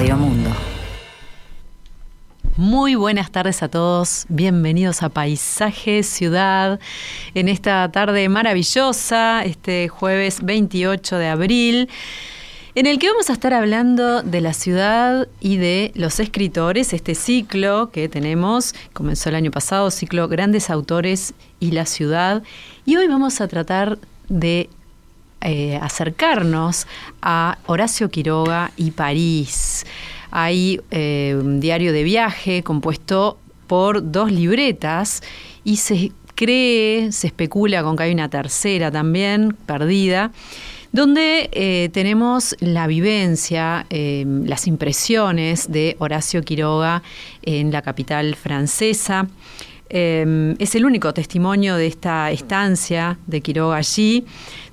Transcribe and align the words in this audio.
Mundo. 0.00 0.50
Muy 2.56 2.94
buenas 2.94 3.30
tardes 3.30 3.62
a 3.62 3.68
todos, 3.68 4.24
bienvenidos 4.30 5.02
a 5.02 5.10
Paisaje 5.10 6.02
Ciudad 6.02 6.80
en 7.34 7.50
esta 7.50 7.92
tarde 7.92 8.26
maravillosa, 8.30 9.44
este 9.44 9.88
jueves 9.88 10.42
28 10.42 11.18
de 11.18 11.28
abril, 11.28 11.90
en 12.74 12.86
el 12.86 12.98
que 12.98 13.08
vamos 13.08 13.28
a 13.28 13.34
estar 13.34 13.52
hablando 13.52 14.22
de 14.22 14.40
la 14.40 14.54
ciudad 14.54 15.28
y 15.38 15.58
de 15.58 15.92
los 15.94 16.18
escritores, 16.18 16.94
este 16.94 17.14
ciclo 17.14 17.90
que 17.90 18.08
tenemos, 18.08 18.74
comenzó 18.94 19.28
el 19.28 19.34
año 19.34 19.50
pasado, 19.50 19.90
ciclo 19.90 20.28
Grandes 20.28 20.70
Autores 20.70 21.34
y 21.60 21.72
la 21.72 21.84
Ciudad, 21.84 22.42
y 22.86 22.96
hoy 22.96 23.06
vamos 23.06 23.42
a 23.42 23.48
tratar 23.48 23.98
de 24.30 24.70
eh, 25.40 25.78
acercarnos 25.80 26.86
a 27.22 27.58
Horacio 27.66 28.10
Quiroga 28.10 28.72
y 28.76 28.90
París 28.90 29.86
hay 30.30 30.80
eh, 30.90 31.36
un 31.38 31.60
diario 31.60 31.92
de 31.92 32.04
viaje 32.04 32.62
compuesto 32.62 33.38
por 33.66 34.10
dos 34.10 34.30
libretas 34.32 35.22
y 35.64 35.76
se 35.76 36.12
cree, 36.34 37.12
se 37.12 37.28
especula 37.28 37.82
con 37.82 37.96
que 37.96 38.04
hay 38.04 38.12
una 38.12 38.28
tercera 38.28 38.90
también 38.90 39.56
perdida, 39.66 40.32
donde 40.92 41.50
eh, 41.52 41.88
tenemos 41.92 42.56
la 42.58 42.88
vivencia, 42.88 43.86
las 43.90 44.66
impresiones 44.66 45.70
de 45.70 45.94
Horacio 46.00 46.42
Quiroga 46.42 47.02
en 47.42 47.70
la 47.70 47.82
capital 47.82 48.34
francesa. 48.34 49.28
Es 49.90 50.74
el 50.74 50.84
único 50.84 51.12
testimonio 51.12 51.76
de 51.76 51.88
esta 51.88 52.30
estancia 52.30 53.18
de 53.26 53.40
Quiroga 53.40 53.76
allí 53.76 54.24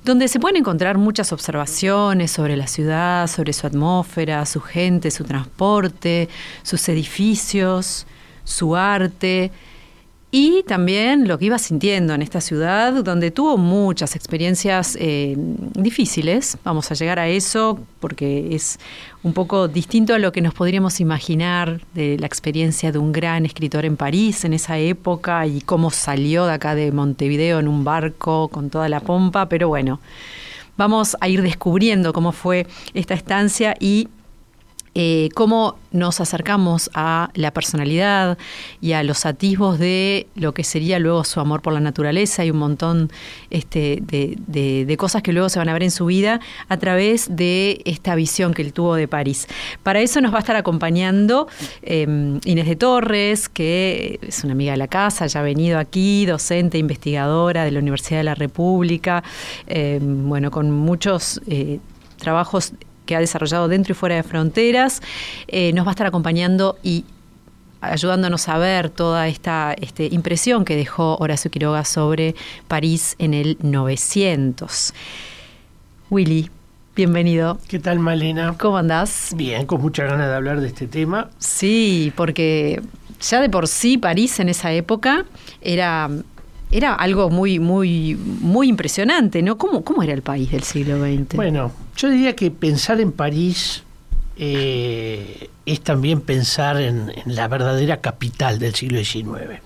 donde 0.05 0.29
se 0.29 0.39
pueden 0.39 0.57
encontrar 0.57 0.97
muchas 0.97 1.33
observaciones 1.33 2.31
sobre 2.31 2.55
la 2.55 2.67
ciudad, 2.67 3.27
sobre 3.27 3.51
su 3.51 3.67
atmósfera, 3.67 4.45
su 4.45 4.61
gente, 4.61 5.11
su 5.11 5.25
transporte, 5.25 6.29
sus 6.63 6.87
edificios, 6.87 8.07
su 8.45 8.75
arte 8.75 9.51
y 10.39 10.61
también 10.67 11.27
lo 11.27 11.39
que 11.39 11.45
iba 11.45 11.57
sintiendo 11.57 12.13
en 12.13 12.21
esta 12.21 12.41
ciudad, 12.41 13.03
donde 13.03 13.31
tuvo 13.31 13.57
muchas 13.57 14.15
experiencias 14.15 14.95
eh, 15.01 15.33
difíciles. 15.35 16.59
Vamos 16.63 16.91
a 16.91 16.93
llegar 16.93 17.17
a 17.17 17.27
eso 17.27 17.79
porque 17.99 18.53
es 18.55 18.77
un 19.23 19.33
poco 19.33 19.67
distinto 19.67 20.13
a 20.13 20.19
lo 20.19 20.31
que 20.31 20.41
nos 20.41 20.53
podríamos 20.53 20.99
imaginar 20.99 21.81
de 21.95 22.19
la 22.19 22.27
experiencia 22.27 22.91
de 22.91 22.99
un 22.99 23.13
gran 23.13 23.47
escritor 23.47 23.83
en 23.83 23.97
París 23.97 24.45
en 24.45 24.53
esa 24.53 24.77
época 24.77 25.47
y 25.47 25.61
cómo 25.61 25.89
salió 25.89 26.45
de 26.45 26.53
acá 26.53 26.75
de 26.75 26.91
Montevideo 26.91 27.57
en 27.57 27.67
un 27.67 27.83
barco 27.83 28.49
con 28.49 28.69
toda 28.69 28.89
la 28.89 28.99
pompa. 28.99 29.49
Pero 29.49 29.69
bueno, 29.69 29.99
vamos 30.77 31.17
a 31.19 31.27
ir 31.29 31.41
descubriendo 31.41 32.13
cómo 32.13 32.31
fue 32.31 32.67
esta 32.93 33.15
estancia 33.15 33.73
y 33.79 34.07
eh, 34.99 35.29
cómo 35.35 35.77
nos 35.91 36.19
acercamos 36.21 36.89
a 36.95 37.29
la 37.35 37.51
personalidad 37.51 38.35
y 38.81 38.93
a 38.93 39.03
los 39.03 39.27
atisbos 39.27 39.77
de 39.77 40.25
lo 40.33 40.55
que 40.55 40.63
sería 40.63 40.97
luego 40.97 41.23
su 41.23 41.39
amor 41.39 41.61
por 41.61 41.73
la 41.73 41.79
naturaleza 41.79 42.43
y 42.43 42.49
un 42.49 42.57
montón 42.57 43.11
este, 43.51 43.99
de, 44.01 44.97
cosas 44.97 45.21
que 45.21 45.33
luego 45.33 45.49
se 45.49 45.59
van 45.59 45.69
a 45.69 45.73
ver 45.73 45.83
en 45.83 45.91
su 45.91 46.07
vida 46.07 46.39
a 46.67 46.77
través 46.77 47.27
de 47.29 47.79
esta 47.85 48.15
visión 48.15 48.55
que 48.55 48.63
él 48.63 48.73
tuvo 48.73 48.95
de 48.95 49.07
París. 49.07 49.47
Para 49.83 49.99
eso 49.99 50.19
nos 50.19 50.33
va 50.33 50.37
a 50.37 50.39
estar 50.39 50.55
acompañando 50.55 51.47
em, 51.83 52.39
Inés 52.45 52.65
de 52.65 52.75
Torres, 52.75 53.49
que 53.49 54.19
es 54.23 54.43
una 54.43 54.53
amiga 54.53 54.71
de 54.71 54.77
la 54.77 54.87
casa, 54.87 55.27
ya 55.27 55.41
ha 55.41 55.43
venido 55.43 55.77
aquí, 55.77 56.25
docente, 56.25 56.79
investigadora 56.79 57.65
de 57.65 57.69
la 57.69 57.77
Universidad 57.77 58.21
de 58.21 58.23
la 58.23 58.35
República, 58.35 59.23
em, 59.67 60.27
bueno, 60.27 60.49
con 60.49 60.71
muchos... 60.71 61.39
Eh, 61.45 61.79
trabajos 62.17 62.73
que 63.07 63.15
ha 63.15 63.19
desarrollado 63.19 63.67
dentro 63.67 63.93
y 63.93 63.95
fuera 63.95 64.15
de 64.15 64.21
fronteras. 64.21 65.01
Eh, 65.47 65.73
nos 65.73 65.87
va 65.87 65.89
a 65.89 65.93
estar 65.93 66.05
acompañando 66.05 66.77
y 66.83 67.05
ayudándonos 67.81 68.47
a 68.49 68.57
ver 68.59 68.89
toda 68.89 69.27
esta 69.27 69.73
este, 69.73 70.07
impresión 70.11 70.65
que 70.65 70.75
dejó 70.75 71.17
Horacio 71.17 71.49
Quiroga 71.49 71.85
sobre 71.85 72.35
París 72.67 73.15
en 73.17 73.33
el 73.33 73.57
900. 73.61 74.93
Willy, 76.09 76.49
bienvenido. 76.95 77.57
¿Qué 77.67 77.79
tal, 77.79 77.99
Malena? 77.99 78.55
¿Cómo 78.59 78.77
andás? 78.77 79.33
Bien, 79.35 79.65
con 79.65 79.81
mucha 79.81 80.05
ganas 80.05 80.27
de 80.27 80.35
hablar 80.35 80.61
de 80.61 80.67
este 80.67 80.87
tema. 80.87 81.29
Sí, 81.39 82.13
porque 82.15 82.81
ya 83.21 83.41
de 83.41 83.49
por 83.49 83.67
sí 83.67 83.97
París 83.97 84.39
en 84.39 84.49
esa 84.49 84.71
época 84.71 85.25
era 85.61 86.09
era 86.71 86.93
algo 86.93 87.29
muy, 87.29 87.59
muy, 87.59 88.15
muy 88.15 88.67
impresionante, 88.67 89.41
¿no? 89.41 89.57
¿Cómo, 89.57 89.83
¿Cómo 89.83 90.03
era 90.03 90.13
el 90.13 90.21
país 90.21 90.51
del 90.51 90.63
siglo 90.63 90.99
XX? 90.99 91.35
Bueno, 91.35 91.71
yo 91.95 92.09
diría 92.09 92.35
que 92.35 92.51
pensar 92.51 92.99
en 92.99 93.11
París 93.11 93.83
eh, 94.37 95.49
es 95.65 95.81
también 95.81 96.21
pensar 96.21 96.79
en, 96.79 97.11
la 97.25 97.47
verdadera 97.47 98.01
capital 98.01 98.59
del 98.59 98.75
siglo 98.75 99.03
XIX. 99.03 99.61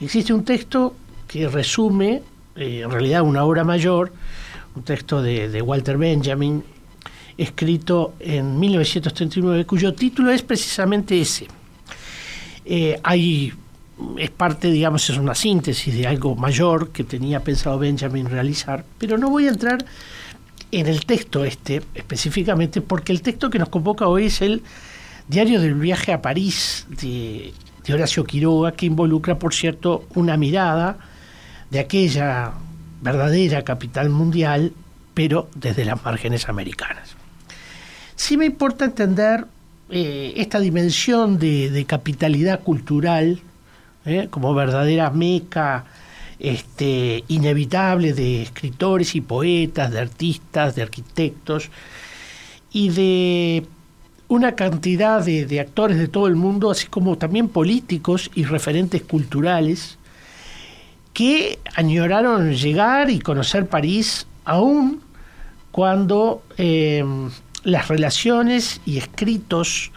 Existe 0.00 0.34
un 0.34 0.44
texto 0.44 0.94
que 1.28 1.48
resume, 1.48 2.22
eh, 2.56 2.82
en 2.84 2.90
realidad, 2.90 3.22
una 3.22 3.44
obra 3.44 3.64
mayor, 3.64 4.12
un 4.74 4.82
texto 4.82 5.22
de, 5.22 5.62
Walter 5.62 5.96
Benjamin, 5.96 6.64
escrito 7.38 8.14
en 8.20 8.58
1939, 8.58 9.64
cuyo 9.66 9.94
título 9.94 10.30
es 10.30 10.42
precisamente 10.42 11.20
ese. 11.20 11.46
Eh, 12.64 12.98
hay 13.02 13.52
es 14.18 14.30
parte, 14.30 14.70
digamos, 14.70 15.08
es 15.10 15.16
una 15.16 15.34
síntesis 15.34 15.94
de 15.94 16.06
algo 16.06 16.36
mayor 16.36 16.90
que 16.90 17.04
tenía 17.04 17.40
pensado 17.40 17.78
Benjamin 17.78 18.26
realizar, 18.26 18.84
pero 18.98 19.18
no 19.18 19.30
voy 19.30 19.46
a 19.46 19.50
entrar 19.50 19.84
en 20.70 20.86
el 20.86 21.06
texto 21.06 21.44
este 21.44 21.82
específicamente 21.94 22.80
porque 22.80 23.12
el 23.12 23.22
texto 23.22 23.50
que 23.50 23.58
nos 23.58 23.68
convoca 23.68 24.08
hoy 24.08 24.26
es 24.26 24.42
el 24.42 24.62
Diario 25.26 25.58
del 25.58 25.74
viaje 25.74 26.12
a 26.12 26.20
París 26.20 26.86
de, 27.00 27.54
de 27.86 27.94
Horacio 27.94 28.24
Quiroga, 28.24 28.72
que 28.72 28.84
involucra, 28.84 29.38
por 29.38 29.54
cierto, 29.54 30.06
una 30.14 30.36
mirada 30.36 30.98
de 31.70 31.78
aquella 31.78 32.52
verdadera 33.00 33.62
capital 33.62 34.10
mundial, 34.10 34.72
pero 35.14 35.48
desde 35.54 35.86
las 35.86 36.04
márgenes 36.04 36.48
americanas. 36.50 37.16
Sí 38.16 38.36
me 38.36 38.44
importa 38.44 38.84
entender 38.84 39.46
eh, 39.88 40.34
esta 40.36 40.60
dimensión 40.60 41.38
de, 41.38 41.70
de 41.70 41.84
capitalidad 41.86 42.60
cultural 42.60 43.40
¿eh? 44.06 44.28
como 44.30 44.54
verdadera 44.54 45.10
meca 45.10 45.84
este, 46.38 47.24
inevitable 47.28 48.12
de 48.12 48.42
escritores 48.42 49.14
y 49.14 49.20
poetas, 49.20 49.92
de 49.92 50.00
artistas, 50.00 50.74
de 50.74 50.82
arquitectos 50.82 51.70
y 52.72 52.90
de 52.90 53.66
una 54.28 54.54
cantidad 54.54 55.24
de, 55.24 55.60
actores 55.60 55.98
de 55.98 56.08
todo 56.08 56.26
el 56.26 56.36
mundo, 56.36 56.70
así 56.70 56.86
como 56.86 57.16
también 57.18 57.48
políticos 57.48 58.30
y 58.34 58.44
referentes 58.44 59.02
culturales, 59.02 59.98
que 61.12 61.60
añoraron 61.76 62.54
llegar 62.54 63.10
y 63.10 63.20
conocer 63.20 63.68
París 63.68 64.26
aún 64.44 65.00
cuando 65.70 66.42
eh, 66.56 67.04
las 67.62 67.88
relaciones 67.88 68.80
y 68.84 68.98
escritos 68.98 69.92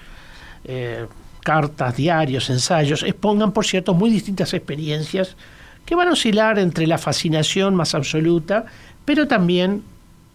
eh, 0.66 1.08
cartas, 1.48 1.96
diarios, 1.96 2.50
ensayos, 2.50 3.04
expongan, 3.04 3.54
por 3.54 3.66
cierto, 3.66 3.94
muy 3.94 4.10
distintas 4.10 4.54
experiencias 4.54 5.38
que 5.86 5.96
van 5.96 6.10
a 6.10 6.12
oscilar 6.12 6.60
entre 6.60 6.86
la 6.88 6.98
fascinación 6.98 7.74
más 7.74 7.96
absoluta, 7.96 8.66
pero 9.06 9.30
también 9.30 9.82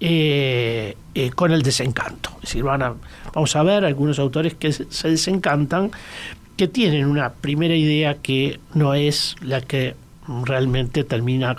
eh, 0.01 0.97
eh, 1.15 1.31
con 1.33 1.53
el 1.53 1.61
desencanto. 1.61 2.31
Es 2.37 2.49
decir, 2.49 2.63
van 2.63 2.95
vamos 3.35 3.55
a 3.55 3.63
ver 3.63 3.85
algunos 3.85 4.19
autores 4.19 4.55
que 4.55 4.73
se 4.73 5.11
desencantan, 5.11 5.91
que 6.57 6.67
tienen 6.67 7.05
una 7.05 7.35
primera 7.35 7.77
idea 7.77 8.15
que 8.15 8.59
no 8.73 8.95
es 8.95 9.37
la 9.43 9.61
que 9.61 9.95
realmente 10.47 11.05
termina 11.05 11.57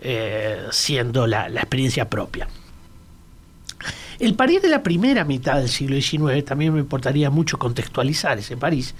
eh, 0.00 0.64
siendo 0.72 1.28
la 1.28 1.46
experiencia 1.46 2.10
propia. 2.10 2.48
El 4.18 4.34
París 4.34 4.62
de 4.62 4.68
la 4.68 4.82
primera 4.82 5.24
mitad 5.24 5.58
del 5.58 5.68
siglo 5.68 6.00
XIX, 6.00 6.44
también 6.44 6.72
me 6.72 6.80
importaría 6.80 7.30
mucho 7.30 7.58
contextualizar 7.58 8.38
ese 8.38 8.56
París, 8.56 8.94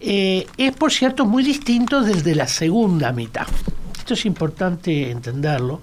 eh, 0.00 0.46
es 0.58 0.72
por 0.72 0.92
cierto 0.92 1.24
muy 1.24 1.42
distinto 1.42 2.02
del 2.02 2.22
de 2.22 2.34
la 2.34 2.46
segunda 2.46 3.12
mitad. 3.12 3.46
Esto 3.96 4.14
es 4.14 4.26
importante 4.26 5.10
entenderlo. 5.10 5.80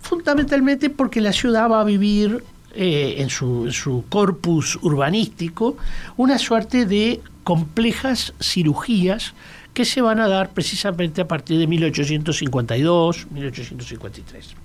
fundamentalmente 0.00 0.90
porque 0.90 1.20
la 1.20 1.32
ciudad 1.32 1.70
va 1.70 1.82
a 1.82 1.84
vivir 1.84 2.42
eh, 2.74 3.16
en, 3.18 3.30
su, 3.30 3.66
en 3.66 3.72
su 3.72 4.04
corpus 4.08 4.78
urbanístico 4.82 5.76
una 6.16 6.38
suerte 6.38 6.86
de 6.86 7.20
complejas 7.44 8.32
cirugías 8.40 9.34
que 9.74 9.84
se 9.84 10.00
van 10.00 10.20
a 10.20 10.28
dar 10.28 10.50
precisamente 10.50 11.20
a 11.20 11.28
partir 11.28 11.58
de 11.58 11.66
1852, 11.66 13.26
1853. 13.30 14.56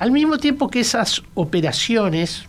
Al 0.00 0.12
mismo 0.12 0.38
tiempo 0.38 0.70
que 0.70 0.80
esas 0.80 1.22
operaciones 1.34 2.46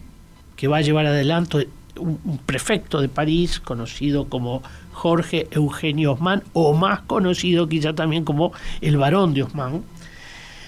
que 0.56 0.70
va 0.70 0.78
a 0.78 0.82
llevar 0.82 1.06
adelante 1.06 1.68
un, 2.00 2.40
prefecto 2.46 3.02
de 3.02 3.10
París, 3.10 3.60
conocido 3.60 4.30
como 4.30 4.64
Jorge 4.94 5.50
Eugenio 5.52 6.14
Osman, 6.14 6.44
o 6.54 6.74
más 6.74 7.02
conocido 7.02 7.68
quizá 7.68 7.94
también 7.94 8.24
como 8.24 8.54
el 8.80 8.96
barón 8.96 9.34
de 9.34 9.44
Osman, 9.44 9.84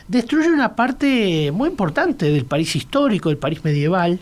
destruye 0.09 0.50
una 0.50 0.75
parte 0.75 1.53
muy 1.53 1.69
importante 1.69 2.30
del 2.30 2.44
París 2.44 2.75
histórico, 2.75 3.30
del 3.30 3.38
París 3.38 3.63
medieval, 3.63 4.19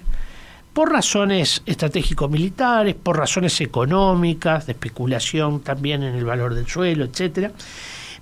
por 0.72 0.92
razones 0.92 1.64
estratégico-militares, 1.66 2.94
por 2.94 3.18
razones 3.18 3.60
económicas, 3.60 4.68
de 4.68 4.74
especulación 4.74 5.62
también 5.62 6.04
en 6.04 6.14
el 6.14 6.26
valor 6.26 6.54
del 6.54 6.68
suelo, 6.68 7.06
etc. 7.06 7.52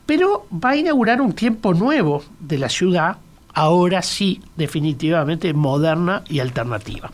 Pero 0.06 0.48
va 0.50 0.70
a 0.70 0.78
inaugurar 0.78 1.20
un 1.20 1.34
tiempo 1.34 1.74
nuevo 1.74 2.24
de 2.40 2.58
la 2.58 2.70
ciudad, 2.70 3.18
ahora 3.54 4.02
sí, 4.02 4.42
definitivamente 4.56 5.54
moderna 5.54 6.24
y 6.30 6.40
alternativa. 6.40 7.12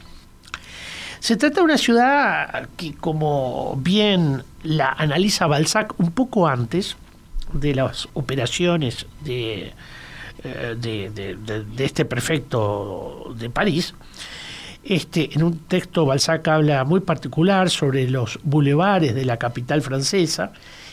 Se 1.20 1.38
trata 1.38 1.56
de 1.56 1.62
una 1.64 1.78
ciudad 1.78 2.70
que, 2.78 2.94
como 2.94 3.76
bien 3.78 4.44
la 4.64 4.92
analiza 4.92 5.48
Balzac 5.48 6.00
un 6.00 6.12
poco 6.12 6.48
antes 6.48 6.98
de 7.52 7.74
las 7.74 8.08
operaciones 8.14 9.08
de, 9.24 9.74
eh, 10.44 10.76
de, 10.78 11.84
este 11.84 12.06
prefecto 12.06 13.34
de 13.38 13.50
París, 13.50 13.96
este, 14.84 15.34
en 15.34 15.42
un 15.42 15.58
texto 15.60 16.06
Balzac 16.06 16.48
habla 16.48 16.84
muy 16.84 17.00
particular 17.00 17.72
sobre 17.72 18.08
los 18.08 18.40
bulevares 18.44 19.16
de 19.16 19.26
la 19.26 19.38
capital 19.38 19.82
francesa 19.82 20.52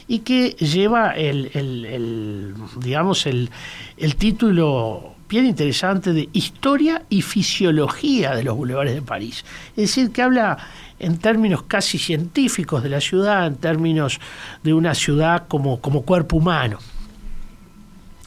y 0.09 0.21
que 0.21 0.51
lleva 0.53 1.11
el, 1.11 1.51
el 1.53 2.55
digamos 2.81 3.27
el, 3.27 3.51
el 3.99 4.17
título 4.17 5.15
bien 5.33 5.47
interesante 5.47 6.13
de 6.13 6.29
historia 6.35 7.05
y 7.09 7.23
fisiología 7.23 8.37
de 8.37 8.45
los 8.45 8.55
bulevares 8.55 8.93
de 8.93 9.01
París. 9.01 9.47
Es 9.71 9.77
decir, 9.77 10.13
que 10.13 10.21
habla 10.21 10.59
en 10.99 11.17
términos 11.17 11.63
casi 11.63 11.97
científicos 11.97 12.83
de 12.83 12.91
la 12.91 13.01
ciudad, 13.01 13.47
en 13.47 13.57
términos 13.57 14.21
de 14.63 14.75
una 14.75 14.95
ciudad 14.95 15.45
como, 15.49 15.81
como 15.81 16.03
cuerpo 16.03 16.37
humano. 16.37 16.81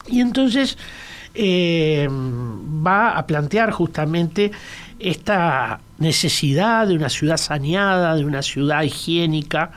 Y 0.08 0.20
entonces 0.20 0.78
eh, 1.32 2.08
va 2.10 3.16
a 3.16 3.24
plantear 3.24 3.70
justamente 3.70 4.50
esta 4.98 5.78
necesidad 5.98 6.88
de 6.88 6.96
una 6.96 7.08
ciudad 7.08 7.36
saneada, 7.36 8.16
de 8.16 8.24
una 8.24 8.42
ciudad 8.42 8.82
higiénica, 8.82 9.70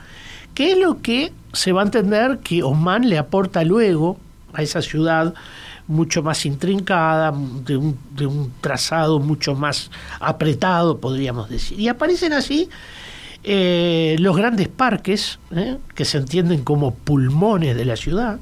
que 0.52 0.72
es 0.72 0.78
lo 0.78 1.00
que 1.00 1.32
se 1.52 1.70
va 1.70 1.82
a 1.82 1.84
entender 1.84 2.40
que 2.42 2.64
Osman 2.64 3.08
le 3.08 3.18
aporta 3.18 3.62
luego 3.62 4.18
a 4.52 4.62
esa 4.62 4.82
ciudad 4.82 5.32
mucho 5.90 6.22
más 6.22 6.46
intrincada, 6.46 7.32
de 7.32 7.76
un, 7.76 7.98
de 8.14 8.26
un 8.26 8.52
trazado 8.60 9.18
mucho 9.18 9.54
más 9.54 9.90
apretado, 10.20 10.98
podríamos 10.98 11.50
decir. 11.50 11.78
Y 11.78 11.88
aparecen 11.88 12.32
así 12.32 12.68
eh, 13.42 14.16
los 14.20 14.36
grandes 14.36 14.68
parques, 14.68 15.38
eh, 15.50 15.78
que 15.94 16.04
se 16.04 16.18
entienden 16.18 16.62
como 16.62 16.94
pulmones 16.94 17.76
de 17.76 17.84
la 17.84 17.96
ciudad. 17.96 18.38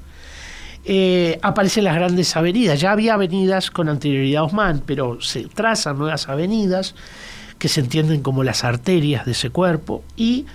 Eh, 0.85 1.39
aparecen 1.43 1.85
las 1.85 1.95
grandes 1.95 2.37
avenidas. 2.37 2.81
Ya 2.81 2.93
había 2.93 3.15
avenidas 3.15 3.71
con 3.71 3.89
anterioridad 3.89 4.43
a 4.43 4.45
Osman, 4.45 4.83
pero 4.85 5.21
se 5.21 5.45
trazan 5.45 5.99
nuevas 5.99 6.29
avenidas 6.29 6.95
que 7.59 7.69
se 7.69 7.81
entienden 7.81 8.23
como 8.23 8.45
las 8.45 8.63
arterias 8.63 9.25
de 9.25 9.33
ese 9.33 9.51
cuerpo 9.51 10.05
y 10.17 10.47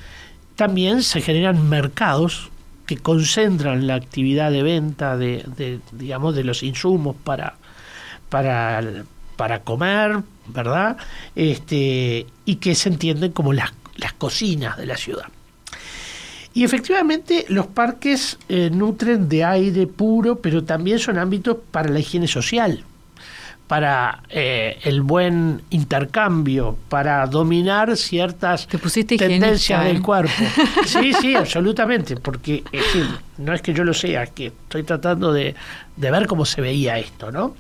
también 0.56 1.04
se 1.04 1.22
generan 1.22 1.70
mercados 1.70 2.52
que 2.86 2.98
concentran 2.98 3.88
la 3.88 3.96
actividad 3.96 4.52
de 4.52 4.64
venta 4.64 5.18
de, 5.18 5.80
digamos 5.92 6.36
de 6.36 6.44
los 6.44 6.64
insumos 6.64 7.16
para 7.24 7.56
para 8.30 8.82
para 9.36 9.64
comer 9.64 10.22
verdad 10.48 10.98
este 11.36 12.26
y 12.46 12.56
que 12.56 12.76
se 12.76 12.90
entienden 12.90 13.32
como 13.32 13.54
las, 13.54 13.72
las 13.96 14.14
cocinas 14.14 14.78
de 14.78 14.86
la 14.86 14.98
ciudad. 14.98 15.26
Y 16.56 16.64
efectivamente 16.64 17.46
los 17.50 17.66
parques 17.68 18.38
eh, 18.48 18.70
nutren 18.72 19.28
de 19.28 19.44
aire 19.44 19.88
puro 19.88 20.40
pero 20.40 20.64
también 20.64 21.00
son 21.00 21.18
ámbitos 21.18 21.58
para 21.72 21.90
la 21.90 22.00
higiene 22.00 22.28
social 22.28 22.84
para 23.68 24.24
eh, 24.30 24.78
el 24.84 25.02
buen 25.02 25.62
intercambio, 25.70 26.78
para 26.90 27.26
dominar 27.28 27.96
ciertas 27.98 28.68
tendencias 28.68 29.84
del 29.86 29.98
¿eh? 29.98 30.02
cuerpo. 30.02 30.32
Sí, 30.86 31.14
sí, 31.14 31.36
absolutamente, 31.36 32.18
porque 32.18 32.64
no 33.38 33.54
es 33.54 33.62
que 33.62 33.74
yo 33.74 33.84
lo 33.84 33.94
sea, 33.94 34.28
que 34.28 34.48
estoy 34.48 34.84
tratando 34.84 35.32
de, 35.32 35.56
de 35.96 36.12
ver 36.12 36.28
cómo 36.28 36.46
se 36.46 36.62
veía 36.62 37.00
esto, 37.00 37.32
¿no? 37.32 37.56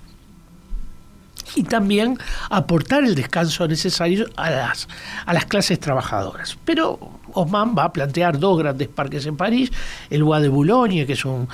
y 1.56 1.64
también 1.64 2.18
aportar 2.50 3.04
el 3.04 3.16
descanso 3.16 3.68
necesario 3.68 4.28
a 4.36 4.50
las, 4.50 4.88
a 5.26 5.34
las 5.34 5.46
clases 5.46 5.80
trabajadoras. 5.80 6.58
Pero 6.66 7.00
Osman 7.34 7.76
va 7.78 7.86
a 7.86 7.94
plantear 7.94 8.40
dos 8.40 8.58
grandes 8.60 8.88
parques 8.88 9.26
en 9.26 9.38
París, 9.38 9.72
el 10.10 10.24
Bois 10.24 10.42
de 10.42 10.50
Boulogne, 10.50 11.06
que 11.06 11.14
es 11.14 11.26
un, 11.26 11.48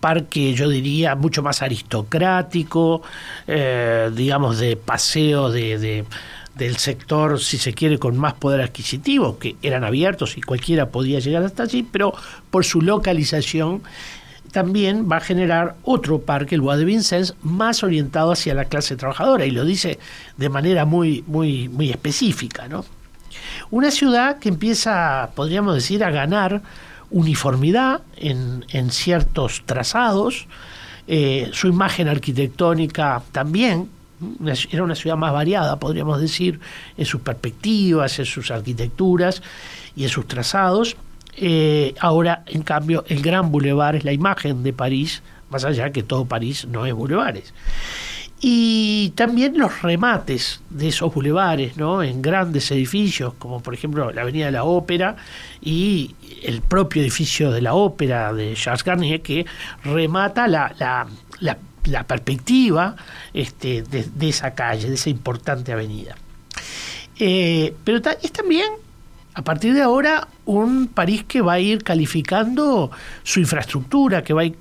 parque, 0.00 0.54
yo 0.54 0.68
diría, 0.68 1.14
mucho 1.14 1.42
más 1.42 1.62
aristocrático, 1.62 3.02
eh, 3.46 4.10
digamos, 4.14 4.58
de 4.58 4.76
paseo 4.76 5.50
de, 5.50 6.04
del 6.54 6.76
sector, 6.76 7.40
si 7.40 7.58
se 7.58 7.72
quiere, 7.72 7.98
con 7.98 8.16
más 8.16 8.34
poder 8.34 8.60
adquisitivo, 8.60 9.38
que 9.38 9.56
eran 9.62 9.84
abiertos 9.84 10.36
y 10.36 10.40
cualquiera 10.40 10.90
podía 10.90 11.20
llegar 11.20 11.44
hasta 11.44 11.62
allí, 11.62 11.82
pero 11.82 12.12
por 12.50 12.64
su 12.64 12.82
localización 12.82 13.82
también 14.52 15.08
va 15.10 15.18
a 15.18 15.20
generar 15.20 15.76
otro 15.82 16.20
parque, 16.20 16.54
el 16.54 16.60
Bois 16.60 16.78
de 16.78 16.84
Vincennes, 16.84 17.34
más 17.42 17.82
orientado 17.82 18.32
hacia 18.32 18.54
la 18.54 18.64
clase 18.64 18.96
trabajadora, 18.96 19.46
y 19.46 19.50
lo 19.50 19.64
dice 19.64 19.98
de 20.36 20.48
manera 20.48 20.84
muy, 20.84 21.22
muy, 21.26 21.68
muy 21.68 21.90
específica. 21.90 22.66
¿no? 22.68 22.84
Una 23.70 23.90
ciudad 23.90 24.38
que 24.38 24.48
empieza, 24.48 25.30
podríamos 25.34 25.74
decir, 25.74 26.02
a 26.02 26.10
ganar 26.10 26.62
uniformidad 27.10 28.02
en, 28.16 28.64
en 28.70 28.90
ciertos 28.90 29.62
trazados, 29.66 30.46
eh, 31.06 31.48
su 31.52 31.68
imagen 31.68 32.08
arquitectónica 32.08 33.22
también, 33.32 33.88
era 34.70 34.82
una 34.82 34.94
ciudad 34.94 35.16
más 35.16 35.32
variada, 35.32 35.78
podríamos 35.78 36.20
decir, 36.20 36.60
en 36.96 37.06
sus 37.06 37.20
perspectivas, 37.20 38.18
en 38.18 38.24
sus 38.24 38.50
arquitecturas 38.50 39.42
y 39.96 40.04
en 40.04 40.08
sus 40.10 40.26
trazados. 40.26 40.96
Eh, 41.36 41.94
ahora, 42.00 42.42
en 42.46 42.62
cambio, 42.62 43.04
el 43.08 43.22
gran 43.22 43.50
bulevar 43.50 43.96
es 43.96 44.04
la 44.04 44.12
imagen 44.12 44.62
de 44.62 44.72
París, 44.72 45.22
más 45.50 45.64
allá 45.64 45.92
que 45.92 46.02
todo 46.02 46.26
París 46.26 46.66
no 46.68 46.84
es 46.84 46.92
bulevares. 46.92 47.54
Y 48.40 49.10
también 49.16 49.58
los 49.58 49.82
remates 49.82 50.60
de 50.70 50.88
esos 50.88 51.12
bulevares, 51.12 51.76
¿no? 51.76 52.04
En 52.04 52.22
grandes 52.22 52.70
edificios, 52.70 53.34
como 53.34 53.60
por 53.60 53.74
ejemplo 53.74 54.12
la 54.12 54.22
Avenida 54.22 54.46
de 54.46 54.52
la 54.52 54.64
Ópera 54.64 55.16
y 55.60 56.14
el 56.44 56.62
propio 56.62 57.02
edificio 57.02 57.50
de 57.50 57.60
la 57.62 57.74
Ópera 57.74 58.32
de 58.32 58.54
Charles 58.54 58.84
Garnier, 58.84 59.22
que 59.22 59.44
remata 59.82 60.46
la, 60.46 60.72
la, 61.40 62.04
perspectiva 62.04 62.94
este, 63.34 63.82
de, 63.82 64.28
esa 64.28 64.54
calle, 64.54 64.88
de 64.88 64.94
esa 64.94 65.10
importante 65.10 65.72
avenida. 65.72 66.14
Eh, 67.18 67.74
pero 67.82 68.00
es 68.22 68.32
también 68.32 68.68
a 69.34 69.42
partir 69.42 69.74
de 69.74 69.82
ahora 69.82 70.28
un 70.46 70.88
París 70.88 71.24
que 71.26 71.40
va 71.40 71.54
a 71.54 71.60
ir 71.60 71.82
calificando 71.82 72.90
su 73.24 73.40
infraestructura, 73.40 74.22
que 74.22 74.32
va 74.32 74.42
a 74.42 74.44
ir 74.44 74.56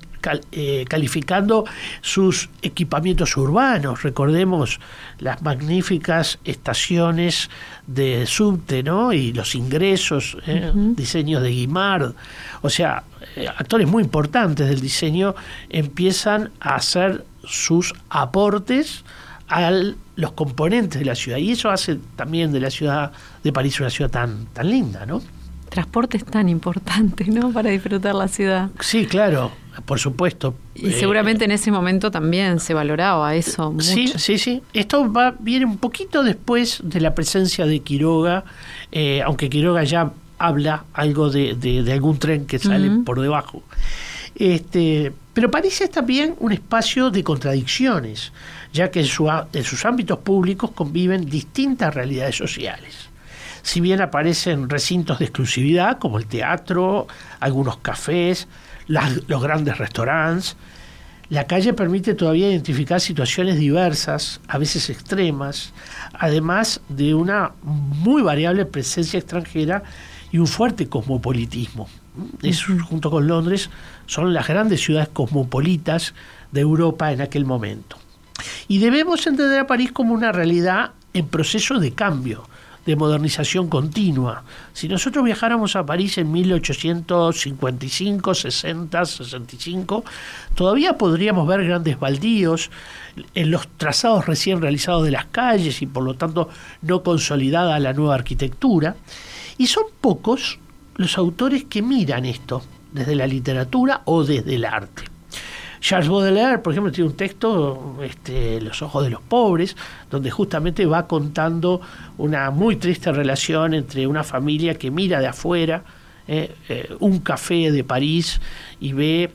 eh, 0.52 0.86
calificando 0.88 1.66
sus 2.02 2.50
equipamientos 2.62 3.38
urbanos. 3.38 4.04
Recordemos 4.04 4.80
las 5.20 5.42
magníficas 5.42 6.40
estaciones 6.44 7.50
de 7.86 8.26
subte, 8.26 8.84
¿no? 8.84 9.14
Y 9.14 9.34
los 9.34 9.56
ingresos, 9.56 10.38
¿eh? 10.48 10.72
diseños 10.74 11.42
de 11.44 11.50
Guimard. 11.50 12.14
O 12.62 12.70
sea, 12.70 13.04
eh, 13.36 13.48
actores 13.48 13.88
muy 13.88 14.04
importantes 14.04 14.68
del 14.68 14.82
diseño 14.82 15.36
empiezan 15.70 16.52
a 16.60 16.76
hacer 16.76 17.26
sus 17.46 17.94
aportes 18.10 19.04
a 19.48 19.72
los 20.16 20.32
componentes 20.34 21.00
de 21.00 21.06
la 21.06 21.16
ciudad. 21.16 21.38
Y 21.38 21.52
eso 21.52 21.70
hace 21.70 22.00
también 22.16 22.52
de 22.52 22.60
la 22.60 22.70
ciudad 22.70 23.12
de 23.44 23.54
París 23.54 23.80
una 23.80 23.90
ciudad 23.90 24.12
tan, 24.12 24.48
tan 24.48 24.70
linda, 24.70 25.06
¿no? 25.06 25.22
Transporte 25.70 26.18
es 26.18 26.26
tan 26.26 26.50
importante, 26.50 27.26
¿no? 27.26 27.52
Para 27.54 27.70
disfrutar 27.70 28.16
la 28.16 28.28
ciudad. 28.28 28.70
Sí, 28.80 29.06
claro, 29.06 29.52
por 29.86 30.00
supuesto. 30.00 30.56
Y 30.76 30.92
seguramente 30.92 31.46
en 31.46 31.52
ese 31.52 31.72
momento 31.72 32.12
también 32.12 32.60
se 32.60 32.74
valoraba 32.74 33.36
eso. 33.36 33.72
Mucho. 33.72 33.86
Sí, 33.86 34.08
sí, 34.16 34.38
sí. 34.38 34.62
Esto 34.74 35.12
va, 35.12 35.36
viene 35.40 35.66
un 35.66 35.78
poquito 35.78 36.24
después 36.24 36.80
de 36.84 37.02
la 37.02 37.16
presencia 37.16 37.66
de 37.66 37.80
Quiroga, 37.80 38.44
eh, 38.92 39.22
aunque 39.24 39.50
Quiroga 39.50 39.84
ya 39.84 40.12
habla 40.40 40.86
algo 40.94 41.30
de, 41.30 41.56
de, 41.56 41.92
algún 41.92 42.20
tren 42.20 42.46
que 42.46 42.60
sale 42.60 42.90
por 43.04 43.20
debajo. 43.20 43.64
Este, 44.36 45.12
Pero 45.34 45.50
París 45.50 45.82
es 45.82 45.90
también 45.90 46.36
un 46.40 46.52
espacio 46.52 47.10
de 47.10 47.24
contradicciones, 47.24 48.32
ya 48.72 48.92
que 48.92 49.00
en, 49.00 49.08
en 49.54 49.64
sus 49.64 49.86
ámbitos 49.86 50.20
públicos 50.20 50.72
conviven 50.72 51.26
distintas 51.26 51.94
realidades 51.94 52.36
sociales. 52.36 53.10
Si 53.68 53.82
bien 53.82 54.00
aparecen 54.00 54.70
recintos 54.70 55.20
de 55.20 55.26
exclusividad 55.26 56.00
como 56.00 56.20
el 56.20 56.26
teatro, 56.26 57.06
algunos 57.42 57.76
cafés, 57.80 58.48
los 58.88 59.44
grandes 59.44 59.78
restaurantes, 59.78 60.56
la 61.28 61.48
calle 61.48 61.74
permite 61.74 62.14
todavía 62.14 62.50
identificar 62.50 63.02
situaciones 63.02 63.60
diversas, 63.60 64.40
a 64.48 64.58
veces 64.58 64.90
extremas, 64.90 65.74
además 66.14 66.80
de 66.88 67.14
una 67.14 67.52
muy 67.62 68.22
variable 68.22 68.66
presencia 68.66 69.20
extranjera 69.20 69.84
y 70.32 70.38
un 70.38 70.48
fuerte 70.48 70.88
cosmopolitismo. 70.88 71.90
Eso, 72.44 72.72
junto 72.88 73.12
con 73.12 73.28
Londres, 73.28 73.70
son 74.06 74.34
las 74.34 74.48
grandes 74.48 74.80
ciudades 74.82 75.10
cosmopolitas 75.10 76.14
de 76.54 76.62
Europa 76.62 77.12
en 77.12 77.20
aquel 77.20 77.44
momento. 77.44 77.98
Y 78.70 78.78
debemos 78.78 79.28
entender 79.28 79.60
a 79.60 79.68
París 79.68 79.92
como 79.92 80.14
una 80.14 80.32
realidad 80.32 80.92
en 81.14 81.28
proceso 81.28 81.82
de 81.82 81.92
cambio, 81.92 82.48
de 82.88 82.96
modernización 82.96 83.67
continua. 83.67 84.44
Si 84.72 84.88
nosotros 84.88 85.25
viajáramos 85.25 85.75
a 85.75 85.86
París 85.86 86.17
en 86.17 86.32
1855, 86.32 88.34
60, 88.34 89.06
65, 89.06 90.06
todavía 90.56 90.98
podríamos 90.98 91.46
ver 91.46 91.65
grandes 91.65 92.00
baldíos 92.00 92.72
en 93.36 93.51
los 93.51 93.67
trazados 93.75 94.25
recién 94.25 94.62
realizados 94.62 95.03
de 95.03 95.12
las 95.12 95.25
calles 95.25 95.82
y 95.82 95.86
por 95.86 96.03
lo 96.03 96.13
tanto 96.13 96.48
no 96.82 97.03
consolidada 97.03 97.77
la 97.79 97.91
nueva 97.91 98.15
arquitectura. 98.15 98.96
Y 99.58 99.67
son 99.67 99.84
pocos 100.00 100.58
los 100.96 101.17
autores 101.17 101.65
que 101.65 101.82
miran 101.82 102.24
esto 102.24 102.63
desde 102.94 103.15
la 103.15 103.27
literatura 103.27 104.01
o 104.06 104.24
desde 104.24 104.56
el 104.56 104.63
arte. 104.63 105.17
Charles 105.80 106.10
Baudelaire, 106.10 106.60
por 106.60 106.74
ejemplo, 106.74 106.92
tiene 106.92 107.10
un 107.10 107.16
texto, 107.16 107.98
este, 108.04 108.62
Los 108.62 108.82
ojos 108.82 109.04
de 109.04 109.10
los 109.10 109.22
pobres, 109.22 109.76
donde 110.10 110.32
justamente 110.32 110.86
va 110.86 111.08
contando 111.08 111.82
una 112.18 112.50
muy 112.52 112.76
triste 112.76 113.12
relación 113.12 113.74
entre 113.74 114.08
una 114.08 114.24
familia 114.24 114.76
que 114.76 114.92
mira 114.92 115.20
de 115.20 115.28
afuera 115.28 115.84
eh, 116.30 116.54
eh, 116.68 116.90
un 117.00 117.20
café 117.20 117.72
de 117.72 117.86
París 117.86 118.42
y 118.82 118.92
ve, 118.92 119.32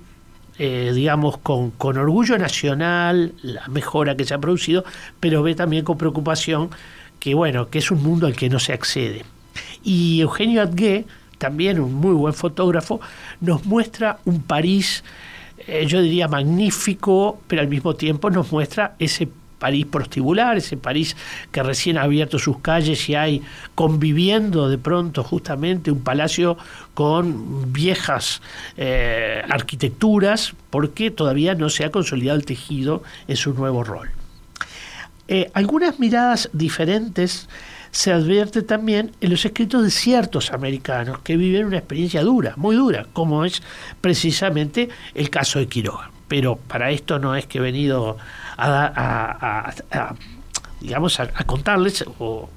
eh, 0.58 0.92
digamos, 0.94 1.38
con, 1.38 1.70
con 1.70 1.96
orgullo 1.96 2.36
nacional 2.36 3.32
la 3.42 3.66
mejora 3.68 4.14
que 4.14 4.24
se 4.24 4.34
ha 4.34 4.38
producido, 4.38 4.84
pero 5.18 5.42
ve 5.42 5.54
también 5.54 5.84
con 5.84 5.96
preocupación 5.96 6.68
que, 7.18 7.34
bueno, 7.34 7.70
que 7.70 7.78
es 7.78 7.90
un 7.90 8.02
mundo 8.02 8.26
al 8.26 8.36
que 8.36 8.50
no 8.50 8.58
se 8.58 8.74
accede. 8.74 9.24
Y 9.82 10.20
Eugenio 10.20 10.60
Adgué, 10.60 11.06
también 11.38 11.80
un 11.80 11.94
muy 11.94 12.12
buen 12.12 12.34
fotógrafo, 12.34 13.00
nos 13.40 13.64
muestra 13.64 14.18
un 14.26 14.42
París 14.42 15.02
eh, 15.66 15.86
yo 15.86 16.00
diría 16.00 16.28
magnífico, 16.28 17.40
pero 17.46 17.62
al 17.62 17.68
mismo 17.68 17.94
tiempo 17.94 18.30
nos 18.30 18.50
muestra 18.52 18.94
ese 18.98 19.28
París 19.62 19.86
prostibular, 19.86 20.56
ese 20.56 20.76
París 20.76 21.16
que 21.52 21.62
recién 21.62 21.96
ha 21.96 22.02
abierto 22.02 22.40
sus 22.40 22.58
calles 22.58 23.08
y 23.08 23.14
hay 23.14 23.42
conviviendo 23.76 24.68
de 24.68 24.76
pronto 24.76 25.22
justamente 25.22 25.92
un 25.92 26.00
palacio 26.00 26.56
con 26.94 27.72
viejas 27.72 28.42
eh, 28.76 29.40
arquitecturas, 29.48 30.52
porque 30.70 31.12
todavía 31.12 31.54
no 31.54 31.70
se 31.70 31.84
ha 31.84 31.92
consolidado 31.92 32.38
el 32.38 32.44
tejido 32.44 33.04
en 33.28 33.36
su 33.36 33.54
nuevo 33.54 33.84
rol. 33.84 34.10
Eh, 35.28 35.48
algunas 35.54 36.00
miradas 36.00 36.50
diferentes 36.52 37.48
se 37.92 38.10
advierte 38.10 38.62
también 38.62 39.12
en 39.20 39.30
los 39.30 39.44
escritos 39.44 39.84
de 39.84 39.90
ciertos 39.90 40.50
americanos 40.50 41.20
que 41.20 41.36
viven 41.36 41.66
una 41.66 41.76
experiencia 41.76 42.22
dura, 42.22 42.54
muy 42.56 42.74
dura, 42.74 43.06
como 43.12 43.44
es 43.44 43.62
precisamente 44.00 44.88
el 45.14 45.30
caso 45.30 45.58
de 45.58 45.68
Quiroga. 45.68 46.10
Pero 46.26 46.56
para 46.56 46.90
esto 46.90 47.18
no 47.18 47.36
es 47.36 47.46
que 47.46 47.58
he 47.58 47.60
venido 47.60 48.16
a, 48.56 49.72
digamos, 50.82 51.20
a, 51.20 51.28
contarles 51.44 52.04
o, 52.18 52.48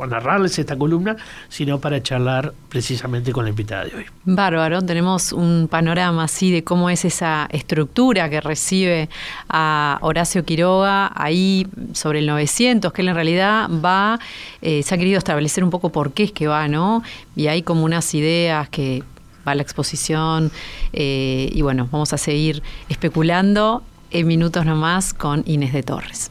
a 0.00 0.06
narrarles 0.06 0.58
esta 0.58 0.76
columna, 0.76 1.16
sino 1.48 1.80
para 1.80 2.02
charlar 2.02 2.52
precisamente 2.68 3.32
con 3.32 3.44
la 3.44 3.50
invitada 3.50 3.84
de 3.84 3.96
hoy. 3.96 4.04
Bárbaro, 4.24 4.82
tenemos 4.82 5.32
un 5.32 5.68
panorama 5.68 6.24
así 6.24 6.52
de 6.52 6.62
cómo 6.62 6.90
es 6.90 7.04
esa 7.04 7.48
estructura 7.50 8.30
que 8.30 8.40
recibe 8.40 9.08
a 9.48 9.98
Horacio 10.00 10.44
Quiroga 10.44 11.10
ahí 11.14 11.66
sobre 11.92 12.20
el 12.20 12.26
900, 12.26 12.92
que 12.92 13.02
él 13.02 13.08
en 13.08 13.14
realidad 13.16 13.68
va, 13.84 14.20
eh, 14.60 14.82
se 14.82 14.94
ha 14.94 14.98
querido 14.98 15.18
establecer 15.18 15.64
un 15.64 15.70
poco 15.70 15.90
por 15.90 16.12
qué 16.12 16.24
es 16.24 16.32
que 16.32 16.46
va, 16.46 16.68
¿no? 16.68 17.02
Y 17.34 17.48
hay 17.48 17.62
como 17.62 17.84
unas 17.84 18.14
ideas 18.14 18.68
que 18.68 19.02
va 19.46 19.52
a 19.52 19.54
la 19.56 19.62
exposición 19.62 20.52
eh, 20.92 21.50
y 21.52 21.62
bueno, 21.62 21.88
vamos 21.90 22.12
a 22.12 22.18
seguir 22.18 22.62
especulando 22.88 23.82
en 24.12 24.26
minutos 24.28 24.64
nomás 24.64 25.14
con 25.14 25.42
Inés 25.46 25.72
de 25.72 25.82
Torres. 25.82 26.30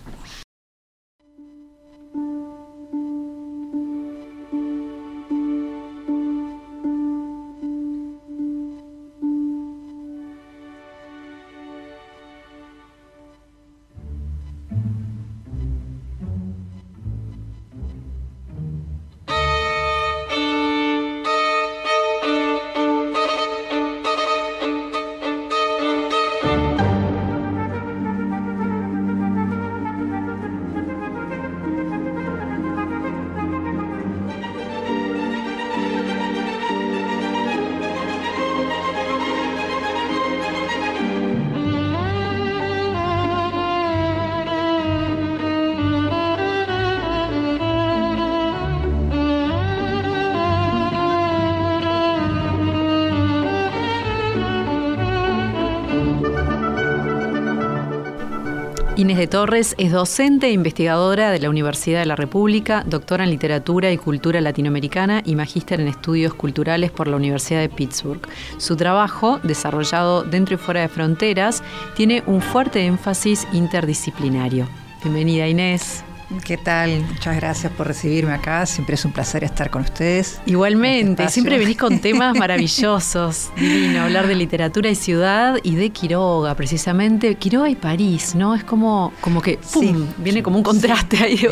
Torres 59.32 59.76
es 59.78 59.94
docente 59.94 60.48
e 60.48 60.52
investigadora 60.52 61.32
de 61.32 61.40
la 61.40 61.50
Universidad 61.50 62.02
de 62.02 62.06
la 62.06 62.18
República, 62.18 62.84
doctora 62.86 63.24
en 63.24 63.30
Literatura 63.30 63.90
y 63.90 63.98
Cultura 63.98 64.42
Latinoamericana 64.42 65.22
y 65.26 65.36
magíster 65.36 65.80
en 65.80 65.88
Estudios 65.88 66.34
Culturales 66.34 66.92
por 66.92 67.08
la 67.08 67.16
Universidad 67.16 67.62
de 67.62 67.70
Pittsburgh. 67.70 68.20
Su 68.58 68.76
trabajo, 68.76 69.40
desarrollado 69.42 70.24
dentro 70.24 70.56
y 70.56 70.58
fuera 70.58 70.82
de 70.82 70.90
fronteras, 70.90 71.64
tiene 71.96 72.24
un 72.28 72.42
fuerte 72.42 72.86
énfasis 72.86 73.48
interdisciplinario. 73.54 74.68
Bienvenida 75.02 75.48
Inés. 75.48 76.04
¿Qué 76.40 76.58
tal? 76.58 77.02
Muchas 77.02 77.36
gracias 77.36 77.72
por 77.74 77.88
recibirme 77.88 78.32
acá. 78.32 78.66
Siempre 78.66 78.96
es 78.96 79.04
un 79.04 79.12
placer 79.12 79.44
estar 79.44 79.70
con 79.70 79.82
ustedes. 79.82 80.40
Igualmente, 80.46 81.24
este 81.24 81.34
siempre 81.34 81.58
venís 81.58 81.78
con 81.78 82.00
temas 82.02 82.38
maravillosos. 82.38 83.52
Divino, 83.56 84.04
hablar 84.04 84.28
de 84.28 84.36
literatura 84.36 84.90
y 84.90 84.96
ciudad 84.96 85.58
y 85.64 85.76
de 85.76 85.90
Quiroga, 85.90 86.56
precisamente. 86.56 87.36
Quiroga 87.36 87.70
y 87.70 87.76
París, 87.76 88.34
¿no? 88.36 88.56
Es 88.56 88.64
como, 88.64 89.14
como 89.20 89.42
que, 89.42 89.60
¡pum! 89.74 90.08
viene 90.18 90.42
como 90.42 90.58
un 90.58 90.64
contraste 90.64 91.18
ahí. 91.18 91.46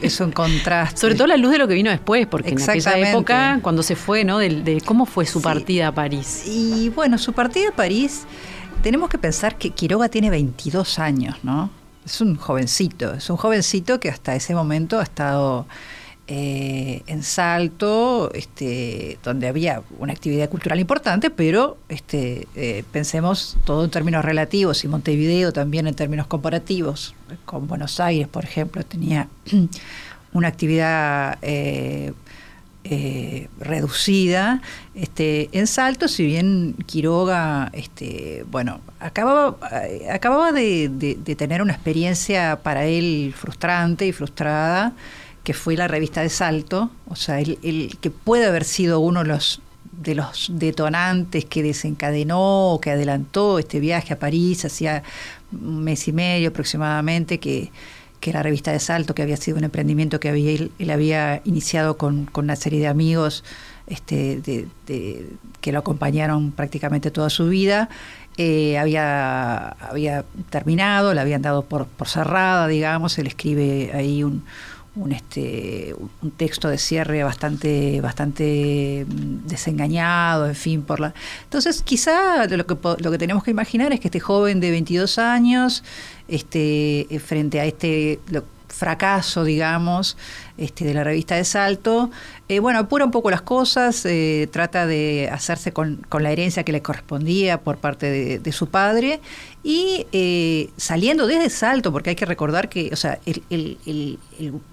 Es 0.00 0.20
un, 0.20 0.32
contraste. 0.32 1.00
Sobre 1.00 1.14
todo 1.14 1.26
la 1.26 1.36
luz 1.36 1.52
de 1.52 1.58
lo 1.58 1.68
que 1.68 1.74
vino 1.74 1.90
después, 1.90 2.26
porque 2.26 2.50
en 2.50 2.62
aquella 2.62 2.98
época, 2.98 3.58
cuando 3.62 3.82
se 3.82 3.96
fue, 3.96 4.24
¿no? 4.24 4.38
De, 4.38 4.82
cómo 4.84 5.04
fue 5.04 5.26
su 5.26 5.42
partida 5.42 5.88
a 5.88 5.92
París. 5.92 6.44
Y 6.46 6.88
bueno, 6.90 7.18
su 7.18 7.32
partida 7.32 7.68
a 7.68 7.72
París, 7.72 8.24
tenemos 8.82 9.10
que 9.10 9.18
pensar 9.18 9.56
que 9.56 9.70
Quiroga 9.70 10.08
tiene 10.08 10.30
22 10.30 10.98
años, 10.98 11.36
¿no? 11.42 11.81
Es 12.04 12.20
un 12.20 12.36
jovencito, 12.36 13.14
es 13.14 13.30
un 13.30 13.36
jovencito 13.36 14.00
que 14.00 14.08
hasta 14.08 14.34
ese 14.34 14.54
momento 14.54 14.98
ha 14.98 15.02
estado 15.02 15.66
eh, 16.28 17.02
en 17.06 17.22
Salto, 17.22 18.32
este, 18.32 19.18
donde 19.22 19.48
había 19.48 19.82
una 19.98 20.12
actividad 20.12 20.48
cultural 20.48 20.80
importante, 20.80 21.30
pero 21.30 21.78
este, 21.88 22.46
eh, 22.54 22.84
pensemos 22.92 23.56
todo 23.64 23.84
en 23.84 23.90
términos 23.90 24.24
relativos 24.24 24.84
y 24.84 24.88
Montevideo 24.88 25.52
también 25.52 25.86
en 25.86 25.94
términos 25.94 26.26
comparativos, 26.26 27.14
con 27.44 27.66
Buenos 27.66 28.00
Aires, 28.00 28.28
por 28.28 28.44
ejemplo, 28.44 28.84
tenía 28.84 29.28
una 30.32 30.48
actividad 30.48 31.38
eh, 31.42 32.12
eh, 32.84 33.48
reducida 33.60 34.60
este, 34.96 35.48
en 35.52 35.68
Salto, 35.68 36.08
si 36.08 36.26
bien 36.26 36.74
Quiroga, 36.84 37.70
este, 37.72 38.44
bueno, 38.50 38.80
acababa, 38.98 39.56
eh, 39.84 40.08
acababa 40.10 40.50
de, 40.50 40.90
tener 41.38 41.62
una 41.62 41.74
experiencia 41.74 42.58
para 42.60 42.86
él 42.86 43.34
frustrante 43.36 44.04
y 44.06 44.12
frustrada, 44.12 44.94
que 45.44 45.54
fue 45.54 45.76
la 45.76 45.86
revista 45.86 46.22
de 46.22 46.28
Salto, 46.28 46.90
o 47.06 47.14
sea, 47.14 47.38
el, 47.38 47.96
que 48.00 48.10
puede 48.10 48.46
haber 48.46 48.64
sido 48.64 48.98
uno 48.98 49.20
de 49.20 49.28
los 49.28 49.62
de 49.92 50.14
los 50.16 50.48
detonantes 50.50 51.44
que 51.44 51.62
desencadenó, 51.62 52.80
que 52.82 52.90
adelantó 52.90 53.60
este 53.60 53.78
viaje 53.78 54.14
a 54.14 54.18
París 54.18 54.64
hacía 54.64 55.04
un 55.52 55.84
mes 55.84 56.08
y 56.08 56.12
medio 56.12 56.48
aproximadamente, 56.48 57.38
que, 57.38 57.70
que 58.22 58.32
la 58.32 58.40
revista 58.40 58.70
de 58.70 58.78
Salto, 58.78 59.16
que 59.16 59.22
había 59.22 59.36
sido 59.36 59.58
un 59.58 59.64
emprendimiento 59.64 60.20
que 60.20 60.28
había, 60.28 60.52
él, 60.52 60.90
había 60.92 61.42
iniciado 61.44 61.96
con, 61.96 62.26
con, 62.26 62.44
una 62.44 62.54
serie 62.54 62.78
de 62.78 62.86
amigos 62.86 63.42
este, 63.88 64.40
de, 64.40 65.28
que 65.60 65.72
lo 65.72 65.80
acompañaron 65.80 66.52
prácticamente 66.52 67.10
toda 67.10 67.30
su 67.30 67.48
vida, 67.48 67.88
eh, 68.38 68.78
había, 68.78 69.70
había 69.70 70.24
terminado, 70.50 71.12
la 71.14 71.22
habían 71.22 71.42
dado 71.42 71.64
por, 71.64 71.86
por 71.86 72.06
cerrada, 72.06 72.68
digamos, 72.68 73.18
él 73.18 73.26
escribe 73.26 73.90
ahí 73.92 74.22
un, 74.22 74.44
un, 74.94 75.12
este, 75.12 75.94
un 76.20 76.30
texto 76.32 76.68
de 76.68 76.76
cierre 76.76 77.22
bastante, 77.24 78.00
bastante 78.00 79.06
mm, 79.08 79.46
desengañado, 79.46 80.46
en 80.46 80.54
fin, 80.54 80.82
por 80.82 81.00
la... 81.00 81.14
Entonces, 81.44 81.82
quizá 81.82 82.46
lo 82.46 82.66
que, 82.66 82.76
lo 82.98 83.10
que 83.10 83.18
tenemos 83.18 83.42
que 83.42 83.50
imaginar 83.50 83.92
es 83.92 84.00
que 84.00 84.08
este 84.08 84.20
joven 84.20 84.60
de 84.60 84.70
22 84.70 85.18
años, 85.18 85.82
este, 86.28 87.06
frente 87.24 87.60
a 87.60 87.64
este 87.64 88.20
fracaso, 88.72 89.44
digamos, 89.44 90.16
este, 90.56 90.84
de 90.84 90.94
la 90.94 91.04
revista 91.04 91.36
de 91.36 91.44
Salto, 91.44 92.10
eh, 92.48 92.58
bueno, 92.58 92.80
apura 92.80 93.04
un 93.04 93.10
poco 93.10 93.30
las 93.30 93.42
cosas, 93.42 94.04
eh, 94.06 94.48
trata 94.50 94.86
de 94.86 95.28
hacerse 95.30 95.72
con, 95.72 96.04
con, 96.08 96.22
la 96.22 96.32
herencia 96.32 96.64
que 96.64 96.72
le 96.72 96.82
correspondía 96.82 97.60
por 97.60 97.78
parte 97.78 98.38
de, 98.38 98.52
su 98.52 98.68
padre 98.68 99.20
y 99.64 100.06
eh, 100.10 100.70
saliendo 100.76 101.26
desde 101.26 101.48
Salto, 101.48 101.92
porque 101.92 102.10
hay 102.10 102.16
que 102.16 102.26
recordar 102.26 102.68
que, 102.68 102.90
o 102.92 102.96
sea, 102.96 103.20
el, 103.26 103.44
el, 103.48 104.18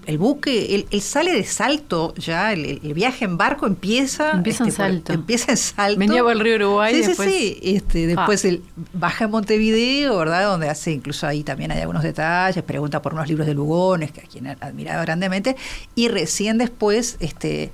el, 0.06 0.18
buque, 0.18 0.84
él, 0.90 1.00
sale 1.00 1.32
de 1.32 1.44
Salto 1.44 2.12
ya, 2.16 2.52
el, 2.52 2.80
viaje 2.92 3.24
en 3.24 3.36
barco 3.36 3.68
empieza... 3.68 4.32
Empieza 4.32 4.64
en 4.64 4.68
este, 4.70 4.82
Salto. 4.82 5.12
empieza 5.12 5.52
en 5.52 5.56
Salto. 5.56 5.98
Venía 5.98 6.22
por 6.22 6.32
el 6.32 6.40
río 6.40 6.56
Uruguay. 6.56 6.94
Sí, 6.94 7.06
después... 7.06 7.30
sí, 7.30 7.58
sí. 7.62 7.76
Este, 7.76 8.06
después 8.08 8.44
él 8.44 8.62
baja 8.92 9.26
en 9.26 9.30
Montevideo, 9.30 10.18
¿verdad? 10.18 10.50
Donde 10.50 10.68
hace, 10.68 10.90
incluso 10.90 11.24
ahí 11.26 11.44
también 11.44 11.70
hay 11.70 11.80
algunos 11.80 12.02
detalles, 12.02 12.62
pregunta 12.64 13.00
por 13.00 13.14
unos 13.14 13.28
libros 13.28 13.46
de 13.46 13.54
Lugones, 13.54 14.10
que 14.10 14.22
a 14.22 14.24
quien 14.24 14.48
admiraba 14.48 15.02
grandemente, 15.02 15.54
y 15.94 16.08
recién 16.08 16.58
después 16.58 17.16
este, 17.20 17.70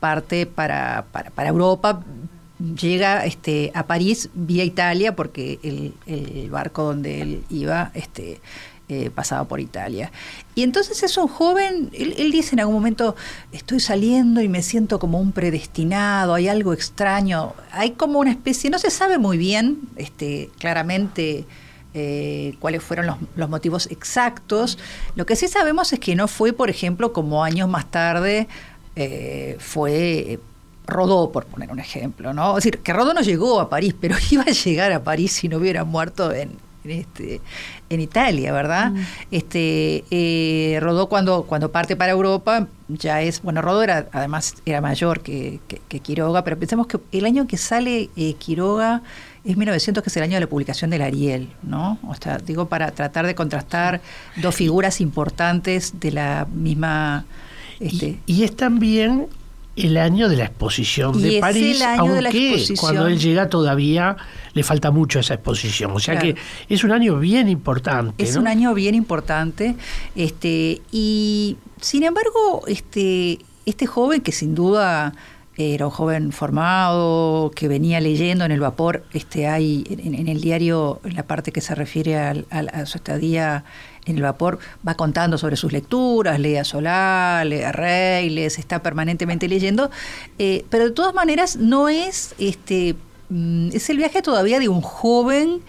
parte 0.00 0.46
para, 0.46 1.06
para, 1.12 1.48
Europa, 1.48 2.02
llega 2.58 3.24
este, 3.26 3.70
a 3.74 3.86
París 3.86 4.30
vía 4.34 4.64
Italia 4.64 5.14
porque 5.14 5.58
el, 5.62 6.50
barco 6.50 6.84
donde 6.84 7.20
él 7.20 7.44
iba 7.50 7.90
este, 7.94 8.40
eh, 8.88 9.10
pasaba 9.10 9.44
por 9.44 9.60
Italia. 9.60 10.10
Y 10.54 10.62
entonces 10.62 11.02
es 11.02 11.16
un 11.18 11.28
joven, 11.28 11.90
él, 11.92 12.30
dice 12.30 12.54
en 12.54 12.60
algún 12.60 12.76
momento, 12.76 13.16
estoy 13.52 13.80
saliendo 13.80 14.40
y 14.40 14.48
me 14.48 14.62
siento 14.62 14.98
como 14.98 15.20
un 15.20 15.32
predestinado, 15.32 16.34
hay 16.34 16.48
algo 16.48 16.72
extraño, 16.72 17.54
hay 17.72 17.92
como 17.92 18.20
una 18.20 18.30
especie, 18.30 18.70
no 18.70 18.78
se 18.78 18.90
sabe 18.90 19.18
muy 19.18 19.38
bien, 19.38 19.80
este, 19.96 20.50
claramente, 20.58 21.44
eh, 21.94 22.54
cuáles 22.60 22.82
fueron 22.82 23.06
los, 23.36 23.48
motivos 23.48 23.86
exactos. 23.90 24.78
Lo 25.14 25.26
que 25.26 25.34
sí 25.34 25.48
sabemos 25.48 25.92
es 25.92 25.98
que 25.98 26.14
no 26.14 26.28
fue, 26.28 26.52
por 26.52 26.70
ejemplo, 26.70 27.12
como 27.12 27.42
años 27.42 27.68
más 27.68 27.90
tarde 27.90 28.48
eh, 28.96 29.56
fue 29.58 30.38
Rodó, 30.86 31.32
por 31.32 31.46
poner 31.46 31.70
un 31.70 31.80
ejemplo, 31.80 32.32
¿no? 32.32 32.50
Es 32.50 32.64
decir, 32.64 32.78
que 32.78 32.92
Rodó 32.92 33.12
no 33.12 33.20
llegó 33.20 33.60
a 33.60 33.68
París, 33.68 33.94
pero 34.00 34.16
iba 34.30 34.44
a 34.44 34.50
llegar 34.50 34.92
a 34.92 35.02
París 35.02 35.32
si 35.32 35.48
no 35.48 35.58
hubiera 35.58 35.84
muerto 35.84 36.32
en, 36.32 36.52
este, 36.84 37.40
en 37.90 38.00
Italia, 38.00 38.52
¿verdad? 38.52 38.92
Mm. 38.92 39.00
Este, 39.30 40.04
eh, 40.10 40.78
Rodó 40.80 41.08
cuando, 41.08 41.42
cuando 41.44 41.72
parte 41.72 41.96
para 41.96 42.12
Europa 42.12 42.68
ya 42.88 43.20
es, 43.22 43.42
bueno, 43.42 43.62
Rodó 43.62 43.82
era, 43.82 44.06
además 44.12 44.54
era 44.64 44.80
mayor 44.80 45.20
que, 45.20 45.60
que, 45.66 46.00
Quiroga, 46.00 46.44
pero 46.44 46.58
pensemos 46.58 46.86
que 46.86 46.98
el 47.12 47.24
año 47.24 47.46
que 47.46 47.56
sale 47.56 48.10
Quiroga 48.38 49.02
es 49.44 49.56
1900, 49.56 50.02
que 50.02 50.10
es 50.10 50.16
el 50.16 50.24
año 50.24 50.34
de 50.34 50.40
la 50.40 50.46
publicación 50.46 50.90
del 50.90 51.02
Ariel, 51.02 51.48
¿no? 51.62 51.98
O 52.06 52.14
sea, 52.14 52.38
digo, 52.38 52.66
para 52.66 52.90
tratar 52.90 53.26
de 53.26 53.34
contrastar 53.34 54.00
dos 54.36 54.54
figuras 54.54 55.00
importantes 55.00 55.98
de 56.00 56.12
la 56.12 56.46
misma... 56.52 57.24
Este, 57.78 58.18
y, 58.26 58.42
es 58.42 58.56
también 58.56 59.28
el 59.76 59.98
año 59.98 60.28
de 60.28 60.36
la 60.36 60.44
exposición 60.44 61.20
de 61.20 61.38
París, 61.38 61.82
aunque 61.82 62.74
cuando 62.80 63.06
él 63.06 63.18
llega 63.18 63.48
todavía 63.48 64.16
le 64.54 64.62
falta 64.62 64.90
mucho 64.90 65.18
a 65.18 65.20
esa 65.20 65.34
exposición. 65.34 65.92
O 65.92 66.00
sea 66.00 66.18
que 66.18 66.34
es 66.68 66.82
un 66.82 66.92
año 66.92 67.18
bien 67.18 67.48
importante. 67.48 68.24
Es 68.24 68.36
un 68.36 68.48
año 68.48 68.72
bien 68.72 68.94
importante. 68.94 69.76
Este, 70.14 70.80
y 70.90 71.58
sin 71.80 72.04
embargo, 72.04 72.62
este, 72.66 73.38
este 73.66 73.86
joven 73.86 74.22
que 74.22 74.32
sin 74.32 74.54
duda 74.54 75.12
era 75.58 75.86
un 75.86 75.90
joven 75.90 76.32
formado 76.32 77.50
que 77.54 77.68
venía 77.68 78.00
leyendo 78.00 78.44
en 78.44 78.52
el 78.52 78.60
vapor. 78.60 79.04
Este 79.12 79.46
hay 79.46 79.84
en, 79.88 80.28
el 80.28 80.40
diario, 80.40 81.00
en 81.04 81.14
la 81.16 81.22
parte 81.22 81.52
que 81.52 81.60
se 81.60 81.74
refiere 81.74 82.16
a 82.16 82.86
su 82.86 82.98
estadía 82.98 83.64
en 84.06 84.16
el 84.16 84.22
vapor, 84.22 84.58
va 84.86 84.94
contando 84.94 85.36
sobre 85.36 85.56
sus 85.56 85.72
lecturas, 85.72 86.38
lee 86.40 86.56
a 86.56 86.64
Solá, 86.64 87.44
lee 87.44 87.62
a 87.62 87.72
Reyles, 87.72 88.58
está 88.58 88.82
permanentemente 88.82 89.48
leyendo, 89.48 89.90
eh, 90.38 90.64
pero 90.70 90.84
de 90.84 90.90
todas 90.92 91.14
maneras 91.14 91.56
no 91.56 91.88
es 91.88 92.34
este 92.38 92.94
mm, 93.28 93.70
es 93.72 93.90
el 93.90 93.98
viaje 93.98 94.22
todavía 94.22 94.58
de 94.58 94.68
un 94.68 94.80
joven 94.80 95.60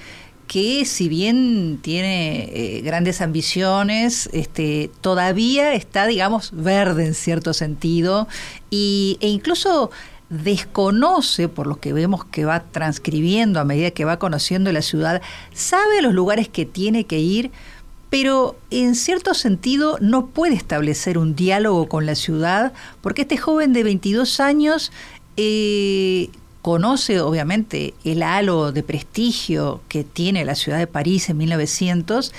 que 0.48 0.86
si 0.86 1.10
bien 1.10 1.80
tiene 1.82 2.50
eh, 2.54 2.82
grandes 2.82 3.22
ambiciones, 3.22 4.30
este, 4.32 4.90
todavía 5.02 5.74
está, 5.74 6.08
digamos, 6.08 6.52
verde 6.54 7.06
en 7.06 7.14
cierto 7.14 7.54
sentido, 7.54 8.30
y, 8.70 9.18
e 9.20 9.28
incluso 9.28 9.92
desconoce, 10.30 11.48
por 11.48 11.68
lo 11.68 11.80
que 11.80 11.94
vemos 11.94 12.26
que 12.26 12.46
va 12.46 12.62
transcribiendo 12.62 13.60
a 13.60 13.66
medida 13.66 13.92
que 13.92 14.06
va 14.06 14.20
conociendo 14.20 14.72
la 14.72 14.82
ciudad, 14.82 15.22
sabe 15.54 16.02
los 16.02 16.14
lugares 16.14 16.50
que 16.50 16.66
tiene 16.66 17.06
que 17.06 17.20
ir, 17.20 17.52
pero 18.10 18.56
en 18.72 18.96
cierto 18.96 19.34
sentido 19.34 19.98
no 20.00 20.28
puede 20.28 20.56
establecer 20.56 21.18
un 21.18 21.36
diálogo 21.36 21.88
con 21.88 22.06
la 22.06 22.16
ciudad, 22.16 22.74
porque 23.02 23.24
este 23.24 23.38
joven 23.38 23.74
de 23.74 23.84
22 23.84 24.40
años 24.40 24.92
eh, 25.36 26.30
conoce 26.62 27.20
obviamente 27.20 27.94
el 28.04 28.24
halo 28.24 28.72
de 28.72 28.84
prestigio 28.84 29.82
que 29.88 30.04
tiene 30.04 30.46
la 30.46 30.56
ciudad 30.56 30.78
de 30.78 30.88
París 30.88 31.30
en 31.30 31.38
1900, 31.38 32.34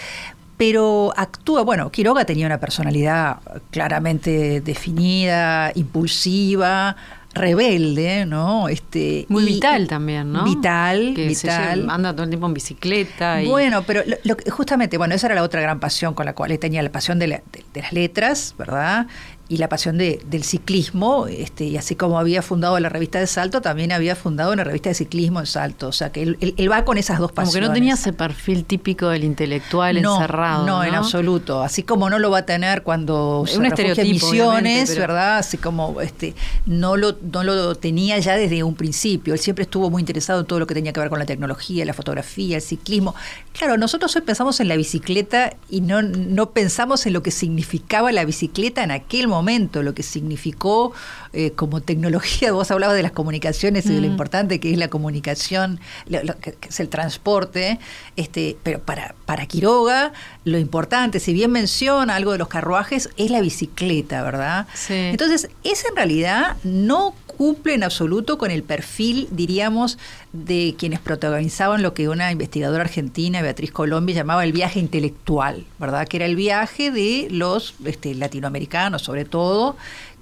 pero 0.56 1.12
actúa, 1.16 1.62
bueno, 1.62 1.90
Quiroga 1.92 2.24
tenía 2.24 2.46
una 2.46 2.58
personalidad 2.58 3.38
claramente 3.70 4.60
definida, 4.60 5.70
impulsiva, 5.76 6.96
rebelde, 7.38 8.26
¿no? 8.26 8.68
Este, 8.68 9.24
Muy 9.28 9.44
vital 9.44 9.88
también, 9.88 10.32
¿no? 10.32 10.44
Vital, 10.44 11.12
que 11.14 11.26
vital. 11.28 11.88
anda 11.88 12.12
todo 12.12 12.24
el 12.24 12.28
tiempo 12.30 12.46
en 12.46 12.54
bicicleta. 12.54 13.40
Bueno, 13.46 13.82
pero 13.86 14.02
justamente, 14.50 14.98
bueno, 14.98 15.14
esa 15.14 15.28
era 15.28 15.36
la 15.36 15.42
otra 15.42 15.60
gran 15.60 15.80
pasión 15.80 16.14
con 16.14 16.26
la 16.26 16.34
cual 16.34 16.50
él 16.50 16.58
tenía 16.58 16.82
la 16.82 16.92
pasión 16.92 17.18
de, 17.18 17.26
de 17.28 17.80
las 17.80 17.92
letras, 17.92 18.54
¿verdad? 18.58 19.06
Y 19.50 19.56
la 19.56 19.70
pasión 19.70 19.96
de, 19.96 20.20
del 20.26 20.44
ciclismo, 20.44 21.26
este, 21.26 21.64
y 21.64 21.78
así 21.78 21.96
como 21.96 22.18
había 22.18 22.42
fundado 22.42 22.78
la 22.80 22.90
revista 22.90 23.18
de 23.18 23.26
Salto, 23.26 23.62
también 23.62 23.92
había 23.92 24.14
fundado 24.14 24.52
una 24.52 24.62
revista 24.62 24.90
de 24.90 24.94
ciclismo 24.94 25.40
en 25.40 25.46
Salto. 25.46 25.88
O 25.88 25.92
sea 25.92 26.12
que 26.12 26.22
él, 26.22 26.70
va 26.70 26.84
con 26.84 26.98
esas 26.98 27.18
dos 27.18 27.32
pasiones. 27.32 27.54
Como 27.54 27.62
que 27.62 27.68
no 27.68 27.72
tenía 27.72 27.94
ese 27.94 28.12
perfil 28.12 28.66
típico 28.66 29.08
del 29.08 29.24
intelectual 29.24 29.96
encerrado. 29.96 30.66
No, 30.66 30.84
en 30.84 30.94
absoluto. 30.94 31.62
Así 31.62 31.82
como 31.82 32.10
no 32.10 32.18
lo 32.18 32.30
va 32.30 32.38
a 32.38 32.46
tener 32.46 32.82
cuando 32.82 33.44
es 33.46 33.56
un 33.56 33.64
estereotipo, 33.64 34.08
Misiones, 34.08 34.98
¿verdad? 34.98 35.38
Así 35.38 35.56
como 35.56 35.98
este, 36.02 36.34
no, 36.66 36.98
lo, 36.98 37.16
no 37.32 37.42
lo 37.42 37.74
tenía 37.74 38.18
ya 38.18 38.36
desde 38.36 38.62
un 38.62 38.74
principio. 38.74 39.32
Él 39.32 39.40
siempre 39.40 39.62
estuvo 39.62 39.88
muy 39.88 40.02
interesado 40.02 40.40
en 40.40 40.46
todo 40.46 40.58
lo 40.58 40.66
que 40.66 40.74
tenía 40.74 40.92
que 40.92 41.00
ver 41.00 41.08
con 41.08 41.18
la 41.18 41.26
tecnología, 41.26 41.86
la 41.86 41.94
fotografía, 41.94 42.56
el 42.56 42.62
ciclismo. 42.62 43.14
Claro, 43.54 43.78
nosotros 43.78 44.14
hoy 44.14 44.22
pensamos 44.22 44.60
en 44.60 44.68
la 44.68 44.76
bicicleta 44.76 45.54
y 45.70 45.80
no, 45.80 46.02
no 46.02 46.50
pensamos 46.50 47.06
en 47.06 47.14
lo 47.14 47.22
que 47.22 47.30
significaba 47.30 48.12
la 48.12 48.26
bicicleta 48.26 48.84
en 48.84 48.90
aquel 48.90 49.26
momento 49.26 49.37
momento, 49.38 49.82
lo 49.82 49.94
que 49.94 50.02
significó 50.02 50.92
eh, 51.32 51.52
como 51.52 51.80
tecnología. 51.80 52.52
Vos 52.58 52.70
hablabas 52.70 52.96
de 52.96 53.02
las 53.02 53.12
comunicaciones 53.12 53.86
y 53.86 53.90
de 53.90 54.00
lo 54.00 54.08
mm. 54.08 54.10
importante 54.10 54.60
que 54.60 54.72
es 54.72 54.78
la 54.78 54.88
comunicación, 54.88 55.80
que, 56.08 56.56
es 56.68 56.80
el 56.80 56.88
transporte, 56.88 57.78
este, 58.16 58.56
pero 58.62 58.80
para, 58.80 59.14
para 59.26 59.46
Quiroga 59.46 60.12
lo 60.44 60.58
importante, 60.58 61.20
si 61.20 61.32
bien 61.32 61.50
menciona 61.52 62.16
algo 62.16 62.32
de 62.32 62.38
los 62.38 62.48
carruajes, 62.48 63.10
es 63.16 63.30
la 63.30 63.40
bicicleta, 63.40 64.22
¿verdad? 64.22 64.66
Entonces, 64.88 65.48
esa 65.62 65.88
en 65.88 65.96
realidad 65.96 66.56
no 66.64 67.14
cumple 67.38 67.74
en 67.74 67.84
absoluto 67.84 68.36
con 68.36 68.50
el 68.50 68.64
perfil, 68.64 69.28
diríamos, 69.30 69.96
de 70.32 70.74
quienes 70.76 70.98
protagonizaban 70.98 71.82
lo 71.82 71.94
que 71.94 72.08
una 72.08 72.32
investigadora 72.32 72.82
argentina, 72.82 73.40
Beatriz 73.42 73.70
Colombi, 73.70 74.12
llamaba 74.12 74.42
el 74.42 74.52
viaje 74.52 74.80
intelectual, 74.80 75.64
¿verdad? 75.78 76.08
Que 76.08 76.16
era 76.16 76.26
el 76.26 76.34
viaje 76.34 76.90
de 76.90 77.28
los 77.30 77.76
este, 77.84 78.16
latinoamericanos, 78.16 79.02
sobre 79.02 79.24
todo, 79.24 79.76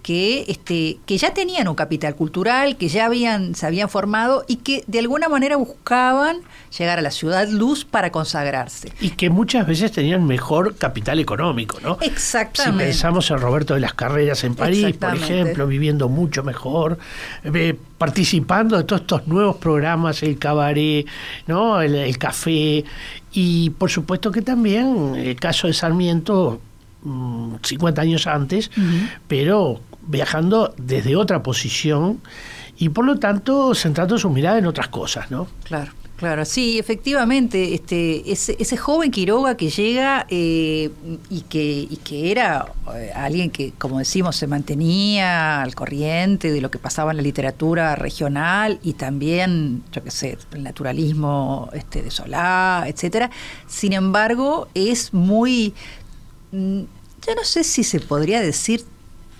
que, 0.06 0.44
este, 0.46 0.98
que 1.04 1.18
ya 1.18 1.34
tenían 1.34 1.66
un 1.66 1.74
capital 1.74 2.14
cultural, 2.14 2.76
que 2.76 2.86
ya 2.86 3.06
habían, 3.06 3.56
se 3.56 3.66
habían 3.66 3.88
formado 3.88 4.44
y 4.46 4.58
que 4.58 4.84
de 4.86 5.00
alguna 5.00 5.28
manera 5.28 5.56
buscaban 5.56 6.42
llegar 6.78 7.00
a 7.00 7.02
la 7.02 7.10
ciudad 7.10 7.48
luz 7.48 7.84
para 7.84 8.12
consagrarse. 8.12 8.92
Y 9.00 9.10
que 9.10 9.30
muchas 9.30 9.66
veces 9.66 9.90
tenían 9.90 10.24
mejor 10.24 10.76
capital 10.76 11.18
económico, 11.18 11.80
¿no? 11.82 11.98
Exactamente. 12.02 12.84
Si 12.84 12.90
pensamos 12.90 13.28
en 13.32 13.38
Roberto 13.40 13.74
de 13.74 13.80
las 13.80 13.94
Carreras 13.94 14.44
en 14.44 14.54
París, 14.54 14.96
por 14.96 15.16
ejemplo, 15.16 15.66
viviendo 15.66 16.08
mucho 16.08 16.44
mejor, 16.44 17.00
eh, 17.42 17.76
participando 17.98 18.76
de 18.76 18.84
todos 18.84 19.02
estos 19.02 19.26
nuevos 19.26 19.56
programas, 19.56 20.22
el 20.22 20.38
cabaret, 20.38 21.04
¿no? 21.48 21.80
el, 21.80 22.16
café, 22.16 22.84
y 23.32 23.70
por 23.70 23.90
supuesto 23.90 24.30
que 24.30 24.42
también 24.42 25.16
el 25.16 25.34
caso 25.34 25.66
de 25.66 25.72
Sarmiento 25.72 26.60
50 27.02 28.00
mm, 28.00 28.04
años 28.04 28.28
antes, 28.28 28.70
pero 29.26 29.80
viajando 30.06 30.74
desde 30.76 31.16
otra 31.16 31.42
posición 31.42 32.20
y 32.78 32.90
por 32.90 33.04
lo 33.04 33.18
tanto 33.18 33.74
centrando 33.74 34.18
su 34.18 34.30
mirada 34.30 34.58
en 34.58 34.66
otras 34.66 34.88
cosas, 34.88 35.30
¿no? 35.30 35.48
Claro. 35.64 35.92
Claro, 36.16 36.46
sí, 36.46 36.78
efectivamente, 36.78 37.74
este, 37.74 38.32
ese, 38.32 38.56
ese 38.58 38.78
joven 38.78 39.10
Quiroga 39.10 39.54
que 39.58 39.68
llega 39.68 40.26
eh, 40.30 40.90
y, 41.28 41.42
que, 41.42 41.86
y 41.90 41.98
que 42.02 42.30
era 42.30 42.72
eh, 42.94 43.12
alguien 43.14 43.50
que, 43.50 43.72
como 43.72 43.98
decimos, 43.98 44.34
se 44.34 44.46
mantenía 44.46 45.60
al 45.60 45.74
corriente 45.74 46.50
de 46.50 46.62
lo 46.62 46.70
que 46.70 46.78
pasaba 46.78 47.10
en 47.10 47.18
la 47.18 47.22
literatura 47.22 47.96
regional 47.96 48.80
y 48.82 48.94
también, 48.94 49.82
yo 49.92 50.02
qué 50.02 50.10
sé, 50.10 50.38
el 50.52 50.62
naturalismo 50.62 51.68
este, 51.74 52.00
de 52.00 52.10
Solá, 52.10 52.84
etcétera. 52.86 53.30
Sin 53.66 53.92
embargo, 53.92 54.68
es 54.72 55.12
muy, 55.12 55.74
mm, 56.50 56.80
yo 57.26 57.34
no 57.34 57.44
sé 57.44 57.62
si 57.62 57.84
se 57.84 58.00
podría 58.00 58.40
decir 58.40 58.86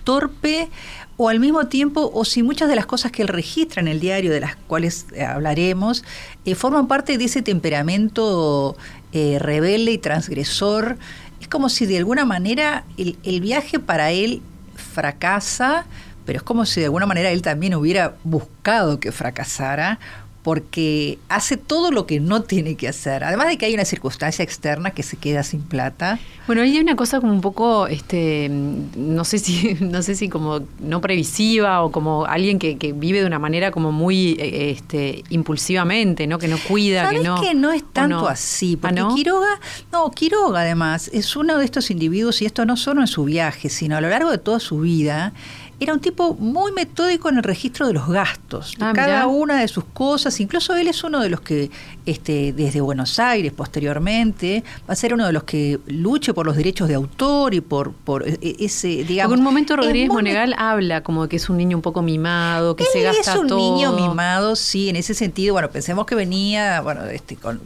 torpe 0.07 0.71
o 1.19 1.29
al 1.29 1.40
mismo 1.40 1.66
tiempo, 1.66 2.11
o 2.14 2.25
si 2.25 2.42
muchas 2.42 2.69
de 2.69 2.77
las 2.77 2.87
cosas 2.87 3.11
que 3.11 3.23
él 3.23 3.29
registra 3.29 3.81
en 3.81 3.88
el 3.88 4.01
diario, 4.01 4.31
de 4.31 4.40
las 4.40 4.55
cuales 4.57 5.07
eh, 5.12 5.25
hablaremos, 5.25 6.05
eh, 6.45 6.55
forman 6.55 6.87
parte 6.87 7.19
de 7.19 7.25
ese 7.25 7.42
temperamento 7.42 8.77
eh, 9.12 9.38
rebelde 9.40 9.92
y 9.92 9.99
transgresor. 9.99 10.97
Es 11.40 11.49
como 11.49 11.69
si 11.69 11.87
de 11.87 11.99
alguna 11.99 12.25
manera 12.25 12.85
el, 12.97 13.19
el 13.25 13.40
viaje 13.40 13.79
para 13.79 14.11
él 14.12 14.42
fracasa, 14.77 15.87
pero 16.25 16.38
es 16.38 16.42
como 16.42 16.66
si 16.66 16.81
de 16.81 16.87
alguna 16.87 17.07
manera 17.07 17.31
él 17.31 17.42
también 17.42 17.75
hubiera 17.75 18.16
buscado 18.23 19.01
que 19.01 19.11
fracasara, 19.11 19.99
porque 20.47 21.19
hace 21.29 21.57
todo 21.57 21.91
lo 21.91 22.07
que 22.07 22.21
no 22.21 22.43
tiene 22.43 22.77
que 22.77 22.87
hacer. 22.87 23.25
Además 23.25 23.49
de 23.49 23.59
que 23.59 23.67
hay 23.67 23.75
una 23.75 23.85
circunstancia 23.85 24.45
externa 24.45 24.93
que 24.93 25.03
se 25.03 25.17
queda 25.17 25.43
sin 25.43 25.61
plata. 25.61 26.21
Bueno, 26.47 26.63
hay 26.63 26.79
una 26.79 26.95
cosa 26.95 27.21
como 27.21 27.33
un 27.33 27.41
poco, 27.41 27.89
este, 27.89 28.49
no 28.49 29.25
sé 29.25 29.41
si, 29.41 29.75
no 29.81 30.03
sé 30.03 30.15
si 30.15 30.29
como 30.29 30.61
no 30.79 31.01
previsiva 31.01 31.83
o 31.83 31.91
como 31.91 32.27
alguien 32.27 32.61
que, 32.61 32.77
vive 32.95 33.23
de 33.23 33.27
una 33.27 33.41
manera 33.41 33.73
como 33.73 33.91
muy 33.91 34.37
eh, 34.39 34.71
este, 34.71 35.25
impulsivamente, 35.31 36.29
¿no? 36.29 36.39
Que 36.39 36.47
no 36.47 36.59
cuida, 36.59 37.11
que 37.11 37.19
no. 37.19 37.41
que 37.41 37.53
no 37.53 37.73
es 37.73 37.83
tanto 37.93 38.29
así, 38.29 38.77
porque 38.77 39.01
¿Ah, 39.01 39.09
Quiroga, 39.17 39.61
no, 39.91 40.09
Quiroga 40.13 40.61
además 40.61 41.11
es 41.13 41.35
uno 41.35 41.59
de 41.59 41.65
estos 41.65 41.91
individuos, 41.91 42.41
y 42.41 42.47
esto 42.47 42.65
no 42.65 42.77
solo 42.77 43.01
en 43.01 43.09
su 43.09 43.25
viaje, 43.25 43.69
sino 43.69 43.97
a 43.97 44.01
lo 44.01 44.11
largo 44.11 44.31
de 44.31 44.39
toda 44.39 44.61
su 44.61 44.79
vida 44.79 45.33
era 45.79 45.93
un 45.93 46.01
tipo 46.01 46.35
muy 46.35 46.73
metódico 46.73 47.29
en 47.29 47.37
el 47.37 47.43
registro 47.43 47.87
de 47.87 47.93
los 47.93 48.09
gastos, 48.09 48.75
de 48.79 48.85
ah, 48.85 48.93
cada 48.95 49.27
una 49.27 49.61
de 49.61 49.69
sus 49.69 49.85
cosas. 49.85 50.41
Incluso 50.41 50.75
él 50.75 50.89
es 50.89 51.05
uno 51.05 51.21
de 51.21 51.29
los 51.29 51.43
que, 51.43 51.71
este, 52.07 52.55
desde 52.55 52.81
Buenos 52.81 53.19
Aires, 53.19 53.53
posteriormente, 53.53 54.65
va 54.89 54.95
a 54.95 54.97
ser 54.97 55.12
uno 55.12 55.27
de 55.27 55.33
los 55.33 55.45
que 55.45 55.79
luche 55.87 56.33
por 56.33 56.47
los 56.47 56.57
derechos 56.57 56.89
de 56.89 56.95
autor 56.95 57.53
y 57.53 57.61
por, 57.61 57.93
por 57.93 58.27
e, 58.27 58.39
e, 58.41 58.57
ese, 58.61 59.05
digamos. 59.05 59.35
en 59.35 59.41
un 59.41 59.45
momento 59.45 59.77
Rodríguez 59.77 60.09
Monegal 60.09 60.55
habla 60.57 61.03
como 61.03 61.29
que 61.29 61.37
es 61.37 61.51
un 61.51 61.59
niño 61.59 61.77
un 61.77 61.83
poco 61.83 62.01
mimado, 62.01 62.75
que 62.75 62.85
se 62.85 63.03
gasta 63.03 63.35
todo. 63.35 63.45
Es 63.45 63.53
un 63.53 63.59
niño 63.59 63.93
mimado, 63.93 64.57
sí, 64.57 64.89
en 64.89 64.97
ese 64.97 65.12
sentido. 65.12 65.53
Bueno, 65.53 65.71
pensemos 65.71 66.07
que 66.07 66.15
venía, 66.15 66.81
bueno, 66.81 67.05
este, 67.05 67.37
con 67.37 67.61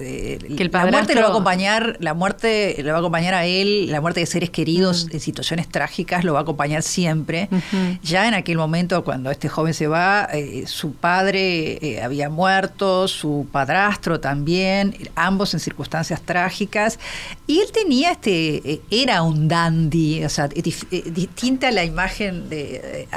eh, 0.00 0.68
la 0.72 0.86
muerte 0.86 1.14
lo 1.14 1.22
va 1.22 1.26
a 1.26 1.30
acompañar, 1.30 1.96
la 2.00 2.14
muerte 2.14 2.76
le 2.82 2.90
va 2.90 2.98
a 2.98 3.00
acompañar 3.00 3.34
a 3.34 3.46
él, 3.46 3.90
la 3.90 4.00
muerte 4.00 4.20
de 4.20 4.26
seres 4.26 4.50
queridos 4.50 5.08
en 5.10 5.20
situaciones 5.20 5.68
trágicas 5.68 6.24
lo 6.24 6.34
va 6.34 6.40
a 6.40 6.42
acompañar 6.42 6.82
siempre. 6.82 7.48
Ya 8.02 8.28
en 8.28 8.34
aquel 8.34 8.58
momento, 8.58 9.02
cuando 9.02 9.30
este 9.30 9.48
joven 9.48 9.74
se 9.74 9.88
va, 9.88 10.28
eh, 10.32 10.64
su 10.66 10.92
padre 10.92 11.78
eh, 11.84 12.02
había 12.02 12.30
muerto, 12.30 13.08
su 13.08 13.46
padrastro 13.50 14.20
también, 14.20 14.96
ambos 15.16 15.54
en 15.54 15.60
circunstancias 15.60 16.22
trágicas, 16.22 16.98
y 17.46 17.60
él 17.60 17.72
tenía 17.72 18.12
este, 18.12 18.82
era 18.90 19.22
un 19.22 19.48
dandy, 19.48 20.24
o 20.24 20.28
sea, 20.28 20.48
distinta 20.48 21.68
a 21.68 21.72
la 21.72 21.84
imagen 21.84 22.48
de, 22.48 23.08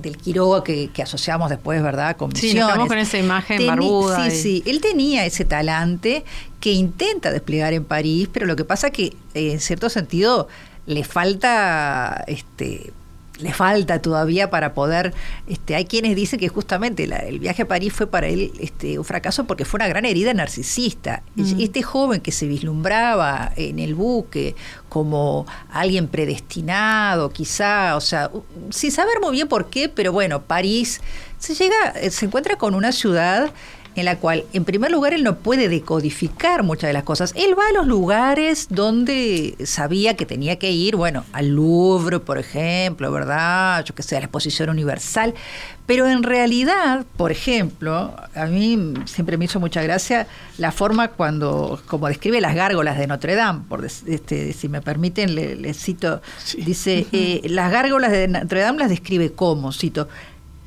del 0.00 0.16
Quiroga 0.16 0.62
que, 0.62 0.90
asociamos 1.02 1.50
después, 1.50 1.82
¿verdad? 1.82 2.16
Con 2.16 2.34
sí, 2.36 2.50
estamos 2.50 2.86
con 2.86 2.98
esa 2.98 3.18
imagen 3.18 3.66
barbuda. 3.66 4.30
Sí, 4.30 4.36
sí, 4.36 4.62
él 4.66 4.80
tenía 4.80 5.26
ese 5.26 5.44
talante 5.44 6.11
que 6.60 6.72
intenta 6.72 7.30
desplegar 7.30 7.72
en 7.72 7.84
París, 7.84 8.28
pero 8.32 8.46
lo 8.46 8.56
que 8.56 8.64
pasa 8.64 8.90
que 8.90 9.14
eh, 9.34 9.52
en 9.52 9.60
cierto 9.60 9.88
sentido 9.88 10.48
le 10.86 11.04
falta 11.04 12.24
este 12.26 12.92
le 13.38 13.52
falta 13.52 14.00
todavía 14.00 14.50
para 14.50 14.74
poder 14.74 15.14
este 15.46 15.74
hay 15.74 15.86
quienes 15.86 16.14
dicen 16.14 16.38
que 16.38 16.48
justamente 16.48 17.04
el 17.04 17.38
viaje 17.38 17.62
a 17.62 17.68
París 17.68 17.92
fue 17.92 18.06
para 18.06 18.28
él 18.28 18.52
este 18.60 18.98
un 18.98 19.04
fracaso 19.04 19.44
porque 19.44 19.64
fue 19.64 19.78
una 19.78 19.88
gran 19.88 20.04
herida 20.04 20.34
narcisista 20.34 21.22
mm. 21.34 21.60
este 21.60 21.82
joven 21.82 22.20
que 22.20 22.30
se 22.30 22.46
vislumbraba 22.46 23.52
en 23.56 23.78
el 23.78 23.94
buque 23.94 24.54
como 24.88 25.46
alguien 25.70 26.08
predestinado 26.08 27.30
quizá 27.30 27.96
o 27.96 28.00
sea 28.00 28.30
sin 28.70 28.92
saber 28.92 29.14
muy 29.20 29.32
bien 29.32 29.48
por 29.48 29.70
qué 29.70 29.88
pero 29.88 30.12
bueno 30.12 30.42
París 30.42 31.00
se 31.38 31.54
llega 31.54 31.94
se 32.10 32.26
encuentra 32.26 32.56
con 32.56 32.74
una 32.74 32.92
ciudad 32.92 33.52
en 33.94 34.04
la 34.04 34.18
cual, 34.18 34.44
en 34.52 34.64
primer 34.64 34.90
lugar, 34.90 35.12
él 35.12 35.22
no 35.22 35.36
puede 35.36 35.68
decodificar 35.68 36.62
muchas 36.62 36.88
de 36.88 36.94
las 36.94 37.02
cosas. 37.02 37.32
Él 37.36 37.54
va 37.58 37.68
a 37.68 37.72
los 37.72 37.86
lugares 37.86 38.68
donde 38.70 39.56
sabía 39.64 40.16
que 40.16 40.26
tenía 40.26 40.58
que 40.58 40.70
ir, 40.70 40.96
bueno, 40.96 41.24
al 41.32 41.48
Louvre, 41.48 42.18
por 42.18 42.38
ejemplo, 42.38 43.10
¿verdad? 43.12 43.84
Yo 43.84 43.94
que 43.94 44.02
sé, 44.02 44.16
a 44.16 44.20
la 44.20 44.26
Exposición 44.26 44.70
Universal. 44.70 45.34
Pero 45.84 46.08
en 46.08 46.22
realidad, 46.22 47.04
por 47.16 47.32
ejemplo, 47.32 48.14
a 48.34 48.46
mí 48.46 48.94
siempre 49.04 49.36
me 49.36 49.46
hizo 49.46 49.60
mucha 49.60 49.82
gracia 49.82 50.26
la 50.56 50.70
forma 50.72 51.08
cuando, 51.08 51.80
como 51.86 52.08
describe 52.08 52.40
las 52.40 52.54
gárgolas 52.54 52.96
de 52.96 53.06
Notre 53.06 53.34
Dame, 53.34 53.62
por 53.68 53.84
este, 53.84 54.52
si 54.52 54.68
me 54.68 54.80
permiten, 54.80 55.34
le, 55.34 55.74
cito, 55.74 56.22
dice, 56.56 57.06
eh, 57.12 57.42
las 57.44 57.72
gárgolas 57.72 58.12
de 58.12 58.28
Notre 58.28 58.60
Dame 58.60 58.78
las 58.78 58.90
describe 58.90 59.32
como, 59.32 59.72
cito, 59.72 60.08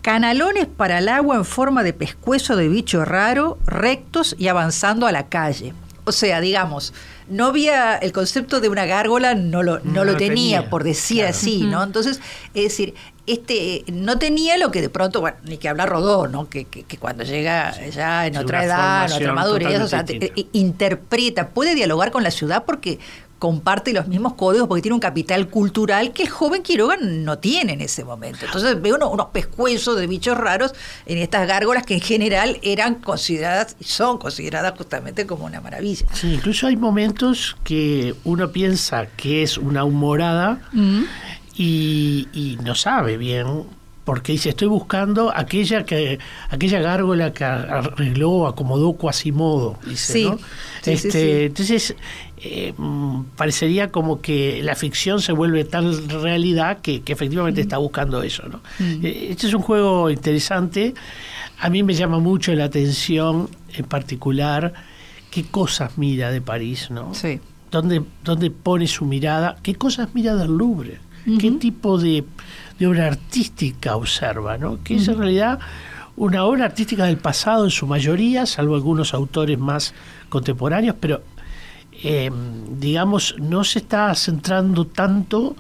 canalones 0.06 0.68
para 0.68 1.00
el 1.00 1.10
agua 1.10 1.36
en 1.36 1.46
forma 1.46 1.82
de 1.82 1.92
pescuezo 1.92 2.56
de 2.56 2.70
bicho 2.70 3.04
raro, 3.06 3.58
rectos 3.66 4.36
y 4.38 4.50
avanzando 4.50 5.08
a 5.08 5.12
la 5.12 5.30
calle. 5.30 5.74
O 6.04 6.12
sea, 6.12 6.42
digamos, 6.42 6.94
no 7.28 7.48
había 7.48 7.96
el 7.96 8.12
concepto 8.12 8.62
de 8.62 8.70
una 8.70 8.86
gárgola, 8.86 9.34
no 9.34 9.64
lo, 9.64 9.80
no, 9.80 10.06
lo 10.06 10.16
tenía, 10.16 10.70
por 10.70 10.84
decir 10.84 11.26
así, 11.26 11.64
¿no? 11.64 11.82
Entonces, 11.82 12.22
es 12.54 12.64
decir, 12.66 12.94
este 13.26 13.84
no 13.92 14.20
tenía 14.20 14.58
lo 14.58 14.70
que 14.70 14.82
de 14.82 14.90
pronto, 14.90 15.22
bueno, 15.22 15.38
ni 15.44 15.58
que 15.58 15.70
hablar 15.70 15.90
Rodó, 15.90 16.28
¿no? 16.28 16.48
Que, 16.50 16.66
que, 16.66 16.98
cuando 16.98 17.24
llega 17.24 17.74
ya 17.90 18.28
en 18.28 18.38
otra 18.38 18.64
edad, 18.64 19.08
en 19.08 19.14
otra 19.14 19.34
madurez, 19.34 19.82
o 19.82 19.88
sea, 19.88 20.06
interpreta, 20.52 21.48
puede 21.48 21.74
dialogar 21.74 22.12
con 22.12 22.22
la 22.22 22.30
ciudad 22.30 22.64
porque 22.64 23.00
comparte 23.40 23.92
los 23.94 24.08
mismos 24.08 24.34
códigos 24.34 24.68
porque 24.68 24.82
tiene 24.82 24.96
un 24.96 25.02
capital 25.02 25.50
cultural 25.50 26.14
que 26.14 26.24
el 26.24 26.30
joven 26.30 26.64
Quiroga 26.64 26.96
no 27.02 27.38
tiene 27.38 27.74
en 27.74 27.82
ese 27.82 28.04
momento. 28.04 28.46
Entonces 28.46 28.82
veo 28.82 28.96
unos, 28.96 29.28
pescuezos 29.28 29.98
de 29.98 30.08
bichos 30.08 30.38
raros 30.38 30.74
en 31.06 31.18
estas 31.18 31.48
gárgolas 31.48 31.86
que 31.86 31.96
en 31.96 32.02
general 32.02 32.58
eran 32.62 32.96
consideradas 32.96 33.76
y 33.80 33.84
son 33.84 34.18
consideradas 34.18 34.74
justamente 34.78 35.26
como 35.26 35.46
una 35.46 35.60
maravilla. 35.60 36.06
Sí, 36.14 36.34
incluso 36.34 36.68
hay 36.68 36.78
momentos 36.78 37.58
que 37.64 38.16
uno 38.24 38.52
piensa 38.52 39.08
que 39.08 39.44
es 39.44 39.58
una 39.58 39.84
humorada 39.84 40.62
mm. 40.72 41.04
y, 41.58 42.28
y 42.34 42.58
no 42.64 42.74
sabe 42.74 43.18
bien 43.18 43.66
porque 44.06 44.34
dice, 44.34 44.50
estoy 44.50 44.68
buscando 44.68 45.36
aquella 45.36 45.84
que 45.84 46.20
aquella 46.50 46.80
gárgola 46.80 47.34
que 47.34 47.44
arregló, 47.44 48.48
acomodó 48.48 48.96
Quasimodo, 48.96 49.80
dice, 49.84 50.14
sí, 50.14 50.26
¿no? 50.26 50.38
este, 50.86 51.46
Entonces, 51.46 51.96
eh, 52.46 52.74
mm, 52.78 53.22
parecería 53.36 53.92
como 53.92 54.22
que 54.22 54.62
la 54.64 54.76
ficción 54.76 55.22
se 55.22 55.32
vuelve 55.32 55.64
tal 55.64 56.08
realidad 56.10 56.80
que, 56.82 57.02
efectivamente 57.06 57.62
está 57.62 57.78
buscando 57.78 58.22
eso, 58.22 58.44
¿no? 58.48 58.62
Eh, 58.80 59.28
este 59.32 59.48
es 59.48 59.54
un 59.54 59.62
juego 59.62 60.10
interesante, 60.10 60.94
a 61.60 61.70
mí 61.70 61.84
me 61.84 61.94
llama 61.94 62.20
mucho 62.20 62.54
la 62.54 62.66
atención, 62.66 63.50
en 63.74 63.86
particular, 63.86 64.74
qué 65.32 65.44
cosas 65.46 65.98
mira 65.98 66.32
de 66.32 66.42
París, 66.42 66.90
¿no? 66.92 67.14
Sí. 67.14 67.40
¿Dónde, 67.72 68.04
dónde 68.24 68.52
pone 68.52 68.88
su 68.88 69.06
mirada? 69.06 69.58
¿Qué 69.62 69.76
cosas 69.76 70.10
mira 70.14 70.36
del 70.36 70.56
Louvre? 70.56 71.00
¿Qué 71.40 71.50
tipo 71.52 71.98
de 71.98 72.24
de 72.80 72.88
obra 72.88 73.08
artística 73.08 73.96
observa, 73.96 74.58
¿no? 74.58 74.84
que 74.84 74.96
es 74.96 75.08
en 75.08 75.18
realidad 75.18 75.60
una 76.18 76.46
obra 76.46 76.66
artística 76.66 77.06
del 77.06 77.18
pasado 77.18 77.66
en 77.66 77.72
su 77.72 77.88
mayoría, 77.88 78.46
salvo 78.46 78.76
algunos 78.76 79.14
autores 79.14 79.60
más 79.60 79.94
contemporáneos, 80.30 80.96
pero 81.00 81.22
eh, 82.08 82.30
digamos, 82.78 83.36
no 83.40 83.64
se 83.64 83.80
está 83.80 84.14
centrando 84.14 84.86
tanto 84.86 85.56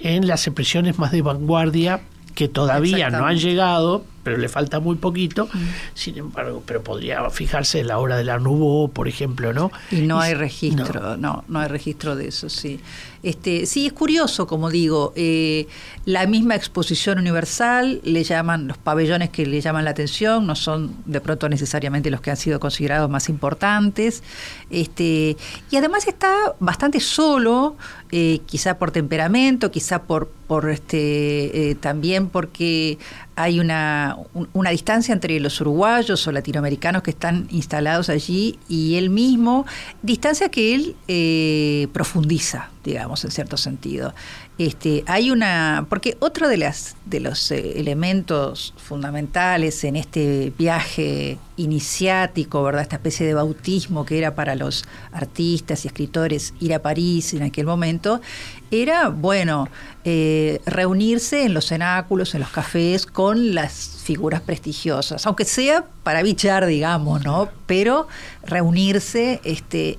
en 0.00 0.26
las 0.26 0.46
expresiones 0.46 0.98
más 0.98 1.12
de 1.12 1.20
vanguardia 1.20 2.00
que 2.34 2.48
todavía 2.48 3.10
no 3.10 3.26
han 3.26 3.36
llegado, 3.36 4.02
pero 4.22 4.38
le 4.38 4.48
falta 4.48 4.80
muy 4.80 4.96
poquito. 4.96 5.50
Mm. 5.52 5.58
Sin 5.92 6.16
embargo, 6.16 6.62
pero 6.64 6.82
podría 6.82 7.28
fijarse 7.28 7.80
en 7.80 7.88
la 7.88 7.98
obra 7.98 8.16
de 8.16 8.24
la 8.24 8.38
Nouveau, 8.38 8.90
por 8.90 9.06
ejemplo, 9.06 9.52
¿no? 9.52 9.70
Y 9.90 10.00
no 10.00 10.18
hay 10.18 10.32
registro, 10.32 11.18
no. 11.18 11.44
no, 11.46 11.60
hay 11.60 11.68
registro 11.68 12.16
de 12.16 12.28
eso, 12.28 12.48
sí. 12.48 12.80
Este, 13.22 13.66
sí, 13.66 13.86
es 13.86 13.92
curioso, 13.92 14.46
como 14.48 14.68
digo, 14.68 15.12
eh, 15.14 15.68
la 16.04 16.26
misma 16.26 16.56
exposición 16.56 17.18
universal, 17.18 18.00
le 18.02 18.24
llaman, 18.24 18.66
los 18.66 18.78
pabellones 18.78 19.30
que 19.30 19.46
le 19.46 19.60
llaman 19.60 19.84
la 19.84 19.92
atención, 19.92 20.44
no 20.46 20.56
son 20.56 20.96
de 21.06 21.20
pronto 21.20 21.48
necesariamente 21.48 22.10
los 22.10 22.20
que 22.20 22.30
han 22.30 22.36
sido 22.36 22.58
considerados 22.58 23.08
más 23.08 23.28
importantes. 23.28 24.24
Este, 24.70 25.36
y 25.70 25.76
además 25.76 26.08
está 26.08 26.32
bastante 26.58 26.98
solo, 26.98 27.76
eh, 28.10 28.40
quizá 28.46 28.78
por 28.78 28.90
temperamento, 28.90 29.70
quizá 29.70 30.02
por, 30.02 30.28
por 30.48 30.68
este, 30.68 31.70
eh, 31.70 31.74
también 31.76 32.28
porque 32.28 32.98
hay 33.36 33.60
una, 33.60 34.16
una 34.52 34.70
distancia 34.70 35.12
entre 35.12 35.38
los 35.40 35.60
uruguayos 35.60 36.26
o 36.26 36.32
latinoamericanos 36.32 37.02
que 37.02 37.10
están 37.10 37.46
instalados 37.50 38.08
allí 38.08 38.58
y 38.68 38.96
él 38.96 39.10
mismo, 39.10 39.66
distancia 40.02 40.48
que 40.48 40.74
él 40.74 40.96
eh, 41.08 41.88
profundiza, 41.92 42.70
digamos, 42.84 43.24
en 43.24 43.30
cierto 43.30 43.56
sentido. 43.56 44.14
Este, 44.58 45.02
hay 45.06 45.30
una, 45.30 45.86
porque 45.88 46.16
otro 46.20 46.48
de, 46.48 46.58
las, 46.58 46.94
de 47.06 47.20
los 47.20 47.50
eh, 47.50 47.80
elementos 47.80 48.74
fundamentales 48.76 49.82
en 49.84 49.96
este 49.96 50.52
viaje 50.58 51.38
iniciático, 51.56 52.62
¿verdad? 52.62 52.82
Esta 52.82 52.96
especie 52.96 53.26
de 53.26 53.34
bautismo 53.34 54.04
que 54.04 54.18
era 54.18 54.34
para 54.34 54.54
los 54.54 54.84
artistas 55.10 55.84
y 55.84 55.88
escritores 55.88 56.52
ir 56.60 56.74
a 56.74 56.82
París 56.82 57.32
en 57.32 57.42
aquel 57.42 57.66
momento, 57.66 58.20
era, 58.72 59.10
bueno, 59.10 59.68
eh, 60.04 60.60
reunirse 60.64 61.44
en 61.44 61.54
los 61.54 61.66
cenáculos, 61.66 62.34
en 62.34 62.40
los 62.40 62.48
cafés, 62.48 63.06
con 63.06 63.54
las 63.54 64.00
figuras 64.02 64.40
prestigiosas, 64.40 65.26
aunque 65.26 65.44
sea 65.44 65.84
para 66.02 66.22
bichar, 66.22 66.66
digamos, 66.66 67.22
¿no? 67.22 67.50
Pero 67.66 68.08
reunirse, 68.44 69.40
este, 69.44 69.98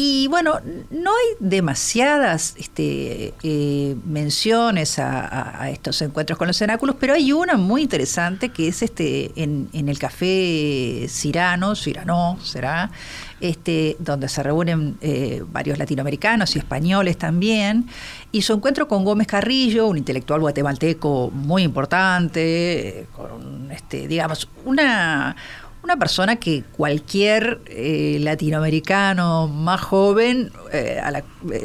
y 0.00 0.28
bueno, 0.28 0.60
no 0.90 1.10
hay 1.10 1.26
demasiadas 1.40 2.54
este, 2.56 3.34
eh, 3.42 3.96
menciones 4.04 5.00
a, 5.00 5.68
estos 5.72 6.00
encuentros 6.02 6.38
con 6.38 6.46
los 6.46 6.56
cenáculos, 6.56 6.94
pero 7.00 7.14
hay 7.14 7.32
una 7.32 7.56
muy 7.56 7.82
interesante 7.82 8.50
que 8.50 8.68
es 8.68 8.82
este 8.82 9.32
en, 9.34 9.68
el 9.72 9.98
café 9.98 11.06
Cirano, 11.08 11.74
Cirano 11.74 12.38
será, 12.44 12.92
este, 13.40 13.96
donde 13.98 14.28
se 14.28 14.40
reúnen 14.44 14.98
eh, 15.00 15.42
varios 15.50 15.80
latinoamericanos 15.80 16.54
y 16.54 16.60
españoles 16.60 17.18
también, 17.18 17.88
y 18.30 18.42
su 18.42 18.52
encuentro 18.52 18.86
con 18.86 19.04
Gómez 19.04 19.26
Carrillo, 19.26 19.88
un 19.88 19.98
intelectual 19.98 20.40
guatemalteco 20.40 21.32
muy 21.32 21.64
importante, 21.64 23.08
con 23.16 23.68
este, 23.72 24.06
digamos, 24.06 24.48
una 24.64 25.34
una 25.82 25.96
persona 25.96 26.36
que 26.36 26.64
cualquier 26.76 27.60
eh, 27.66 28.18
latinoamericano 28.20 29.48
más 29.48 29.80
joven 29.80 30.52
eh, 30.72 31.00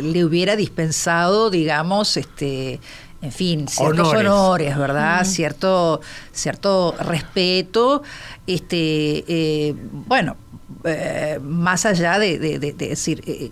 le 0.01 0.23
hubiera 0.23 0.55
dispensado, 0.55 1.49
digamos, 1.49 2.17
este, 2.17 2.79
en 3.21 3.31
fin, 3.31 3.67
ciertos 3.67 4.13
honores, 4.13 4.77
¿verdad? 4.77 5.23
Cierto, 5.25 6.01
cierto 6.31 6.93
respeto. 6.99 8.03
Este, 8.45 9.23
eh, 9.27 9.75
bueno, 9.91 10.35
eh, 10.83 11.39
más 11.41 11.85
allá 11.85 12.19
de, 12.19 12.37
decir, 12.37 13.23
eh, 13.25 13.51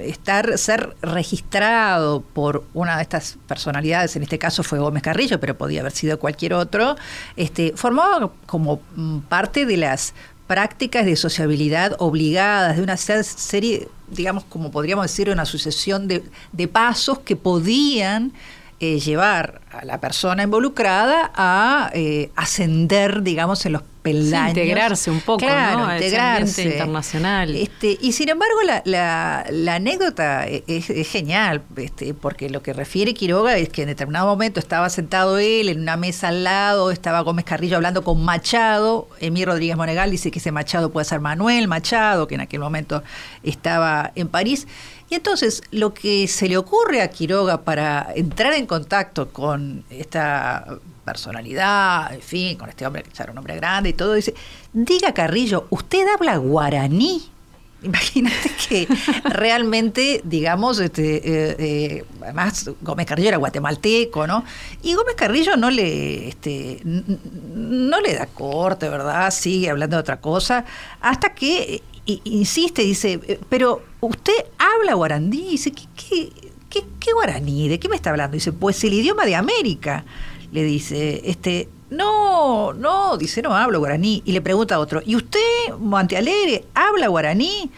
estar, 0.00 0.58
ser 0.58 0.96
registrado 1.02 2.20
por 2.20 2.64
una 2.74 2.96
de 2.96 3.02
estas 3.02 3.36
personalidades, 3.46 4.16
en 4.16 4.22
este 4.22 4.38
caso 4.38 4.62
fue 4.62 4.78
Gómez 4.78 5.02
Carrillo, 5.02 5.40
pero 5.40 5.56
podía 5.56 5.80
haber 5.80 5.92
sido 5.92 6.18
cualquier 6.18 6.54
otro, 6.54 6.96
este, 7.36 7.72
formaba 7.76 8.30
como 8.46 8.80
parte 9.28 9.66
de 9.66 9.76
las 9.76 10.14
prácticas 10.46 11.04
de 11.04 11.16
sociabilidad 11.16 11.96
obligadas, 11.98 12.76
de 12.76 12.82
una 12.82 12.96
serie, 12.96 13.88
digamos, 14.08 14.44
como 14.44 14.70
podríamos 14.70 15.04
decir, 15.04 15.30
una 15.30 15.44
sucesión 15.44 16.08
de, 16.08 16.68
pasos 16.68 17.18
que 17.18 17.36
podían 17.36 18.32
eh, 18.80 19.00
llevar 19.00 19.60
a 19.72 19.84
la 19.84 20.00
persona 20.00 20.42
involucrada 20.42 21.30
a 21.34 21.90
ascender, 22.36 23.22
digamos, 23.22 23.66
en 23.66 23.72
los 23.72 23.82
integrarse 24.10 25.10
un 25.10 25.20
poco, 25.20 25.44
¿no? 25.46 25.94
integrarse. 25.94 26.64
internacional. 26.64 27.54
Este, 27.54 27.98
y 28.00 28.12
sin 28.12 28.28
embargo, 28.28 28.56
la, 28.62 29.44
la, 29.50 29.74
anécdota 29.74 30.46
es, 30.46 30.86
genial, 31.08 31.62
este, 31.76 32.14
porque 32.14 32.50
lo 32.50 32.62
que 32.62 32.72
refiere 32.72 33.14
Quiroga 33.14 33.56
es 33.56 33.68
que 33.68 33.82
en 33.82 33.88
determinado 33.88 34.26
momento 34.26 34.60
estaba 34.60 34.90
sentado 34.90 35.38
él 35.38 35.68
en 35.68 35.80
una 35.80 35.96
mesa 35.96 36.28
al 36.28 36.44
lado, 36.44 36.90
estaba 36.90 37.20
Gómez 37.20 37.44
Carrillo 37.44 37.76
hablando 37.76 38.02
con 38.02 38.24
Machado, 38.24 39.08
Emir 39.20 39.46
Rodríguez 39.48 39.76
Monegal 39.76 40.10
dice 40.10 40.30
que 40.30 40.38
ese 40.38 40.52
Machado 40.52 40.90
puede 40.90 41.04
ser 41.04 41.20
Manuel 41.20 41.68
Machado, 41.68 42.26
que 42.26 42.34
en 42.34 42.42
aquel 42.42 42.60
momento 42.60 43.02
estaba 43.42 44.12
en 44.14 44.28
París. 44.28 44.66
Y 45.10 45.14
entonces 45.14 45.62
lo 45.70 45.94
que 45.94 46.28
se 46.28 46.48
le 46.48 46.58
ocurre 46.58 47.00
a 47.00 47.08
Quiroga 47.08 47.62
para 47.62 48.08
entrar 48.14 48.52
en 48.52 48.66
contacto 48.66 49.30
con 49.30 49.84
esta 49.90 50.78
personalidad, 51.08 52.12
en 52.12 52.20
fin, 52.20 52.58
con 52.58 52.68
este 52.68 52.86
hombre 52.86 53.02
que 53.02 53.22
era 53.22 53.32
un 53.32 53.38
hombre 53.38 53.56
grande 53.56 53.88
y 53.88 53.92
todo, 53.94 54.12
dice, 54.12 54.34
diga 54.74 55.14
Carrillo, 55.14 55.66
¿usted 55.70 56.06
habla 56.06 56.36
guaraní? 56.36 57.30
Imagínate 57.82 58.50
que 58.68 58.88
realmente, 59.24 60.20
digamos, 60.24 60.80
este, 60.80 61.16
eh, 61.16 61.56
eh, 61.58 62.04
además 62.20 62.70
Gómez 62.82 63.06
Carrillo 63.06 63.28
era 63.28 63.38
guatemalteco, 63.38 64.26
¿no? 64.26 64.44
Y 64.82 64.94
Gómez 64.94 65.14
Carrillo 65.14 65.56
no 65.56 65.70
le, 65.70 66.28
este, 66.28 66.80
no 66.84 68.00
le 68.00 68.14
da 68.14 68.26
corte, 68.26 68.88
¿verdad? 68.90 69.30
Sigue 69.30 69.70
hablando 69.70 69.96
de 69.96 70.00
otra 70.00 70.20
cosa, 70.20 70.66
hasta 71.00 71.34
que 71.34 71.82
insiste, 72.04 72.82
dice, 72.82 73.38
pero 73.48 73.82
usted 74.00 74.44
habla 74.58 74.94
guaraní, 74.94 75.50
dice, 75.52 75.70
¿qué, 75.70 75.84
qué, 75.96 76.32
qué, 76.68 76.84
qué 77.00 77.12
guaraní? 77.12 77.68
¿De 77.68 77.78
qué 77.78 77.88
me 77.88 77.96
está 77.96 78.10
hablando? 78.10 78.34
Dice, 78.34 78.52
pues 78.52 78.82
el 78.84 78.92
idioma 78.92 79.24
de 79.24 79.36
América 79.36 80.04
le 80.52 80.62
dice, 80.62 81.22
este, 81.24 81.68
no, 81.90 82.72
no, 82.72 83.16
dice, 83.16 83.42
no 83.42 83.54
hablo 83.54 83.78
guaraní. 83.78 84.22
Y 84.24 84.32
le 84.32 84.40
pregunta 84.40 84.76
a 84.76 84.78
otro, 84.78 85.02
¿y 85.04 85.16
usted, 85.16 85.40
Montealegre, 85.78 86.64
habla 86.74 87.08
guaraní? 87.08 87.70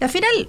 Y 0.00 0.04
al 0.04 0.10
final 0.10 0.48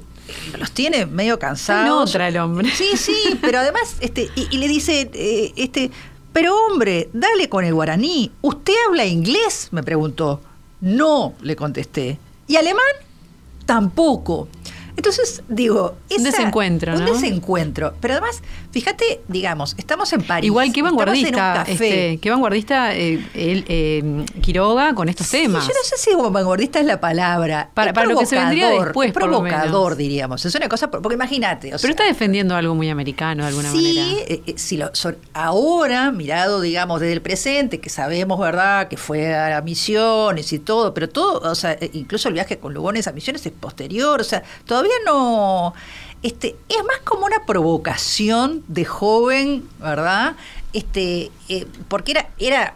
los 0.58 0.72
tiene 0.72 1.06
medio 1.06 1.40
cansados. 1.40 2.10
otra 2.10 2.28
el 2.28 2.38
hombre. 2.38 2.70
Sí, 2.72 2.92
sí, 2.96 3.18
pero 3.42 3.60
además, 3.60 3.98
este, 4.00 4.30
y, 4.36 4.58
le 4.58 4.68
dice, 4.68 5.10
eh, 5.14 5.54
este, 5.56 5.92
pero 6.34 6.56
hombre, 6.66 7.10
dale 7.14 7.50
con 7.50 7.66
el 7.66 7.74
guaraní. 7.74 8.32
¿Usted 8.42 8.74
habla 8.88 9.06
inglés? 9.06 9.70
me 9.72 9.84
preguntó. 9.84 10.42
No, 10.82 11.34
le 11.42 11.56
contesté. 11.56 12.20
¿Y 12.48 12.56
alemán? 12.56 12.84
Tampoco. 13.66 14.48
Entonces, 15.00 15.44
digo, 15.48 15.96
un 16.18 16.24
desencuentro, 16.24 16.94
Un 16.94 17.06
desencuentro. 17.06 17.94
Pero 18.02 18.16
además, 18.16 18.42
fíjate, 18.72 19.22
digamos, 19.30 19.74
estamos 19.78 20.12
en 20.12 20.24
París. 20.24 20.48
Igual 20.48 20.74
que 20.74 20.82
vanguardista, 20.82 21.64
este, 21.66 22.18
qué 22.18 22.30
vanguardista 22.30 22.94
eh, 22.94 23.26
eh, 23.34 24.26
Quiroga 24.42 24.94
con 24.94 25.08
estos 25.08 25.30
temas. 25.30 25.66
Yo 25.66 25.74
no 25.74 25.84
sé 25.84 25.96
si 25.98 26.14
vanguardista 26.16 26.82
es 26.82 26.86
la 26.86 27.00
palabra. 27.00 27.70
Para, 27.74 27.94
para 27.94 28.08
lo 28.08 28.20
que 28.20 28.26
se 28.26 28.36
vendría 28.38 28.68
después, 28.72 29.14
provocador, 29.14 29.96
diríamos. 29.96 30.44
Es 30.46 30.54
una 30.54 30.68
cosa, 30.68 30.92
porque 30.92 31.14
imagínate. 31.14 31.72
Pero 31.82 31.92
está 31.92 32.04
defendiendo 32.04 32.58
algo 32.58 32.76
muy 32.76 32.90
americano 32.90 33.44
de 33.44 33.48
alguna 33.48 33.72
manera. 33.72 34.04
Sí, 34.04 34.18
eh, 34.28 34.54
si 34.58 34.76
lo, 34.76 34.92
ahora, 35.34 36.12
mirado, 36.12 36.60
digamos, 36.60 37.00
desde 37.00 37.14
el 37.14 37.22
presente, 37.22 37.80
que 37.80 37.90
sabemos, 37.90 38.38
¿verdad?, 38.38 38.90
que 38.90 38.98
fue 38.98 39.34
a 39.34 39.62
misiones 39.62 40.52
y 40.52 40.60
todo, 40.60 40.94
pero 40.94 41.08
todo, 41.08 41.40
o 41.50 41.56
sea, 41.56 41.78
incluso 41.94 42.28
el 42.28 42.34
viaje 42.34 42.58
con 42.58 42.74
Lugones 42.74 43.08
a 43.08 43.14
misiones 43.14 43.46
es 43.46 43.54
posterior, 43.54 44.20
o 44.20 44.24
sea, 44.26 44.44
todavía 44.90 45.06
no... 45.06 45.74
Este, 46.22 46.58
es 46.68 46.84
más 46.86 47.00
como 47.06 47.26
una 47.26 47.46
provocación 47.46 48.62
de 48.68 48.84
joven, 48.84 49.64
¿verdad? 49.80 50.36
Este, 50.74 51.32
eh, 51.48 51.66
porque 51.88 52.12
era, 52.12 52.28
era 52.38 52.76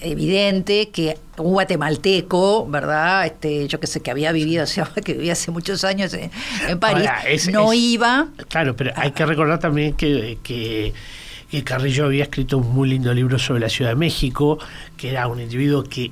evidente 0.00 0.88
que 0.88 1.16
un 1.38 1.52
guatemalteco, 1.52 2.66
¿verdad? 2.66 3.26
Este, 3.26 3.68
yo 3.68 3.78
que 3.78 3.86
sé, 3.86 4.00
que 4.00 4.10
había 4.10 4.32
vivido, 4.32 4.64
o 4.64 4.66
sea, 4.66 4.90
que 5.04 5.12
vivía 5.12 5.34
hace 5.34 5.52
muchos 5.52 5.84
años 5.84 6.12
en, 6.14 6.30
París, 6.80 7.08
no 7.52 7.72
iba. 7.72 8.26
Claro, 8.48 8.74
pero 8.74 8.92
hay 8.96 9.12
que 9.12 9.26
recordar 9.26 9.60
también 9.60 9.94
que, 9.94 10.38
que, 10.42 10.92
que 11.52 11.62
Carrillo 11.62 12.06
había 12.06 12.24
escrito 12.24 12.58
un 12.58 12.74
muy 12.74 12.88
lindo 12.88 13.14
libro 13.14 13.38
sobre 13.38 13.60
la 13.60 13.68
Ciudad 13.68 13.92
de 13.92 13.96
México, 13.96 14.58
que 14.96 15.10
era 15.10 15.28
un 15.28 15.40
individuo 15.40 15.84
que 15.84 16.10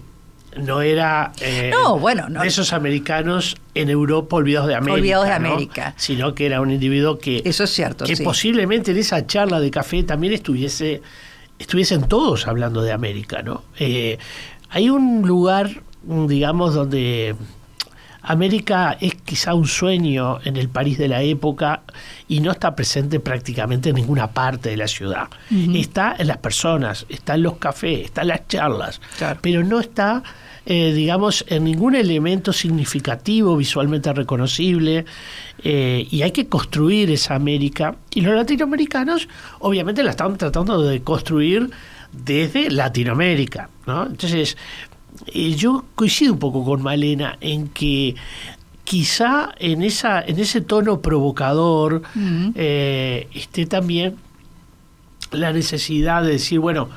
no 0.57 0.83
era 0.83 1.33
eh, 1.41 1.73
bueno, 1.99 2.29
de 2.29 2.49
esos 2.49 2.73
americanos 2.73 3.57
en 3.75 3.89
Europa 3.91 4.37
olvidados 4.37 4.69
de 4.69 4.75
América. 4.75 4.95
Olvidados 4.95 5.27
de 5.27 5.33
América. 5.33 5.95
Sino 5.97 6.35
que 6.35 6.47
era 6.47 6.61
un 6.61 6.71
individuo 6.71 7.19
que. 7.19 7.43
Eso 7.45 7.65
es 7.65 7.71
cierto. 7.71 8.05
Que 8.05 8.17
posiblemente 8.17 8.91
en 8.91 8.99
esa 8.99 9.27
charla 9.27 9.61
de 9.61 9.71
café 9.71 10.03
también 10.03 10.33
estuviese 10.33 11.03
estuviesen 11.59 12.09
todos 12.09 12.49
hablando 12.49 12.83
de 12.83 12.91
América, 12.91 13.43
¿no? 13.43 13.63
Eh, 13.79 14.19
hay 14.71 14.89
un 14.89 15.23
lugar, 15.27 15.83
digamos, 16.03 16.75
donde 16.75 17.37
América 18.23 18.97
es 19.01 19.15
quizá 19.15 19.55
un 19.55 19.67
sueño 19.67 20.39
en 20.45 20.57
el 20.57 20.69
París 20.69 20.99
de 20.99 21.09
la 21.09 21.23
época 21.23 21.83
y 22.29 22.41
no 22.41 22.51
está 22.51 22.75
presente 22.75 23.21
prácticamente 23.21 23.91
en 23.91 23.97
ninguna 23.97 24.29
parte 24.29 24.71
de 24.71 24.77
la 24.77 24.89
ciudad. 24.89 25.29
Está 25.75 26.17
en 26.19 26.27
las 26.27 26.39
personas, 26.39 27.07
está 27.09 27.35
en 27.35 27.43
los 27.43 27.57
cafés, 27.57 28.07
está 28.07 28.23
en 28.23 28.29
las 28.29 28.47
charlas, 28.49 29.01
pero 29.41 29.65
no 29.65 29.81
está, 29.81 30.23
eh, 30.67 30.93
digamos, 30.93 31.45
en 31.49 31.65
ningún 31.65 31.95
elemento 31.95 32.53
significativo, 32.53 33.57
visualmente 33.57 34.13
reconocible, 34.13 35.05
eh, 35.63 36.07
y 36.11 36.23
hay 36.23 36.31
que 36.31 36.47
construir 36.47 37.11
esa 37.11 37.35
América. 37.35 37.97
Y 38.15 38.21
los 38.21 38.35
latinoamericanos, 38.35 39.29
obviamente, 39.61 40.03
la 40.03 40.11
están 40.11 40.37
tratando 40.37 40.83
de 40.83 41.03
construir 41.03 41.71
desde 42.13 42.71
Latinoamérica. 42.71 43.69
¿no? 43.87 44.07
Entonces, 44.07 44.57
eh, 45.27 45.55
yo 45.55 45.85
coincido 45.95 46.33
un 46.33 46.39
poco 46.39 46.65
con 46.65 46.83
Malena 46.83 47.37
en 47.41 47.69
que 47.69 48.15
quizá 48.85 49.51
en 49.59 49.83
esa 49.83 50.21
en 50.21 50.39
ese 50.39 50.61
tono 50.61 51.01
provocador 51.01 52.03
eh, 52.55 53.29
esté 53.35 53.67
también 53.67 54.17
la 55.31 55.53
necesidad 55.53 56.23
de 56.23 56.31
decir 56.31 56.59
bueno 56.59 56.89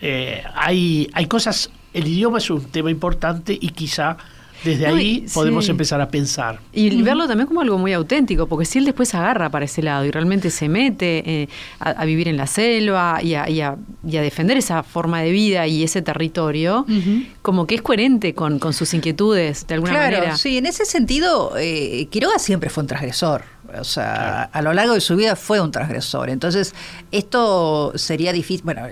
eh, 0.00 0.42
hay 0.54 1.10
hay 1.12 1.26
cosas 1.26 1.70
el 1.92 2.06
idioma 2.06 2.38
es 2.38 2.48
un 2.50 2.64
tema 2.64 2.90
importante 2.90 3.56
y 3.60 3.68
quizá 3.70 4.16
desde 4.64 4.86
ahí 4.86 5.26
podemos 5.32 5.68
empezar 5.68 6.00
a 6.00 6.08
pensar. 6.08 6.60
Y 6.72 7.02
verlo 7.02 7.26
también 7.26 7.46
como 7.46 7.60
algo 7.60 7.78
muy 7.78 7.92
auténtico, 7.92 8.46
porque 8.46 8.64
si 8.64 8.78
él 8.78 8.84
después 8.84 9.14
agarra 9.14 9.50
para 9.50 9.64
ese 9.64 9.82
lado 9.82 10.04
y 10.04 10.10
realmente 10.10 10.50
se 10.50 10.68
mete 10.68 11.42
eh, 11.42 11.48
a, 11.78 12.04
vivir 12.04 12.28
en 12.28 12.36
la 12.36 12.46
selva 12.46 13.20
y 13.22 13.34
a, 13.34 13.76
defender 14.02 14.56
esa 14.56 14.82
forma 14.82 15.22
de 15.22 15.30
vida 15.30 15.66
y 15.66 15.82
ese 15.82 16.02
territorio, 16.02 16.86
como 17.42 17.66
que 17.66 17.76
es 17.76 17.82
coherente 17.82 18.34
con, 18.34 18.58
sus 18.72 18.92
inquietudes 18.94 19.66
de 19.66 19.74
alguna 19.74 19.94
manera. 19.94 20.20
Claro, 20.20 20.36
sí, 20.36 20.58
en 20.58 20.66
ese 20.66 20.84
sentido, 20.84 21.54
eh, 21.58 22.06
Quiroga 22.10 22.38
siempre 22.38 22.70
fue 22.70 22.82
un 22.82 22.88
transgresor. 22.88 23.42
O 23.76 23.84
sea, 23.84 24.44
a 24.44 24.62
lo 24.62 24.72
largo 24.72 24.94
de 24.94 25.00
su 25.00 25.16
vida 25.16 25.36
fue 25.36 25.60
un 25.60 25.70
transgresor. 25.70 26.30
Entonces, 26.30 26.74
esto 27.10 27.92
sería 27.96 28.32
difícil, 28.32 28.64
bueno, 28.64 28.86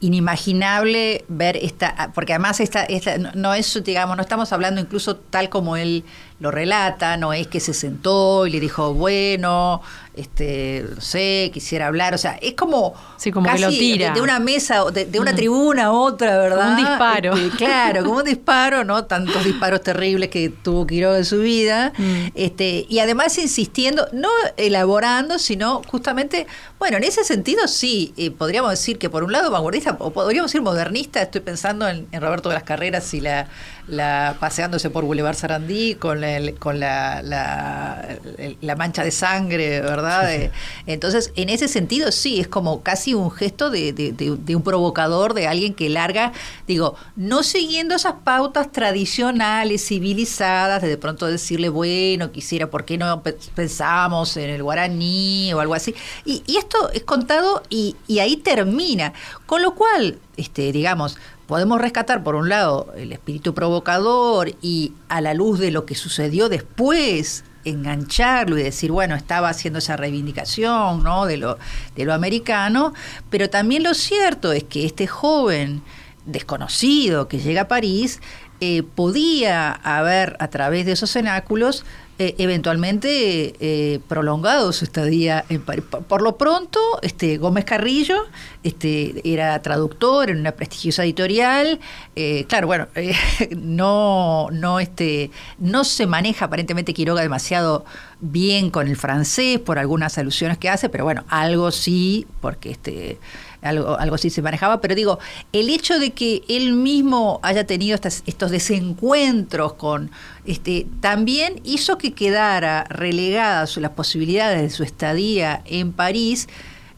inimaginable 0.00 1.24
ver 1.28 1.56
esta, 1.56 2.10
porque 2.14 2.32
además 2.32 2.60
esta, 2.60 2.84
esta, 2.84 3.18
no 3.18 3.54
es, 3.54 3.82
digamos, 3.84 4.16
no 4.16 4.22
estamos 4.22 4.52
hablando 4.52 4.80
incluso 4.80 5.16
tal 5.16 5.48
como 5.48 5.76
él 5.76 6.04
lo 6.42 6.50
relata, 6.50 7.16
no 7.16 7.32
es 7.32 7.46
que 7.46 7.60
se 7.60 7.72
sentó 7.72 8.48
y 8.48 8.50
le 8.50 8.58
dijo, 8.58 8.92
bueno, 8.94 9.80
este, 10.16 10.84
no 10.92 11.00
sé, 11.00 11.52
quisiera 11.54 11.86
hablar, 11.86 12.14
o 12.14 12.18
sea, 12.18 12.36
es 12.42 12.54
como, 12.54 12.94
sí, 13.16 13.30
como 13.30 13.48
que 13.48 13.60
lo 13.60 13.68
tira. 13.68 14.12
De, 14.12 14.20
una 14.20 14.40
mesa, 14.40 14.84
de, 14.90 15.20
una 15.20 15.32
mm. 15.32 15.36
tribuna 15.36 15.84
a 15.84 15.92
otra, 15.92 16.36
¿verdad? 16.36 16.70
un 16.70 16.76
disparo. 16.78 17.36
Este, 17.36 17.56
claro, 17.58 18.02
como 18.02 18.16
un 18.16 18.24
disparo, 18.24 18.82
¿no? 18.82 19.04
Tantos 19.04 19.44
disparos 19.44 19.82
terribles 19.82 20.30
que 20.30 20.48
tuvo 20.48 20.84
Quiroga 20.84 21.18
en 21.18 21.24
su 21.24 21.38
vida, 21.38 21.92
mm. 21.96 22.32
este, 22.34 22.86
y 22.88 22.98
además 22.98 23.38
insistiendo, 23.38 24.08
no 24.12 24.28
elaborando, 24.56 25.38
sino 25.38 25.80
justamente, 25.86 26.48
bueno, 26.80 26.96
en 26.96 27.04
ese 27.04 27.22
sentido 27.22 27.68
sí, 27.68 28.14
eh, 28.16 28.32
podríamos 28.32 28.72
decir 28.72 28.98
que 28.98 29.08
por 29.08 29.22
un 29.22 29.30
lado 29.30 29.48
vanguardista, 29.52 29.96
o 30.00 30.10
podríamos 30.12 30.50
decir 30.50 30.60
modernista, 30.60 31.22
estoy 31.22 31.42
pensando 31.42 31.88
en, 31.88 32.08
en 32.10 32.20
Roberto 32.20 32.48
de 32.48 32.56
las 32.56 32.64
Carreras 32.64 33.14
y 33.14 33.20
la 33.20 33.46
la 33.86 34.36
paseándose 34.38 34.90
por 34.90 35.04
Boulevard 35.04 35.36
Sarandí 35.36 35.96
con, 35.96 36.22
el, 36.32 36.54
con 36.54 36.80
la, 36.80 37.22
la, 37.22 38.76
mancha 38.76 39.04
de 39.04 39.10
sangre, 39.10 39.80
¿verdad? 39.80 40.32
Eh, 40.32 40.50
entonces, 40.86 41.32
en 41.36 41.48
ese 41.48 41.68
sentido, 41.68 42.10
sí, 42.10 42.40
es 42.40 42.48
como 42.48 42.82
casi 42.82 43.14
un 43.14 43.30
gesto 43.30 43.70
de, 43.70 43.92
de, 43.92 44.56
un 44.56 44.62
provocador, 44.62 45.34
de 45.34 45.46
alguien 45.46 45.74
que 45.74 45.88
larga, 45.88 46.32
digo, 46.66 46.96
no 47.16 47.42
siguiendo 47.42 47.94
esas 47.94 48.14
pautas 48.24 48.72
tradicionales, 48.72 49.86
civilizadas, 49.86 50.82
de 50.82 50.92
de 50.92 50.98
pronto 50.98 51.26
decirle, 51.26 51.70
bueno, 51.70 52.32
quisiera, 52.32 52.68
¿por 52.68 52.84
qué 52.84 52.98
no 52.98 53.22
pensamos 53.22 54.36
en 54.36 54.50
el 54.50 54.62
guaraní 54.62 55.52
o 55.54 55.60
algo 55.60 55.74
así? 55.74 55.94
Y, 56.26 56.42
y 56.46 56.58
esto 56.58 56.90
es 56.90 57.02
contado 57.02 57.62
y, 57.70 57.96
y 58.06 58.18
ahí 58.18 58.36
termina. 58.36 59.14
Con 59.46 59.62
lo 59.62 59.74
cual, 59.74 60.18
este, 60.36 60.70
digamos, 60.70 61.16
podemos 61.52 61.82
rescatar, 61.82 62.24
por 62.24 62.34
un 62.34 62.48
lado, 62.48 62.94
el 62.96 63.12
espíritu 63.12 63.52
provocador 63.52 64.54
y 64.62 64.94
a 65.10 65.20
la 65.20 65.34
luz 65.34 65.58
de 65.58 65.70
lo 65.70 65.84
que 65.84 65.94
sucedió 65.94 66.48
después, 66.48 67.44
engancharlo 67.66 68.56
y 68.56 68.62
decir, 68.62 68.90
bueno, 68.90 69.14
estaba 69.14 69.50
haciendo 69.50 69.80
esa 69.80 69.98
reivindicación 69.98 71.04
¿no? 71.04 71.26
de, 71.26 71.36
lo, 71.36 71.58
de 71.94 72.06
lo 72.06 72.14
americano, 72.14 72.94
pero 73.28 73.50
también 73.50 73.82
lo 73.82 73.92
cierto 73.92 74.50
es 74.50 74.64
que 74.64 74.86
este 74.86 75.06
joven 75.06 75.82
desconocido 76.24 77.28
que 77.28 77.38
llega 77.38 77.60
a 77.60 77.68
París 77.68 78.22
eh, 78.60 78.82
podía 78.82 79.72
haber 79.72 80.38
a 80.40 80.48
través 80.48 80.86
de 80.86 80.92
esos 80.92 81.12
cenáculos 81.12 81.84
eh, 82.18 82.34
eventualmente 82.38 83.54
eh, 83.58 84.00
prolongado 84.06 84.72
su 84.72 84.84
estadía 84.84 85.44
en 85.48 85.62
París. 85.62 85.84
Por, 86.08 86.20
lo 86.20 86.36
pronto, 86.36 86.78
este, 87.00 87.38
Gómez 87.38 87.64
Carrillo 87.64 88.26
este, 88.62 89.20
era 89.24 89.60
traductor 89.62 90.28
en 90.28 90.38
una 90.38 90.52
prestigiosa 90.52 91.04
editorial. 91.04 91.80
Eh, 92.14 92.44
claro, 92.48 92.66
bueno, 92.66 92.88
no, 93.56 94.48
no, 94.52 94.78
este, 94.78 95.30
no 95.58 95.84
se 95.84 96.06
maneja 96.06 96.44
aparentemente 96.44 96.92
Quiroga 96.92 97.22
demasiado 97.22 97.84
bien 98.20 98.70
con 98.70 98.88
el 98.88 98.96
francés 98.96 99.58
por 99.58 99.78
algunas 99.78 100.18
alusiones 100.18 100.58
que 100.58 100.68
hace, 100.68 100.90
pero 100.90 101.04
bueno, 101.04 101.24
algo 101.28 101.70
sí, 101.70 102.26
porque 102.40 102.72
este 102.72 103.18
algo, 103.62 103.98
algo 103.98 104.16
así 104.16 104.30
se 104.30 104.42
manejaba, 104.42 104.80
pero 104.80 104.94
digo, 104.94 105.18
el 105.52 105.70
hecho 105.70 105.98
de 105.98 106.10
que 106.10 106.42
él 106.48 106.74
mismo 106.74 107.40
haya 107.42 107.64
tenido 107.64 107.94
estos 107.94 108.50
desencuentros 108.50 109.74
con, 109.74 110.10
este, 110.44 110.86
también 111.00 111.60
hizo 111.64 111.98
que 111.98 112.12
quedara 112.12 112.84
relegadas 112.84 113.76
las 113.76 113.92
posibilidades 113.92 114.62
de 114.62 114.70
su 114.70 114.82
estadía 114.82 115.62
en 115.64 115.92
París 115.92 116.48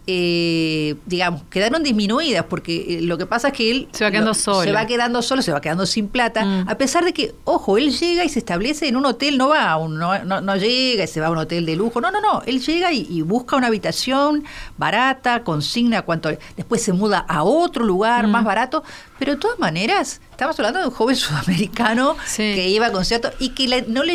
eh, 0.06 0.96
digamos, 1.06 1.42
quedaron 1.48 1.82
disminuidas, 1.82 2.44
porque 2.44 2.98
eh, 2.98 3.00
lo 3.00 3.16
que 3.16 3.24
pasa 3.24 3.48
es 3.48 3.54
que 3.54 3.70
él 3.70 3.88
se 3.92 4.04
va 4.04 4.10
quedando 4.10 4.34
solo. 4.34 4.64
Se 4.64 4.72
va 4.72 4.86
quedando 4.86 5.22
solo, 5.22 5.40
se 5.40 5.50
va 5.50 5.62
quedando 5.62 5.86
sin 5.86 6.08
plata, 6.08 6.44
mm. 6.44 6.68
a 6.68 6.74
pesar 6.76 7.06
de 7.06 7.14
que, 7.14 7.34
ojo, 7.44 7.78
él 7.78 7.90
llega 7.90 8.22
y 8.22 8.28
se 8.28 8.38
establece 8.38 8.86
en 8.86 8.96
un 8.96 9.06
hotel, 9.06 9.38
no 9.38 9.48
va, 9.48 9.74
un, 9.78 9.98
no, 9.98 10.22
no, 10.24 10.56
llega 10.56 11.04
y 11.04 11.06
se 11.06 11.20
va 11.20 11.28
a 11.28 11.30
un 11.30 11.38
hotel 11.38 11.64
de 11.64 11.76
lujo, 11.76 12.02
no, 12.02 12.10
no, 12.10 12.20
no, 12.20 12.42
él 12.44 12.60
llega 12.60 12.92
y, 12.92 13.22
busca 13.22 13.56
una 13.56 13.68
habitación 13.68 14.44
barata, 14.76 15.42
consigna 15.42 16.02
cuánto, 16.02 16.28
después 16.56 16.82
se 16.82 16.92
muda 16.92 17.24
a 17.26 17.42
otro 17.42 17.84
lugar 17.84 18.26
mm. 18.26 18.30
más 18.30 18.44
barato, 18.44 18.84
pero 19.18 19.32
de 19.32 19.38
todas 19.38 19.58
maneras, 19.58 20.20
estamos 20.30 20.58
hablando 20.58 20.80
de 20.80 20.86
un 20.86 20.92
joven 20.92 21.16
sudamericano 21.16 22.14
que 22.36 22.68
iba 22.68 22.88
a 22.88 22.92
conciertos 22.92 23.32
y 23.38 23.50
que 23.50 23.86
no 23.88 24.02
le 24.02 24.14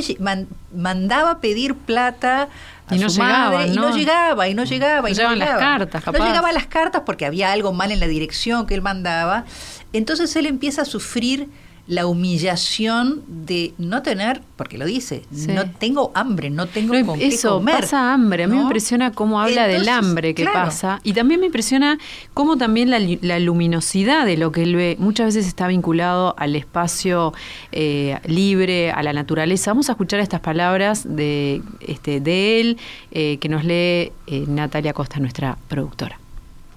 mandaba 0.75 1.39
pedir 1.39 1.73
plata 1.73 2.49
y 2.91 2.99
no 2.99 3.07
llegaba, 3.07 3.67
y 3.67 3.75
no 3.75 3.95
llegaba, 3.95 4.47
y 4.47 4.53
no 4.53 4.63
llegaba, 4.63 5.09
y 5.09 5.13
no, 5.13 5.33
llegaba. 5.33 5.35
las 5.35 5.59
cartas, 5.59 6.05
No 6.07 6.25
llegaba 6.25 6.51
las 6.51 6.67
cartas 6.67 7.03
porque 7.05 7.25
había 7.25 7.51
algo 7.51 7.73
mal 7.73 7.91
en 7.91 7.99
la 7.99 8.07
dirección 8.07 8.65
que 8.65 8.73
él 8.73 8.81
mandaba. 8.81 9.45
Entonces 9.93 10.35
él 10.35 10.45
empieza 10.45 10.83
a 10.83 10.85
sufrir 10.85 11.49
la 11.89 12.05
humillación 12.05 13.23
de 13.27 13.73
no 13.79 14.03
tener, 14.03 14.43
porque 14.55 14.77
lo 14.77 14.85
dice, 14.85 15.23
no 15.47 15.71
tengo 15.71 16.11
hambre, 16.13 16.51
no 16.51 16.67
tengo 16.67 16.93
con 17.03 17.19
eso, 17.19 17.57
qué 17.57 17.59
comer. 17.65 17.79
pasa 17.81 18.13
hambre. 18.13 18.43
A 18.43 18.47
mí 18.47 18.55
me 18.55 18.61
impresiona 18.61 19.11
cómo 19.11 19.41
habla 19.41 19.65
del 19.65 19.89
hambre 19.89 20.35
que 20.35 20.45
pasa. 20.45 20.99
Y 21.03 21.13
también 21.13 21.39
me 21.39 21.47
impresiona 21.47 21.97
cómo 22.35 22.57
también 22.57 22.91
la, 22.91 23.39
luminosidad 23.39 24.27
de 24.27 24.37
lo 24.37 24.51
que 24.51 24.61
él 24.61 24.75
ve 24.75 24.97
muchas 24.99 25.33
veces 25.33 25.47
está 25.47 25.67
vinculado 25.67 26.35
al 26.37 26.55
espacio 26.55 27.33
eh, 27.71 28.19
libre, 28.27 28.91
a 28.91 29.01
la 29.01 29.11
naturaleza. 29.11 29.71
Vamos 29.71 29.89
a 29.89 29.93
escuchar 29.93 30.19
estas 30.19 30.41
palabras 30.41 31.07
de, 31.09 31.63
este, 31.79 32.19
de 32.19 32.61
él 32.61 32.77
eh, 33.09 33.39
que 33.41 33.49
nos 33.49 33.63
lee 33.63 34.11
eh, 34.27 34.45
Natalia 34.47 34.93
Costa, 34.93 35.19
nuestra 35.19 35.57
productora. 35.67 36.19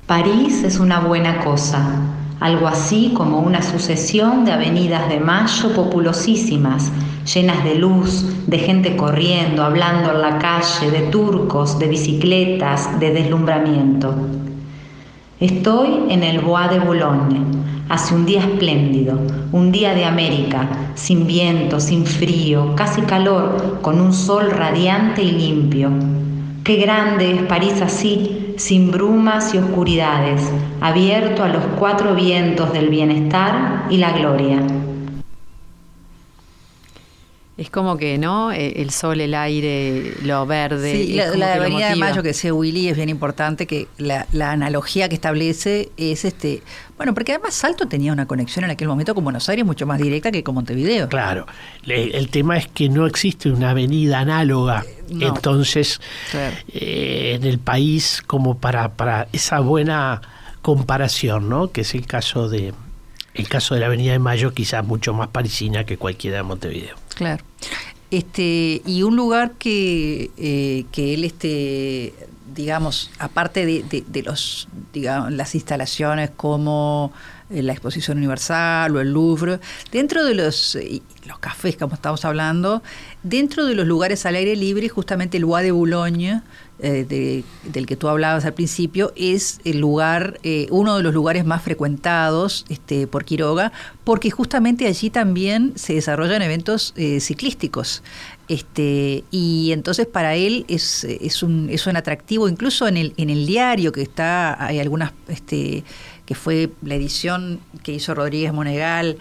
París 0.07 0.63
es 0.63 0.79
una 0.79 1.01
buena 1.01 1.45
cosa 1.45 2.01
algo 2.43 2.67
así 2.67 3.13
como 3.15 3.39
una 3.39 3.63
sucesión 3.63 4.45
de 4.45 4.53
avenidas 4.53 5.09
de 5.09 5.21
mayo 5.21 5.73
populosísimas, 5.75 6.91
llenas 7.33 7.63
de 7.63 7.77
luz, 7.77 8.27
de 8.49 8.59
gente 8.59 8.97
corriendo, 8.97 9.63
hablando 9.63 10.11
en 10.11 10.23
la 10.23 10.39
calle, 10.39 10.91
de 10.91 11.03
turcos, 11.03 11.79
de 11.79 11.87
bicicletas, 11.87 12.99
de 12.99 13.13
deslumbramiento. 13.13 14.13
Estoy 15.39 16.07
en 16.09 16.25
el 16.25 16.41
Bois 16.41 16.69
de 16.69 16.81
Boulogne. 16.81 17.41
Hace 17.89 18.15
un 18.15 18.27
día 18.27 18.41
espléndido, 18.41 19.21
un 19.53 19.71
día 19.71 19.95
de 19.95 20.05
América, 20.05 20.69
sin 20.95 21.27
viento, 21.29 21.79
sin 21.79 22.07
frío, 22.07 22.75
casi 22.75 23.03
calor, 23.03 23.79
con 23.83 24.01
un 24.01 24.13
sol 24.13 24.51
radiante 24.51 25.23
y 25.23 25.31
limpio. 25.31 25.91
Qué 26.65 26.77
grande 26.77 27.35
es 27.35 27.43
París 27.43 27.81
así, 27.83 28.42
sin 28.57 28.91
brumas 28.91 29.55
y 29.55 29.59
oscuridades, 29.59 30.43
abierto 30.81 31.43
a 31.43 31.49
los 31.49 31.65
cuatro 31.79 32.15
vientos 32.15 32.73
del 32.73 32.89
bienestar 32.89 33.87
y 33.91 33.97
la 33.97 34.13
gloria. 34.13 34.59
Es 37.63 37.71
como 37.71 37.97
que, 37.97 38.19
¿no? 38.19 38.53
E, 38.53 38.83
el 38.83 38.91
sol, 38.91 39.21
el 39.21 39.35
aire, 39.35 40.15
lo 40.23 40.45
verde. 40.47 41.07
Sí, 41.07 41.15
la, 41.15 41.55
Avenida 41.55 41.91
de. 41.91 41.97
Mayo 41.97 42.23
que 42.23 42.29
decía 42.29 42.53
Willy 42.53 42.89
es 42.89 42.97
bien 42.97 43.09
importante 43.09 43.67
que 43.67 43.89
la, 43.99 44.27
la 44.33 44.51
analogía 44.53 45.09
que 45.09 45.15
establece 45.15 45.91
es 45.97 46.25
este, 46.25 46.63
bueno, 46.97 47.15
porque 47.15 47.33
además 47.33 47.55
Salto 47.55 47.87
tenía 47.87 48.13
una 48.13 48.27
conexión 48.27 48.65
en 48.65 48.73
aquel 48.73 48.89
momento 48.89 49.15
con 49.15 49.25
Buenos 49.25 49.49
Aires 49.49 49.65
mucho 49.65 49.87
más 49.87 49.99
directa 49.99 50.31
que 50.31 50.43
con 50.43 50.55
Montevideo. 50.57 51.09
Claro, 51.09 51.47
el 51.87 52.29
tema 52.31 52.57
es 52.57 52.67
que 52.67 52.89
no 52.89 53.07
existe 53.07 53.51
una 53.51 53.71
avenida 53.71 54.21
análoga, 54.21 54.85
no. 55.09 55.29
entonces, 55.29 56.01
Claro. 56.31 56.57
eh, 56.73 57.35
en 57.37 57.45
el 57.45 57.59
país 57.59 58.23
como 58.27 58.59
para, 58.59 58.91
para 58.91 59.29
esa 59.33 59.61
buena 59.61 60.21
comparación, 60.63 61.49
¿no? 61.49 61.71
Que 61.71 61.83
es 61.83 61.95
el 61.95 62.07
caso 62.07 62.49
de 62.49 62.73
el 63.35 63.49
caso 63.49 63.75
de 63.75 63.81
la 63.81 63.87
Avenida 63.87 64.13
de 64.13 64.19
Mayo, 64.19 64.53
quizás 64.53 64.85
mucho 64.85 65.15
más 65.15 65.29
parisina 65.29 65.85
que 65.85 65.97
cualquiera 65.97 66.39
de 66.39 66.43
Montevideo. 66.43 66.97
Claro. 67.23 67.45
Este, 68.11 68.83
y 68.85 69.03
un 69.05 69.17
lugar 69.17 69.53
que, 69.53 70.31
eh, 70.37 70.85
que 70.93 71.15
él, 71.15 71.25
este, 71.25 72.13
digamos, 72.55 73.11
aparte 73.19 73.65
de, 73.65 74.05
de- 74.07 74.23
los, 74.23 74.69
digamos, 74.93 75.33
las 75.33 75.55
instalaciones 75.55 76.29
como 76.37 77.11
eh, 77.49 77.63
la 77.63 77.73
Exposición 77.73 78.19
Universal 78.19 78.95
o 78.95 79.01
el 79.01 79.13
Louvre, 79.13 79.61
dentro 79.91 80.25
de 80.27 80.35
los, 80.35 80.75
eh, 80.77 81.01
los 81.27 81.39
cafés, 81.39 81.77
como 81.79 81.95
estamos 81.95 82.25
hablando, 82.27 82.83
dentro 83.23 83.65
de 83.65 83.75
los 83.75 83.87
lugares 83.87 84.27
al 84.27 84.35
aire 84.35 84.57
libre, 84.57 84.91
justamente 84.91 85.39
el 85.39 85.47
Bois 85.47 85.65
de 85.65 85.71
Boulogne, 85.71 86.43
eh, 86.83 87.05
de- 87.09 87.45
del 87.71 87.87
que 87.87 87.97
tú 87.97 88.09
hablabas 88.09 88.45
al 88.45 88.55
principio, 88.55 89.13
es 89.17 89.61
el 89.65 89.79
lugar, 89.79 90.39
eh, 90.43 90.67
uno 90.71 90.97
de 90.97 91.03
los 91.03 91.15
lugares 91.15 91.45
más 91.45 91.63
frecuentados 91.63 92.65
este, 92.69 93.07
por 93.07 93.25
Quiroga, 93.25 93.73
porque 94.05 94.31
justamente 94.31 94.87
allí 94.87 95.09
también 95.11 95.73
se 95.77 95.95
desarrollan 95.95 96.43
eventos 96.43 96.93
eh, 96.97 97.21
ciclísticos. 97.21 98.03
Este, 98.49 99.25
y 99.31 99.71
entonces 99.73 100.07
para 100.07 100.35
él 100.35 100.65
es, 100.69 101.05
es, 101.05 101.43
un, 101.43 101.69
es 101.71 101.87
un 101.87 101.97
atractivo, 101.97 102.49
incluso 102.49 102.87
en 102.89 102.97
el, 102.97 103.15
en 103.17 103.31
el 103.31 103.47
diario 103.47 103.93
que 103.93 104.03
está, 104.03 104.63
hay 104.63 104.79
algunas, 104.81 105.13
este, 105.29 105.85
que 106.27 106.35
fue 106.35 106.71
la 106.83 106.95
edición 106.97 107.61
que 107.83 107.93
hizo 107.93 108.15
Rodríguez 108.15 108.53
Monegal, 108.53 109.17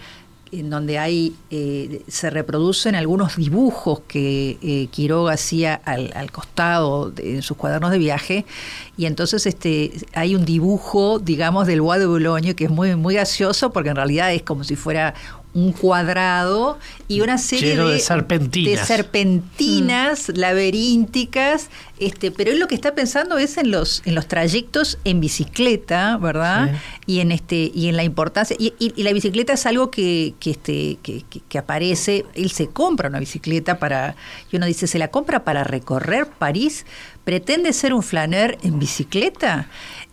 en 0.52 0.68
donde 0.68 0.98
hay 0.98 1.34
eh, 1.50 2.02
se 2.06 2.30
reproducen 2.30 2.94
algunos 2.94 3.36
dibujos 3.36 4.00
que 4.06 4.58
eh, 4.62 4.88
Quiroga 4.90 5.32
hacía 5.32 5.74
al, 5.74 6.12
al 6.14 6.30
costado 6.30 7.10
de 7.10 7.36
en 7.36 7.42
sus 7.42 7.56
cuadernos 7.56 7.90
de 7.90 7.98
viaje. 7.98 8.44
Y 8.96 9.06
entonces 9.06 9.46
este 9.46 9.92
hay 10.12 10.34
un 10.34 10.44
dibujo 10.44 11.18
digamos 11.18 11.66
del 11.66 11.80
Bois 11.80 11.98
de 11.98 12.06
Boulogne 12.06 12.54
que 12.54 12.64
es 12.64 12.70
muy 12.70 12.94
muy 12.96 13.14
gracioso 13.14 13.72
porque 13.72 13.88
en 13.88 13.96
realidad 13.96 14.32
es 14.32 14.42
como 14.42 14.62
si 14.64 14.76
fuera 14.76 15.14
un 15.54 15.72
cuadrado 15.72 16.78
y 17.08 17.20
una 17.20 17.36
serie 17.36 17.70
Lleno 17.72 17.88
de 17.88 17.94
de, 17.94 18.00
serpentinas. 18.00 18.80
de 18.80 18.86
serpentinas 18.86 20.30
laberínticas 20.34 21.68
este 21.98 22.30
pero 22.30 22.50
él 22.52 22.58
lo 22.58 22.68
que 22.68 22.74
está 22.74 22.94
pensando 22.94 23.38
es 23.38 23.58
en 23.58 23.70
los 23.70 24.02
en 24.06 24.14
los 24.14 24.26
trayectos 24.26 24.98
en 25.04 25.20
bicicleta 25.20 26.16
verdad 26.16 26.70
y 27.06 27.20
en 27.20 27.32
este 27.32 27.70
y 27.74 27.88
en 27.88 27.96
la 27.96 28.02
importancia 28.04 28.56
y, 28.58 28.72
y- 28.78 28.92
y 28.96 29.02
la 29.02 29.12
bicicleta 29.12 29.52
es 29.52 29.66
algo 29.66 29.90
que 29.90 30.34
que 30.40 30.50
este 30.52 30.98
que, 31.02 31.22
que- 31.28 31.40
que 31.48 31.58
aparece 31.58 32.24
él 32.34 32.50
se 32.50 32.68
compra 32.68 33.08
una 33.08 33.20
bicicleta 33.20 33.78
para 33.78 34.16
y 34.50 34.56
uno 34.56 34.66
dice 34.66 34.86
se 34.86 34.98
la 34.98 35.08
compra 35.08 35.44
para 35.44 35.64
recorrer 35.64 36.26
París 36.26 36.86
pretende 37.24 37.72
ser 37.72 37.94
un 37.94 38.02
flaner 38.02 38.58
en 38.62 38.78
bicicleta 38.78 39.68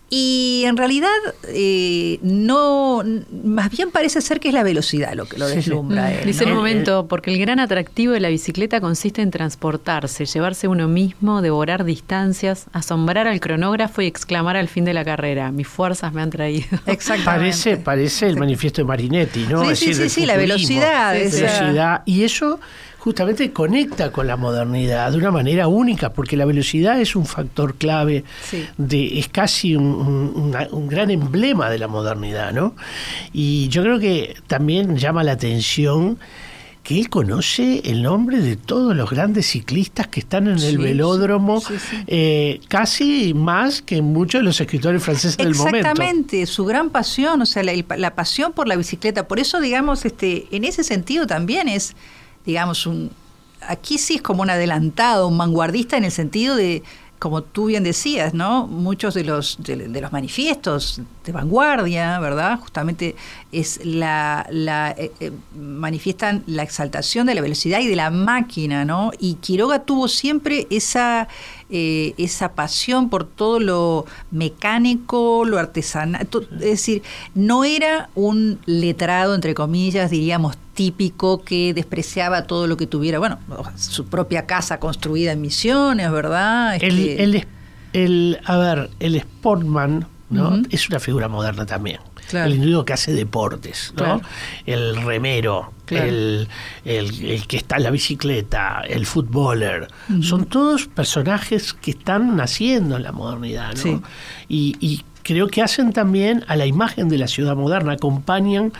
y 0.09 0.63
en 0.65 0.75
realidad 0.77 1.09
eh, 1.49 2.19
no 2.23 3.03
más 3.43 3.69
bien 3.69 3.91
parece 3.91 4.21
ser 4.21 4.39
que 4.39 4.47
es 4.47 4.53
la 4.53 4.63
velocidad 4.63 5.13
lo 5.13 5.25
que 5.25 5.37
lo 5.37 5.45
Sí, 5.47 5.51
sí. 5.53 5.57
deslumbra 5.57 6.11
él, 6.13 6.25
Dice 6.25 6.45
¿no? 6.45 6.51
un 6.51 6.57
momento, 6.57 7.07
porque 7.07 7.31
el 7.33 7.39
gran 7.39 7.59
atractivo 7.59 8.13
de 8.13 8.19
la 8.19 8.29
bicicleta 8.29 8.81
consiste 8.81 9.21
en 9.21 9.31
transportarse, 9.31 10.25
llevarse 10.25 10.67
uno 10.67 10.87
mismo, 10.87 11.41
devorar 11.41 11.83
distancias, 11.83 12.65
asombrar 12.73 13.27
al 13.27 13.39
cronógrafo 13.39 14.01
y 14.01 14.07
exclamar 14.07 14.57
al 14.57 14.67
fin 14.67 14.85
de 14.85 14.93
la 14.93 15.05
carrera, 15.05 15.51
mis 15.51 15.67
fuerzas 15.67 16.13
me 16.13 16.21
han 16.21 16.29
traído. 16.29 16.65
Exactamente. 16.85 17.25
Parece, 17.25 17.77
parece 17.77 18.27
el 18.27 18.37
manifiesto 18.37 18.81
de 18.81 18.85
Marinetti, 18.85 19.45
¿no? 19.49 19.63
Sí, 19.65 19.71
Es 19.71 19.79
sí, 19.79 19.85
decir, 19.87 20.09
sí, 20.09 20.21
sí, 20.21 20.25
la 20.25 20.37
velocidad, 20.37 21.15
esa- 21.15 21.37
velocidad. 21.61 22.01
Y 22.05 22.23
eso 22.23 22.59
justamente 22.99 23.51
conecta 23.51 24.11
con 24.11 24.27
la 24.27 24.35
modernidad 24.37 25.11
de 25.11 25.17
una 25.17 25.31
manera 25.31 25.67
única, 25.67 26.11
porque 26.11 26.35
la 26.37 26.45
velocidad 26.45 26.99
es 26.99 27.15
un 27.15 27.25
factor 27.25 27.75
clave, 27.75 28.23
Sí. 28.43 28.65
de, 28.77 29.19
es 29.19 29.27
casi 29.29 29.75
un, 29.75 30.53
un- 30.71 30.87
gran 30.87 31.09
emblema 31.09 31.69
de 31.69 31.79
la 31.79 31.87
modernidad, 31.87 32.51
¿no? 32.51 32.75
Y 33.33 33.69
yo 33.69 33.83
creo 33.83 33.99
que 33.99 34.35
también 34.47 34.97
llama 34.97 35.23
la 35.23 35.31
atención 35.33 36.17
que 36.83 36.97
él 36.97 37.09
conoce 37.09 37.81
el 37.85 38.01
nombre 38.01 38.39
de 38.39 38.55
todos 38.55 38.95
los 38.95 39.09
grandes 39.11 39.45
ciclistas 39.47 40.07
que 40.07 40.21
están 40.21 40.47
en 40.47 40.57
el 40.59 40.77
velódromo, 40.79 41.59
sí, 41.61 41.75
sí. 41.77 41.97
eh, 42.07 42.61
casi 42.67 43.33
más 43.35 43.81
que 43.81 44.01
muchos 44.01 44.39
de 44.39 44.43
los 44.45 44.59
escritores 44.59 45.03
franceses 45.03 45.37
del 45.37 45.53
momento. 45.55 45.77
Exactamente, 45.77 46.45
su 46.47 46.65
gran 46.65 46.89
pasión, 46.89 47.41
o 47.41 47.45
sea, 47.45 47.63
la, 47.63 47.73
la 47.97 48.15
pasión 48.15 48.53
por 48.53 48.67
la 48.67 48.75
bicicleta. 48.75 49.27
Por 49.27 49.39
eso, 49.39 49.59
digamos, 49.61 50.03
este, 50.05 50.47
en 50.51 50.63
ese 50.63 50.83
sentido 50.83 51.27
también 51.27 51.67
es, 51.67 51.95
digamos, 52.45 52.85
un. 52.85 53.11
Aquí 53.61 53.97
sí 53.97 54.15
es 54.15 54.21
como 54.21 54.41
un 54.41 54.49
adelantado, 54.49 55.27
un 55.27 55.37
vanguardista 55.37 55.97
en 55.97 56.05
el 56.05 56.11
sentido 56.11 56.55
de, 56.55 56.81
como 57.19 57.43
tú 57.43 57.65
bien 57.65 57.83
decías, 57.83 58.33
¿no? 58.33 58.65
Muchos 58.65 59.13
de 59.13 59.25
los 59.25 59.57
de, 59.61 59.75
los 60.01 60.11
manifiestos 60.13 61.01
de 61.25 61.31
vanguardia, 61.33 62.17
¿verdad? 62.19 62.57
Justamente 62.59 63.15
es 63.51 63.83
la, 63.83 64.47
la 64.49 64.91
eh, 64.97 65.11
eh, 65.19 65.31
manifiestan 65.53 66.43
la 66.47 66.63
exaltación 66.63 67.27
de 67.27 67.35
la 67.35 67.41
velocidad 67.41 67.81
y 67.81 67.87
de 67.87 67.97
la 67.97 68.09
máquina, 68.09 68.85
¿no? 68.85 69.11
Y 69.19 69.35
Quiroga 69.35 69.83
tuvo 69.83 70.07
siempre 70.07 70.65
esa 70.69 71.27
eh, 71.69 72.13
esa 72.17 72.53
pasión 72.53 73.09
por 73.09 73.23
todo 73.25 73.59
lo 73.59 74.05
mecánico, 74.31 75.43
lo 75.45 75.57
artesanal, 75.59 76.27
es 76.53 76.59
decir, 76.59 77.03
no 77.35 77.63
era 77.63 78.09
un 78.15 78.59
letrado, 78.65 79.35
entre 79.35 79.53
comillas, 79.53 80.09
diríamos, 80.11 80.57
típico 80.73 81.43
que 81.43 81.73
despreciaba 81.73 82.43
todo 82.43 82.67
lo 82.67 82.77
que 82.77 82.87
tuviera, 82.87 83.19
bueno, 83.19 83.39
su 83.77 84.05
propia 84.05 84.45
casa 84.45 84.79
construida 84.79 85.31
en 85.33 85.41
Misiones, 85.41 86.11
¿verdad? 86.11 86.75
El, 86.75 86.99
Este, 86.99 87.23
el, 87.23 87.47
el- 87.93 88.39
a 88.45 88.57
ver, 88.57 88.89
el 88.99 89.19
sportman 89.21 90.07
¿no? 90.29 90.61
Es 90.69 90.87
una 90.89 90.99
figura 90.99 91.27
moderna 91.27 91.65
también. 91.65 91.99
Claro. 92.29 92.47
El 92.47 92.53
individuo 92.55 92.85
que 92.85 92.93
hace 92.93 93.11
deportes, 93.13 93.91
¿no? 93.97 94.03
Claro. 94.03 94.21
El 94.65 94.95
remero, 95.03 95.73
Claro. 95.85 96.05
el, 96.05 96.47
el- 96.85 97.25
el 97.25 97.47
que 97.47 97.57
está 97.57 97.77
en 97.77 97.83
la 97.83 97.89
bicicleta, 97.91 98.81
el 98.87 99.05
futboler. 99.07 99.87
Son 100.21 100.45
todos 100.45 100.85
personajes 100.87 101.73
que 101.73 101.91
están 101.91 102.35
naciendo 102.37 102.97
en 102.97 103.03
la 103.03 103.11
modernidad, 103.11 103.73
¿no? 103.73 103.81
Sí. 103.81 103.99
Y, 104.47 104.75
y 104.79 105.03
creo 105.23 105.47
que 105.47 105.61
hacen 105.63 105.91
también 105.91 106.43
a 106.47 106.55
la 106.55 106.65
imagen 106.67 107.09
de 107.09 107.17
la 107.17 107.27
ciudad 107.27 107.55
moderna, 107.55 107.93
acompañan 107.93 108.71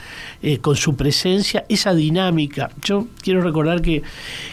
eh, 0.44 0.60
con 0.60 0.76
su 0.76 0.96
presencia 0.96 1.66
esa 1.70 1.94
dinámica. 1.96 2.70
Yo 2.84 3.08
quiero 3.24 3.42
recordar 3.42 3.82
que, 3.82 4.04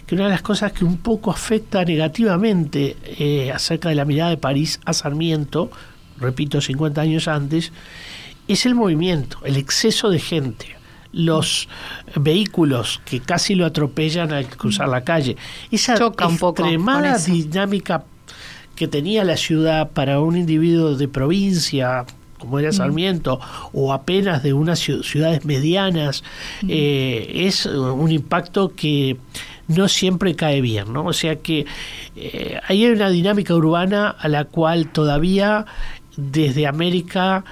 que 0.06 0.14
una 0.14 0.24
de 0.24 0.30
las 0.30 0.42
cosas 0.42 0.72
que 0.72 0.84
un 0.84 0.96
poco 0.96 1.30
afecta 1.30 1.84
negativamente 1.84 2.96
eh, 3.18 3.52
acerca 3.52 3.88
de 3.90 3.94
la 3.94 4.04
mirada 4.04 4.30
de 4.30 4.36
París 4.38 4.80
a 4.84 4.92
Sarmiento, 4.92 5.70
repito, 6.18 6.60
50 6.60 7.00
años 7.00 7.28
antes, 7.28 7.72
es 8.48 8.66
el 8.66 8.74
movimiento, 8.74 9.38
el 9.44 9.56
exceso 9.56 10.10
de 10.10 10.18
gente 10.18 10.76
los 11.12 11.66
vehículos 12.14 13.00
que 13.06 13.20
casi 13.20 13.54
lo 13.54 13.64
atropellan 13.64 14.32
al 14.32 14.46
cruzar 14.48 14.88
la 14.88 15.02
calle. 15.02 15.36
Esa 15.70 15.96
Choca 15.96 16.26
extremada 16.26 17.16
dinámica 17.32 18.04
que 18.74 18.86
tenía 18.86 19.24
la 19.24 19.38
ciudad 19.38 19.90
para 19.92 20.20
un 20.20 20.36
individuo 20.36 20.94
de 20.94 21.08
provincia 21.08 22.04
como 22.38 22.58
era 22.58 22.70
Sarmiento 22.70 23.40
o 23.72 23.94
apenas 23.94 24.42
de 24.42 24.52
unas 24.52 24.86
ciu- 24.86 25.02
ciudades 25.02 25.46
medianas 25.46 26.22
eh, 26.68 27.32
es 27.34 27.64
un 27.64 28.12
impacto 28.12 28.74
que 28.76 29.16
no 29.68 29.88
siempre 29.88 30.36
cae 30.36 30.60
bien 30.60 30.92
¿no? 30.92 31.06
o 31.06 31.14
sea 31.14 31.36
que 31.36 31.64
eh, 32.14 32.60
ahí 32.68 32.84
hay 32.84 32.90
una 32.90 33.08
dinámica 33.08 33.54
urbana 33.54 34.10
a 34.10 34.28
la 34.28 34.44
cual 34.44 34.88
todavía 34.88 35.64
desde 36.18 36.66
América 36.66 37.42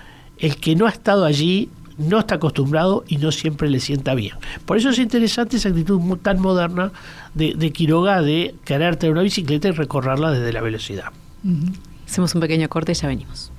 el 0.44 0.56
que 0.58 0.76
no 0.76 0.86
ha 0.86 0.90
estado 0.90 1.24
allí 1.24 1.70
no 1.96 2.18
está 2.18 2.34
acostumbrado 2.34 3.04
y 3.08 3.16
no 3.16 3.32
siempre 3.32 3.70
le 3.70 3.80
sienta 3.80 4.14
bien. 4.14 4.36
Por 4.66 4.76
eso 4.76 4.90
es 4.90 4.98
interesante 4.98 5.56
esa 5.56 5.70
actitud 5.70 6.00
tan 6.18 6.38
moderna 6.38 6.92
de, 7.32 7.54
de 7.54 7.70
Quiroga 7.72 8.20
de 8.20 8.54
querer 8.64 8.96
tener 8.96 9.12
una 9.12 9.22
bicicleta 9.22 9.68
y 9.68 9.70
recorrerla 9.70 10.32
desde 10.32 10.52
la 10.52 10.60
velocidad. 10.60 11.12
Hacemos 12.06 12.34
un 12.34 12.42
pequeño 12.42 12.68
corte 12.68 12.92
y 12.92 12.94
ya 12.94 13.08
venimos. 13.08 13.50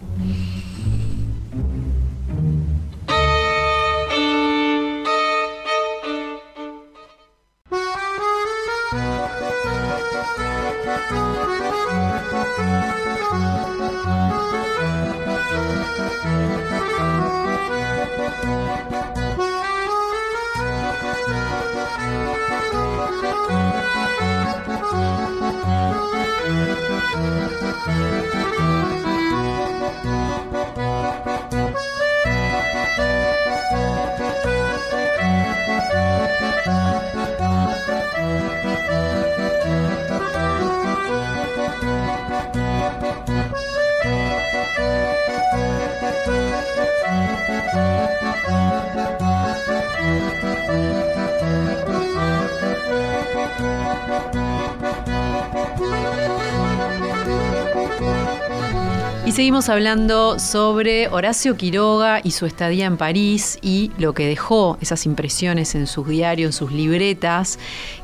Y 59.25 59.31
seguimos 59.31 59.69
hablando 59.69 60.37
sobre 60.37 61.07
Horacio 61.07 61.57
Quiroga 61.57 62.21
y 62.23 62.29
su 62.29 62.45
estadía 62.45 62.85
en 62.85 62.95
París 62.95 63.57
y 63.63 63.91
lo 63.97 64.13
que 64.13 64.27
dejó, 64.27 64.77
esas 64.81 65.07
impresiones 65.07 65.73
en 65.73 65.87
sus 65.87 66.07
diarios, 66.07 66.49
en 66.49 66.53
sus 66.53 66.71
libretas, 66.71 67.57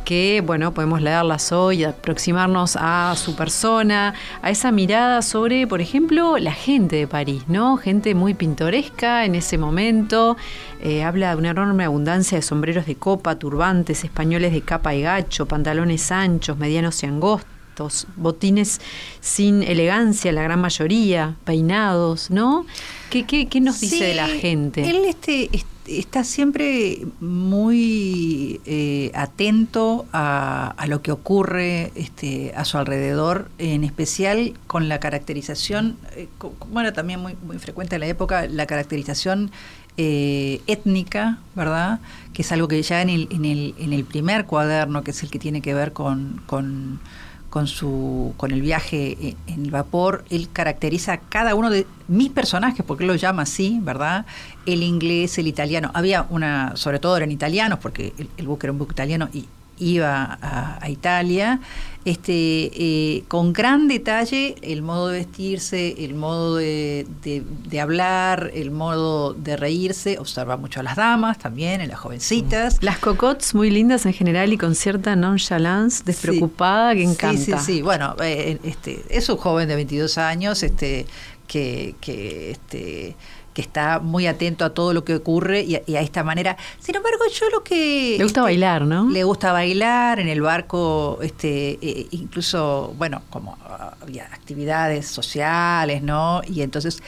que 0.03 0.41
bueno, 0.43 0.73
podemos 0.73 0.99
leerlas 0.99 1.51
hoy, 1.51 1.83
aproximarnos 1.83 2.75
a 2.75 3.13
su 3.17 3.35
persona, 3.35 4.15
a 4.41 4.49
esa 4.49 4.71
mirada 4.71 5.21
sobre, 5.21 5.67
por 5.67 5.79
ejemplo, 5.79 6.39
la 6.39 6.53
gente 6.53 6.95
de 6.95 7.05
París, 7.05 7.43
¿no? 7.47 7.77
Gente 7.77 8.15
muy 8.15 8.33
pintoresca 8.33 9.23
en 9.23 9.35
ese 9.35 9.59
momento. 9.59 10.37
Eh, 10.81 11.03
habla 11.03 11.29
de 11.29 11.35
una 11.35 11.51
enorme 11.51 11.85
abundancia 11.85 12.39
de 12.39 12.41
sombreros 12.41 12.87
de 12.87 12.95
copa, 12.95 13.37
turbantes, 13.37 14.03
españoles 14.03 14.53
de 14.53 14.61
capa 14.61 14.95
y 14.95 15.03
gacho, 15.03 15.45
pantalones 15.45 16.11
anchos, 16.11 16.57
medianos 16.57 17.03
y 17.03 17.05
angostos 17.05 17.60
botines 18.15 18.81
sin 19.19 19.63
elegancia, 19.63 20.31
la 20.31 20.43
gran 20.43 20.61
mayoría, 20.61 21.35
peinados, 21.45 22.29
¿no? 22.29 22.65
¿Qué, 23.09 23.25
qué, 23.25 23.61
nos 23.61 23.79
dice 23.79 24.05
de 24.05 24.15
la 24.15 24.27
gente? 24.27 24.89
Él 24.89 25.03
este, 25.05 25.49
está 25.87 26.23
siempre 26.23 27.05
muy 27.19 28.61
eh, 28.65 29.11
atento 29.13 30.05
a, 30.13 30.75
lo 30.87 31.01
que 31.01 31.11
ocurre 31.11 31.91
este, 31.95 32.53
a 32.55 32.65
su 32.65 32.77
alrededor, 32.77 33.49
en 33.57 33.83
especial 33.83 34.53
con 34.67 34.89
la 34.89 34.99
caracterización, 34.99 35.97
eh, 36.15 36.27
como 36.37 36.79
era 36.79 36.93
también 36.93 37.19
muy, 37.19 37.35
muy 37.45 37.57
frecuente 37.59 37.95
en 37.95 38.01
la 38.01 38.07
época, 38.07 38.47
la 38.47 38.65
caracterización 38.65 39.51
eh, 39.97 40.61
étnica, 40.67 41.39
¿verdad? 41.55 41.99
Que 42.33 42.43
es 42.43 42.51
algo 42.51 42.67
que 42.67 42.81
ya 42.81 43.01
en 43.01 43.09
el, 43.09 43.27
en, 43.31 43.45
el, 43.45 43.75
en 43.77 43.91
el 43.93 44.05
primer 44.05 44.45
cuaderno, 44.45 45.03
que 45.03 45.11
es 45.11 45.21
el 45.23 45.29
que 45.29 45.39
tiene 45.39 45.61
que 45.61 45.73
ver 45.73 45.91
con, 45.91 46.41
con 46.45 46.99
con 47.51 47.67
su 47.67 48.33
con 48.37 48.51
el 48.51 48.61
viaje 48.61 49.35
en 49.45 49.65
el 49.65 49.71
vapor, 49.71 50.23
él 50.29 50.47
caracteriza 50.51 51.13
a 51.13 51.17
cada 51.19 51.53
uno 51.53 51.69
de 51.69 51.85
mis 52.07 52.29
personajes, 52.29 52.83
porque 52.83 53.03
él 53.03 53.09
lo 53.09 53.15
llama 53.15 53.43
así, 53.43 53.79
¿verdad? 53.83 54.25
El 54.65 54.81
inglés, 54.81 55.37
el 55.37 55.47
italiano. 55.47 55.91
Había 55.93 56.25
una, 56.29 56.77
sobre 56.77 56.99
todo 56.99 57.17
eran 57.17 57.29
italianos, 57.29 57.77
porque 57.79 58.13
el, 58.17 58.29
el 58.37 58.47
buque 58.47 58.67
era 58.67 58.71
un 58.71 58.79
buque 58.79 58.93
italiano 58.93 59.29
y 59.33 59.45
iba 59.81 60.37
a, 60.41 60.89
Italia, 60.89 61.59
este, 62.05 62.33
eh, 62.33 63.23
con 63.27 63.51
gran 63.51 63.87
detalle 63.87 64.55
el 64.61 64.81
modo 64.81 65.07
de 65.09 65.19
vestirse, 65.19 65.95
el 65.97 66.13
modo 66.13 66.57
de, 66.57 67.05
hablar, 67.81 68.51
el 68.53 68.71
modo 68.71 69.33
de 69.33 69.57
reírse, 69.57 70.19
observa 70.19 70.55
mucho 70.55 70.79
a 70.79 70.83
las 70.83 70.95
damas 70.95 71.39
también, 71.39 71.81
en 71.81 71.89
las 71.89 71.99
jovencitas. 71.99 72.77
Las 72.81 72.99
cocottes 72.99 73.55
muy 73.55 73.71
lindas 73.71 74.05
en 74.05 74.13
general 74.13 74.53
y 74.53 74.57
con 74.57 74.75
cierta 74.75 75.15
nonchalance, 75.15 76.03
despreocupada, 76.05 76.93
que 76.93 77.03
encanta. 77.03 77.41
Sí, 77.41 77.51
sí, 77.51 77.57
sí, 77.65 77.81
bueno, 77.81 78.15
eh, 78.23 78.59
este, 78.63 79.03
es 79.09 79.27
un 79.29 79.37
joven 79.37 79.67
de 79.67 79.75
22 79.75 80.17
años 80.19 80.61
este, 80.61 81.07
que, 81.47 81.95
que 81.99 82.51
este, 82.51 83.15
que 83.53 83.61
está 83.61 83.99
muy 83.99 84.27
atento 84.27 84.65
a 84.65 84.71
todo 84.71 84.93
lo 84.93 85.03
que 85.03 85.15
ocurre 85.15 85.61
y 85.61 85.75
a, 85.75 86.01
esta 86.01 86.23
manera. 86.23 86.57
Sin 86.79 86.95
embargo, 86.95 87.19
yo 87.31 87.49
lo 87.49 87.63
que... 87.63 88.15
Le 88.17 88.23
gusta 88.23 88.41
este, 88.41 88.41
bailar, 88.41 88.83
¿no? 88.83 89.09
Le 89.09 89.23
gusta 89.23 89.51
bailar 89.51 90.19
en 90.19 90.27
el 90.27 90.41
barco, 90.41 91.19
este, 91.21 91.77
eh, 91.81 92.07
incluso, 92.11 92.93
bueno, 92.97 93.21
como 93.29 93.57
había 94.01 94.25
actividades 94.25 95.07
sociales, 95.07 96.01
¿no? 96.01 96.41
Y 96.47 96.61
entonces... 96.61 97.01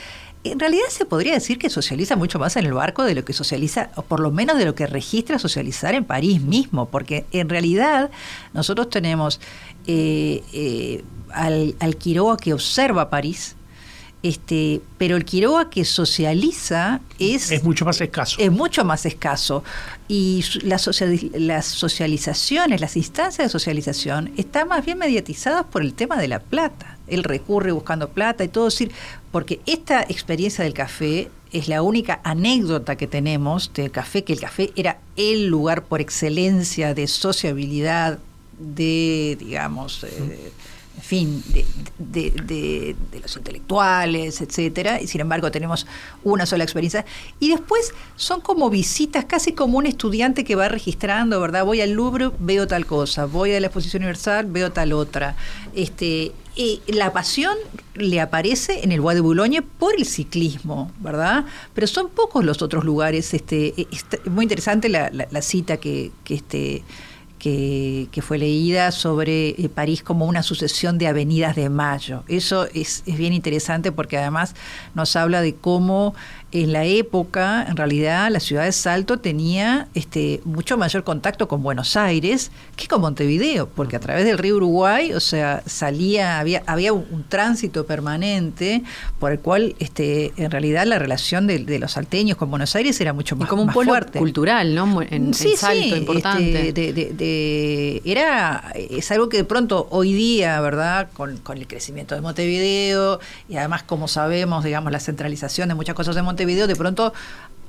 En 0.45 0.59
realidad 0.59 0.83
se 0.89 1.05
podría 1.05 1.35
decir 1.35 1.57
que 1.57 1.69
socializa 1.69 2.17
mucho 2.17 2.37
más 2.37 2.57
en 2.57 2.65
el 2.65 2.73
barco 2.73 3.05
de 3.05 3.15
lo 3.15 3.23
que 3.23 3.31
socializa, 3.31 3.91
o 3.95 4.01
por 4.01 4.19
lo 4.19 4.29
menos 4.29 4.57
de 4.57 4.65
lo 4.65 4.75
que 4.75 4.85
registra 4.85 5.39
socializar 5.39 5.95
en 5.95 6.03
París 6.03 6.41
mismo, 6.41 6.89
porque 6.89 7.25
en 7.31 7.47
realidad 7.47 8.11
nosotros 8.51 8.89
tenemos 8.89 9.39
eh, 9.87 10.43
eh, 10.51 11.01
al, 11.31 11.75
al 11.79 11.95
Quiroga 11.95 12.35
que 12.35 12.53
observa 12.53 13.09
París, 13.09 13.55
este, 14.23 14.81
pero 14.97 15.17
el 15.17 15.25
Quiroga 15.25 15.69
que 15.69 15.83
socializa 15.83 17.01
es... 17.19 17.51
Es 17.51 17.63
mucho 17.63 17.83
más 17.83 17.99
escaso. 17.99 18.37
Es 18.39 18.51
mucho 18.51 18.85
más 18.85 19.05
escaso. 19.05 19.65
Y 20.07 20.45
las, 20.63 20.89
las 21.33 21.65
socializaciones, 21.65 22.79
las 22.79 22.95
instancias 22.95 23.45
de 23.45 23.49
socialización, 23.49 24.31
están 24.37 24.69
más 24.69 24.85
bien 24.85 24.97
mediatizadas 24.97 25.65
por 25.65 25.81
el 25.81 25.93
tema 25.93 26.15
de 26.15 26.29
la 26.29 26.39
plata. 26.39 26.97
Él 27.07 27.25
recurre 27.25 27.73
buscando 27.73 28.09
plata 28.09 28.45
y 28.45 28.47
todo, 28.47 28.65
decir, 28.65 28.93
porque 29.33 29.59
esta 29.65 30.01
experiencia 30.03 30.63
del 30.63 30.73
café 30.73 31.29
es 31.51 31.67
la 31.67 31.81
única 31.81 32.21
anécdota 32.23 32.95
que 32.95 33.07
tenemos 33.07 33.73
del 33.73 33.91
café, 33.91 34.23
que 34.23 34.31
el 34.31 34.39
café 34.39 34.71
era 34.77 34.99
el 35.17 35.47
lugar 35.47 35.83
por 35.83 35.99
excelencia 35.99 36.93
de 36.93 37.07
sociabilidad, 37.07 38.19
de, 38.57 39.35
digamos... 39.37 40.05
Eh, 40.05 40.53
en 40.95 41.01
fin, 41.01 41.43
de, 41.97 42.31
de, 42.31 42.95
los 43.21 43.35
intelectuales, 43.35 44.41
etcétera, 44.41 45.01
y 45.01 45.07
sin 45.07 45.21
embargo 45.21 45.51
tenemos 45.51 45.87
una 46.23 46.45
sola 46.45 46.63
experiencia. 46.63 47.05
Y 47.39 47.49
después 47.49 47.93
son 48.15 48.41
como 48.41 48.69
visitas, 48.69 49.25
casi 49.25 49.53
como 49.53 49.79
un 49.79 49.87
estudiante 49.87 50.43
que 50.43 50.55
va 50.55 50.67
registrando, 50.67 51.39
¿verdad? 51.41 51.65
Voy 51.65 51.81
al 51.81 51.91
Louvre, 51.91 52.29
veo 52.39 52.67
tal 52.67 52.85
cosa, 52.85 53.25
voy 53.25 53.53
a 53.53 53.59
la 53.59 53.67
Exposición 53.67 54.03
Universal, 54.03 54.45
veo 54.45 54.71
tal 54.71 54.93
otra. 54.93 55.35
Este, 55.73 56.31
y 56.55 56.81
la 56.87 57.11
pasión 57.11 57.57
le 57.95 58.21
aparece 58.21 58.83
en 58.83 58.91
el 58.91 59.01
Bois 59.01 59.15
de 59.15 59.21
Boulogne 59.21 59.63
por 59.63 59.95
el 59.97 60.05
ciclismo, 60.05 60.91
¿verdad? 60.99 61.45
Pero 61.73 61.87
son 61.87 62.09
pocos 62.09 62.45
los 62.45 62.61
otros 62.61 62.83
lugares. 62.83 63.33
Este, 63.33 63.87
muy 64.25 64.43
interesante 64.43 64.89
la, 64.89 65.09
la 65.11 65.41
cita 65.41 65.77
que, 65.77 66.11
que 66.23 66.35
este 66.35 66.83
que, 67.43 68.21
fue 68.21 68.37
leída 68.37 68.91
sobre 68.91 69.49
eh, 69.49 69.67
París 69.67 70.01
como 70.01 70.25
una 70.25 70.43
sucesión 70.43 70.97
de 70.97 71.07
avenidas 71.07 71.57
de 71.57 71.69
mayo. 71.69 72.23
Eso 72.29 72.67
es, 72.73 73.03
es 73.05 73.17
bien 73.17 73.33
interesante 73.33 73.91
porque 73.91 74.17
además 74.17 74.55
nos 74.95 75.17
habla 75.17 75.41
de 75.41 75.53
cómo 75.53 76.15
en 76.53 76.71
la 76.71 76.85
época, 76.85 77.65
en 77.67 77.75
realidad, 77.75 78.29
la 78.29 78.39
ciudad 78.39 78.65
de 78.65 78.71
Salto 78.71 79.17
tenía 79.17 79.87
este, 79.95 80.39
mucho 80.45 80.77
mayor 80.77 81.03
contacto 81.03 81.47
con 81.47 81.63
Buenos 81.63 81.97
Aires 81.97 82.51
que 82.75 82.87
con 82.87 83.01
Montevideo, 83.01 83.67
porque 83.67 83.95
a 83.95 83.99
través 83.99 84.23
del 84.25 84.37
río 84.37 84.57
Uruguay, 84.57 85.13
o 85.13 85.19
sea, 85.19 85.63
salía, 85.65 86.39
había, 86.39 86.61
había 86.67 86.93
un, 86.93 87.25
tránsito 87.27 87.87
permanente 87.87 88.83
por 89.17 89.31
el 89.31 89.39
cual, 89.39 89.75
este, 89.79 90.31
en 90.37 90.51
realidad, 90.51 90.85
la 90.85 90.99
relación 90.99 91.47
de, 91.47 91.79
los 91.79 91.93
salteños 91.93 92.37
con 92.37 92.51
Buenos 92.51 92.75
Aires 92.75 93.01
era 93.01 93.13
mucho 93.13 93.35
más, 93.35 93.49
como 93.49 93.63
un 93.63 93.73
polo 93.73 93.91
cultural, 94.15 94.75
¿no? 94.75 95.01
En, 95.01 95.33
sí, 95.33 95.55
Salto, 95.57 95.81
sí, 95.81 95.95
importante. 95.95 96.67
Este, 96.69 98.11
era, 98.11 98.71
es 98.75 99.09
algo 99.09 99.27
que 99.27 99.37
de 99.37 99.43
pronto 99.43 99.87
hoy 99.89 100.13
día, 100.13 100.61
¿verdad? 100.61 101.09
Con, 101.13 101.37
con 101.37 101.57
el 101.57 101.65
crecimiento 101.65 102.13
de 102.13 102.21
Montevideo 102.21 103.19
y 103.49 103.57
además, 103.57 103.81
como 103.81 104.07
sabemos, 104.07 104.63
digamos, 104.63 104.91
la 104.91 104.99
centralización 104.99 105.69
de 105.69 105.73
muchas 105.73 105.95
cosas 105.95 106.13
de 106.13 106.21
Montevideo 106.21 106.42
video 106.45 106.67
de 106.67 106.75
pronto, 106.75 107.13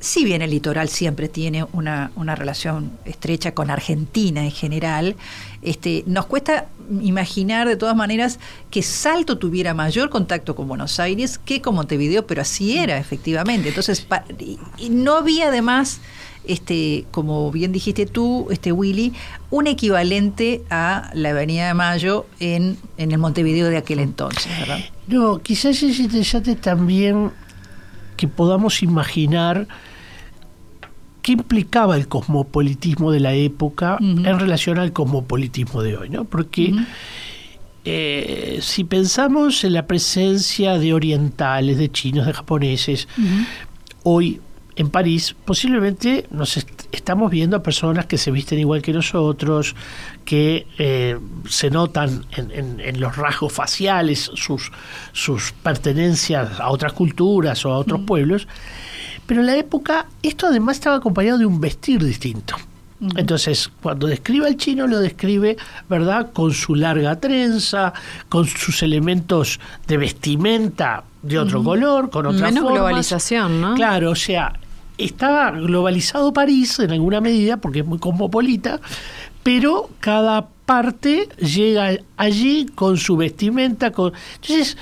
si 0.05 0.25
bien 0.25 0.43
el 0.43 0.51
litoral 0.51 0.89
siempre 0.89 1.29
tiene 1.29 1.65
una, 1.73 2.11
relación 2.37 2.93
estrecha 3.07 3.55
con 3.55 3.71
Argentina 3.71 4.45
en 4.45 4.51
general, 4.51 5.17
este, 5.63 6.05
nos 6.07 6.27
cuesta 6.27 6.67
imaginar 7.01 7.67
de 7.67 7.77
todas 7.77 7.97
maneras 7.97 8.39
que 8.71 8.83
Salto 8.83 9.39
tuviera 9.39 9.73
mayor 9.73 10.11
contacto 10.11 10.55
con 10.55 10.69
Buenos 10.69 11.01
Aires 11.01 11.39
que 11.39 11.63
con 11.63 11.75
Montevideo, 11.75 12.27
pero 12.27 12.43
así 12.43 12.77
era 12.77 12.99
efectivamente. 12.99 13.71
Entonces, 13.71 14.07
y 14.77 14.91
no 14.91 15.17
había 15.17 15.49
además 15.49 16.01
este, 16.47 17.07
como 17.11 17.51
bien 17.51 17.73
dijiste 17.73 18.05
tú, 18.05 18.49
este 18.51 18.73
Willy, 18.73 19.15
un 19.51 19.67
equivalente 19.67 20.63
a 20.69 21.11
la 21.15 21.31
Avenida 21.31 21.69
de 21.69 21.75
Mayo 21.75 22.27
en, 22.41 22.77
en 22.99 23.13
el 23.13 23.19
Montevideo 23.19 23.71
de 23.71 23.79
aquel 23.79 24.01
entonces, 24.01 24.47
¿verdad? 24.59 24.81
No, 25.07 25.39
quizás 25.39 25.83
es 25.83 25.99
interesante 25.99 26.55
también 26.57 27.31
que 28.17 28.29
podamos 28.29 28.83
imaginar 28.83 29.67
qué 31.23 31.33
implicaba 31.33 31.97
el 31.97 32.07
cosmopolitismo 32.07 33.11
de 33.11 33.21
la 33.21 33.33
época 33.33 33.97
en 34.01 34.39
relación 34.39 34.79
al 34.79 34.93
cosmopolitismo 34.93 35.83
de 35.83 35.97
hoy, 35.97 36.11
¿no? 36.11 36.25
Porque 36.25 36.75
eh, 37.85 38.59
si 38.61 38.85
pensamos 38.85 39.65
en 39.65 39.73
la 39.73 39.87
presencia 39.87 40.79
de 40.79 40.93
orientales, 40.93 41.79
de 41.79 41.91
chinos, 41.91 42.27
de 42.27 42.33
japoneses, 42.35 43.09
hoy 44.03 44.41
en 44.77 44.91
París, 44.91 45.37
posiblemente 45.45 46.27
nos 46.31 46.57
estamos 46.91 47.31
viendo 47.31 47.57
a 47.57 47.63
personas 47.63 48.07
que 48.07 48.19
se 48.19 48.31
visten 48.31 48.59
igual 48.59 48.83
que 48.83 48.93
nosotros, 48.93 49.75
que 50.25 50.67
eh, 50.79 51.19
se 51.49 51.71
notan 51.71 52.25
en, 52.37 53.01
los 53.01 53.17
rasgos 53.17 53.53
faciales 53.53 54.31
sus, 54.35 54.73
sus 55.13 55.53
pertenencias 55.53 56.59
a 56.59 56.71
otras 56.71 56.93
culturas 56.93 57.65
o 57.65 57.73
a 57.73 57.79
otros 57.79 58.01
pueblos. 58.01 58.49
Pero 59.27 59.41
en 59.41 59.47
la 59.47 59.57
época 59.57 60.07
esto 60.23 60.47
además 60.47 60.77
estaba 60.77 60.97
acompañado 60.97 61.39
de 61.39 61.47
un 61.47 61.61
vestir 61.61 62.05
distinto. 62.05 62.57
Entonces, 63.17 63.71
cuando 63.83 64.07
describe 64.07 64.47
al 64.47 64.57
chino, 64.57 64.87
lo 64.87 64.99
describe, 64.99 65.57
¿verdad?, 65.89 66.33
con 66.33 66.53
su 66.53 66.75
larga 66.75 67.21
trenza, 67.21 67.93
con 68.29 68.47
sus 68.47 68.83
elementos 68.83 69.61
de 69.87 69.97
vestimenta 69.99 71.05
de 71.23 71.39
otro 71.39 71.63
color, 71.63 72.09
con 72.11 72.27
otra 72.27 72.47
Menos 72.47 72.71
globalización, 72.71 73.61
¿no? 73.61 73.75
Claro, 73.75 74.11
o 74.13 74.15
sea, 74.15 74.53
estaba 74.99 75.51
globalizado 75.53 76.33
París 76.33 76.79
en 76.79 76.93
alguna 76.93 77.21
medida, 77.21 77.57
porque 77.59 77.81
es 77.81 77.87
muy 77.87 77.99
cosmopolita, 77.99 78.81
pero 79.43 79.91
cada 80.01 80.49
parte 80.67 81.29
llega 81.39 81.99
allí 82.17 82.67
con 82.75 82.97
su 82.97 83.17
vestimenta. 83.17 83.91
Con... 83.93 84.13
Entonces, 84.41 84.77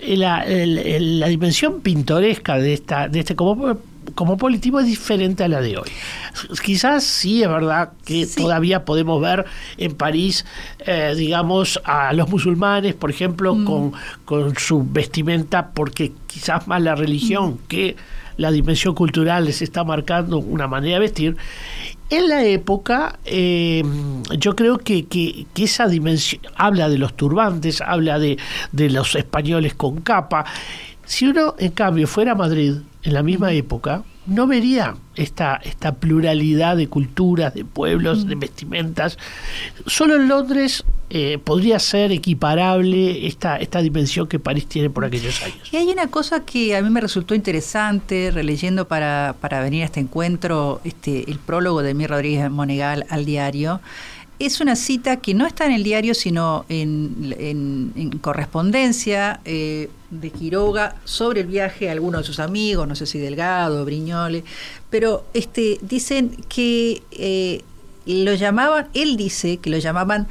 la, 0.00 0.44
la 0.46 1.28
dimensión 1.28 1.80
pintoresca 1.80 2.56
de 2.56 2.72
esta 2.72 3.06
de 3.08 3.20
este 3.20 3.34
político 4.38 4.80
es 4.80 4.86
diferente 4.86 5.44
a 5.44 5.48
la 5.48 5.60
de 5.60 5.76
hoy. 5.76 5.90
Quizás 6.64 7.04
sí 7.04 7.42
es 7.42 7.48
verdad 7.48 7.92
que 8.04 8.26
todavía 8.26 8.84
podemos 8.84 9.20
ver 9.20 9.44
en 9.76 9.94
París, 9.94 10.44
eh, 10.80 11.14
digamos, 11.16 11.80
a 11.84 12.12
los 12.12 12.28
musulmanes, 12.28 12.94
por 12.94 13.10
ejemplo, 13.10 13.54
Mm. 13.54 13.64
con, 13.64 13.92
con 14.24 14.56
su 14.56 14.84
vestimenta, 14.90 15.70
porque 15.72 16.12
quizás 16.26 16.66
más 16.66 16.82
la 16.82 16.94
religión 16.94 17.50
Mm. 17.52 17.58
que 17.68 17.96
la 18.40 18.50
dimensión 18.50 18.94
cultural 18.94 19.44
les 19.44 19.60
está 19.60 19.84
marcando 19.84 20.38
una 20.38 20.66
manera 20.66 20.94
de 20.94 21.00
vestir. 21.00 21.36
En 22.08 22.28
la 22.28 22.42
época, 22.42 23.18
eh, 23.26 23.84
yo 24.38 24.56
creo 24.56 24.78
que, 24.78 25.04
que, 25.04 25.46
que 25.52 25.64
esa 25.64 25.86
dimensión 25.86 26.40
habla 26.56 26.88
de 26.88 26.96
los 26.96 27.14
turbantes, 27.14 27.82
habla 27.82 28.18
de, 28.18 28.38
de 28.72 28.88
los 28.88 29.14
españoles 29.14 29.74
con 29.74 30.00
capa. 30.00 30.46
Si 31.04 31.26
uno, 31.26 31.54
en 31.58 31.72
cambio, 31.72 32.06
fuera 32.08 32.32
a 32.32 32.34
Madrid 32.34 32.76
en 33.02 33.12
la 33.12 33.22
misma 33.22 33.52
época, 33.52 34.04
no 34.26 34.46
vería 34.46 34.96
esta, 35.16 35.56
esta 35.56 35.96
pluralidad 35.96 36.78
de 36.78 36.88
culturas, 36.88 37.52
de 37.52 37.66
pueblos, 37.66 38.26
de 38.26 38.36
vestimentas. 38.36 39.18
Solo 39.86 40.16
en 40.16 40.28
Londres 40.28 40.84
eh, 41.10 41.38
podría 41.42 41.78
ser 41.78 42.12
equiparable 42.12 43.26
esta, 43.26 43.56
esta 43.56 43.82
dimensión 43.82 44.26
que 44.28 44.38
París 44.38 44.66
tiene 44.66 44.90
por 44.90 45.04
aquellos 45.04 45.42
años. 45.42 45.58
Y 45.72 45.76
hay 45.76 45.88
una 45.88 46.06
cosa 46.06 46.44
que 46.44 46.76
a 46.76 46.82
mí 46.82 46.88
me 46.90 47.00
resultó 47.00 47.34
interesante, 47.34 48.30
releyendo 48.32 48.86
para, 48.86 49.34
para 49.40 49.60
venir 49.60 49.82
a 49.82 49.86
este 49.86 50.00
encuentro 50.00 50.80
este, 50.84 51.30
el 51.30 51.38
prólogo 51.38 51.82
de 51.82 51.94
Mi 51.94 52.06
Rodríguez 52.06 52.50
Monegal 52.50 53.04
al 53.10 53.24
diario. 53.24 53.80
Es 54.38 54.62
una 54.62 54.74
cita 54.74 55.18
que 55.18 55.34
no 55.34 55.46
está 55.46 55.66
en 55.66 55.72
el 55.72 55.82
diario, 55.82 56.14
sino 56.14 56.64
en, 56.70 57.34
en- 57.38 57.92
en 57.94 58.10
correspondencia 58.20 59.40
eh, 59.44 59.90
de 60.10 60.30
Quiroga 60.30 60.96
sobre 61.04 61.42
el 61.42 61.46
viaje 61.46 61.88
a 61.88 61.92
algunos 61.92 62.22
de 62.22 62.26
sus 62.26 62.40
amigos, 62.40 62.88
no 62.88 62.94
sé 62.94 63.04
si 63.04 63.18
Delgado, 63.18 63.84
Briñole, 63.84 64.44
pero 64.88 65.26
este, 65.34 65.78
dicen 65.82 66.30
que 66.48 67.02
eh, 67.10 67.62
lo 68.06 68.32
llamaban, 68.34 68.88
él 68.94 69.16
dice 69.18 69.58
que 69.58 69.68
lo 69.68 69.76
llamaban 69.78 70.26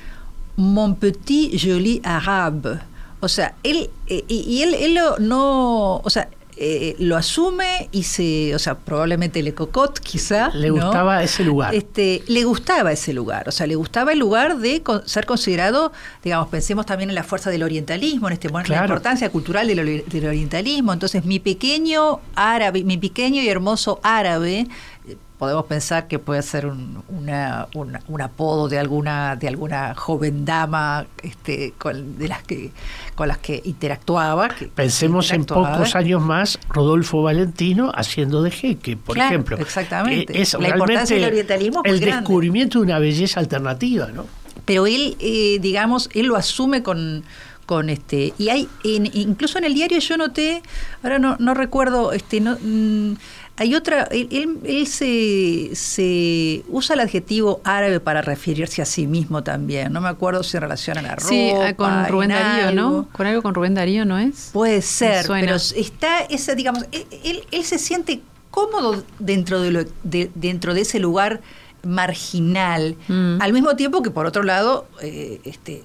Mon 0.59 0.95
Petit 0.95 1.57
Joli 1.57 2.01
Arabe. 2.03 2.79
O 3.21 3.27
sea, 3.27 3.55
él, 3.63 3.89
eh, 4.07 4.23
y, 4.27 4.61
él, 4.61 4.73
él 4.75 4.93
lo, 4.95 5.17
no, 5.19 5.97
o 5.97 6.09
sea, 6.09 6.29
eh, 6.61 6.95
lo 6.99 7.15
asume 7.15 7.87
y 7.93 8.03
se, 8.03 8.53
o 8.53 8.59
sea, 8.59 8.75
probablemente 8.77 9.41
le 9.41 9.53
cocot, 9.53 9.97
quizá. 9.99 10.49
Le 10.53 10.67
¿no? 10.67 10.75
gustaba 10.75 11.23
ese 11.23 11.43
lugar. 11.45 11.73
Este, 11.73 12.21
le 12.27 12.43
gustaba 12.43 12.91
ese 12.91 13.13
lugar, 13.13 13.47
o 13.47 13.51
sea, 13.51 13.65
le 13.67 13.75
gustaba 13.75 14.11
el 14.11 14.19
lugar 14.19 14.57
de 14.57 14.81
con- 14.83 15.07
ser 15.07 15.25
considerado, 15.25 15.93
digamos, 16.23 16.49
pensemos 16.49 16.85
también 16.85 17.09
en 17.09 17.15
la 17.15 17.23
fuerza 17.23 17.49
del 17.49 17.63
orientalismo, 17.63 18.27
en 18.27 18.33
este 18.33 18.49
momento, 18.49 18.71
la 18.73 18.79
Claro. 18.79 18.93
importancia 18.93 19.29
cultural 19.29 19.67
del, 19.67 20.03
del 20.05 20.25
orientalismo. 20.27 20.91
Entonces, 20.91 21.23
mi 21.23 21.39
pequeño 21.39 22.19
árabe, 22.35 22.83
mi 22.83 22.97
pequeño 22.97 23.41
y 23.41 23.47
hermoso 23.47 24.01
árabe, 24.03 24.67
podemos 25.39 25.65
pensar 25.65 26.07
que 26.07 26.19
puede 26.19 26.41
ser 26.43 26.65
un, 26.67 27.01
una- 27.07 27.67
un 27.73 28.21
apodo 28.21 28.67
de 28.67 28.77
alguna, 28.77 29.35
de 29.37 29.47
alguna 29.47 29.95
joven 29.95 30.43
dama 30.45 31.05
este, 31.23 31.73
con, 31.77 32.17
de 32.19 32.27
las 32.27 32.43
que, 32.43 32.71
con 33.15 33.29
las 33.29 33.37
que 33.39 33.61
interactuaba. 33.63 34.49
que- 34.49 34.67
Pensemos 34.67 35.29
que 35.29 35.35
en 35.37 35.45
pocos 35.45 35.95
años 35.95 36.21
más 36.21 36.59
Rodolfo 36.69 37.21
Valentino 37.23 37.91
haciendo 37.95 38.43
de 38.43 38.51
jeque, 38.51 38.97
por 38.97 39.15
Claro, 39.15 39.29
ejemplo. 39.29 39.57
exactamente. 39.57 40.39
Es 40.41 40.53
La 40.59 40.67
importancia 40.69 41.15
del 41.15 41.23
realmente 41.23 41.53
orientalismo 41.53 41.81
el 41.85 41.99
grande. 42.01 42.15
descubrimiento 42.17 42.79
de 42.79 42.83
una 42.85 42.99
belleza 42.99 43.39
alternativa, 43.39 44.07
¿no? 44.13 44.25
pero 44.65 44.85
él 44.85 45.15
eh, 45.19 45.57
digamos 45.61 46.09
él 46.13 46.27
lo 46.27 46.35
asume 46.35 46.83
con 46.83 47.23
con 47.65 47.89
este 47.89 48.33
y 48.37 48.49
hay 48.49 48.67
en- 48.83 49.09
incluso 49.15 49.57
en 49.57 49.63
el 49.63 49.73
diario 49.73 49.97
yo 49.99 50.17
noté 50.17 50.61
ahora 51.01 51.17
no, 51.17 51.37
no 51.39 51.53
recuerdo 51.53 52.11
este 52.11 52.39
no 52.41 52.57
mm, 52.61 53.13
hay 53.59 53.75
otra 53.75 54.03
él, 54.11 54.27
él, 54.31 54.57
él 54.63 54.87
se, 54.87 55.69
se 55.75 56.63
usa 56.69 56.93
el 56.95 57.01
adjetivo 57.01 57.61
árabe 57.63 57.99
para 57.99 58.21
referirse 58.21 58.81
a 58.81 58.85
sí 58.85 59.05
mismo 59.05 59.43
también 59.43 59.91
no 59.93 60.01
me 60.01 60.07
acuerdo 60.09 60.41
si 60.43 60.57
en 60.57 60.61
relación 60.61 60.97
a 60.97 61.01
la 61.01 61.15
ropa 61.15 61.27
Sí, 61.27 61.51
ah, 61.51 61.73
con 61.75 62.07
Rubén 62.07 62.29
Darío, 62.29 62.71
¿no? 62.73 63.07
Con 63.11 63.27
algo 63.27 63.41
con 63.43 63.53
Rubén 63.53 63.73
Darío, 63.75 64.05
¿no 64.05 64.17
es? 64.17 64.49
Puede 64.53 64.81
ser, 64.81 65.25
pero 65.27 65.55
está 65.55 66.21
esa, 66.21 66.55
digamos, 66.55 66.85
él, 66.91 67.05
él- 67.23 67.43
él 67.51 67.63
se 67.63 67.77
siente 67.77 68.21
cómodo 68.49 69.03
dentro 69.19 69.61
de, 69.61 69.71
lo, 69.71 69.83
de- 70.03 70.31
dentro 70.35 70.73
de 70.73 70.81
ese 70.81 70.99
lugar 70.99 71.41
marginal, 71.83 72.95
Mm. 73.07 73.41
al 73.41 73.53
mismo 73.53 73.75
tiempo 73.75 74.01
que 74.01 74.09
por 74.11 74.25
otro 74.25 74.43
lado, 74.43 74.87
eh, 75.01 75.39
este, 75.43 75.83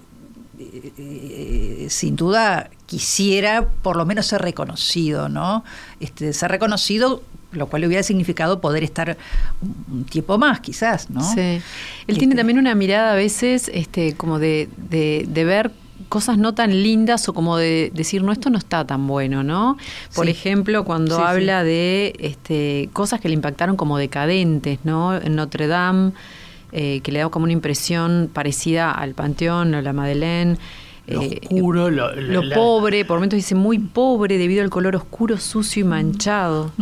eh, 0.59 0.93
eh, 0.99 1.87
sin 1.91 2.17
duda 2.17 2.71
quisiera 2.87 3.67
por 3.83 3.97
lo 3.97 4.07
menos 4.07 4.27
ser 4.27 4.41
reconocido, 4.43 5.29
¿no? 5.29 5.65
Este, 6.01 6.33
ser 6.33 6.51
reconocido, 6.51 7.23
lo 7.57 7.67
cual 7.69 7.83
le 7.83 7.87
hubiera 7.89 8.03
significado 8.03 8.61
poder 8.61 8.83
estar 8.85 9.17
un, 9.91 10.05
tiempo 10.05 10.39
más, 10.39 10.61
quizás, 10.61 11.11
¿no? 11.11 11.23
Sí. 11.23 11.41
Él 11.41 11.63
Este- 12.07 12.19
tiene 12.21 12.35
también 12.35 12.59
una 12.59 12.75
mirada 12.75 13.13
a 13.13 13.15
veces 13.17 13.71
este, 13.73 14.15
como 14.15 14.39
de, 14.39 14.69
de, 14.77 15.25
de 15.29 15.45
ver 15.45 15.71
cosas 16.09 16.39
no 16.39 16.55
tan 16.55 16.71
lindas 16.83 17.29
o 17.29 17.33
como 17.35 17.57
de 17.57 17.91
decir, 17.95 18.23
no, 18.23 18.31
esto 18.33 18.51
no 18.51 18.59
está 18.59 18.87
tan 18.87 19.07
bueno, 19.07 19.43
¿no? 19.43 19.77
Por 20.15 20.27
Sí. 20.27 20.33
ejemplo, 20.33 20.85
cuando 20.85 21.17
Sí, 21.17 21.23
sí. 21.23 21.29
habla 21.29 21.65
de 21.65 22.15
este, 22.19 22.89
cosas 22.93 23.21
que 23.21 23.29
le 23.29 23.35
impactaron 23.35 23.77
como 23.77 23.99
decadentes, 23.99 24.79
¿no? 24.85 25.17
En 25.17 25.35
Notre 25.35 25.67
Dame, 25.67 26.13
eh, 26.73 27.01
que 27.03 27.11
le 27.13 27.21
da 27.21 27.29
como 27.31 27.45
una 27.45 27.53
impresión 27.53 28.29
parecida 28.33 28.91
al 28.93 29.15
Panteón 29.15 29.75
o 29.75 29.81
la 29.83 29.93
Madeleine. 29.93 30.57
Lo 31.07 31.23
eh, 31.23 31.39
oscuro, 31.43 31.91
lo, 31.91 32.15
lo 32.15 32.43
la- 32.43 32.55
pobre, 32.57 33.05
por 33.05 33.19
momentos 33.19 33.37
dice 33.37 33.55
muy 33.55 33.79
pobre 33.79 34.39
debido 34.39 34.63
al 34.63 34.71
color 34.71 34.97
oscuro, 34.97 35.37
sucio 35.39 35.83
y 35.83 35.85
manchado 35.85 36.73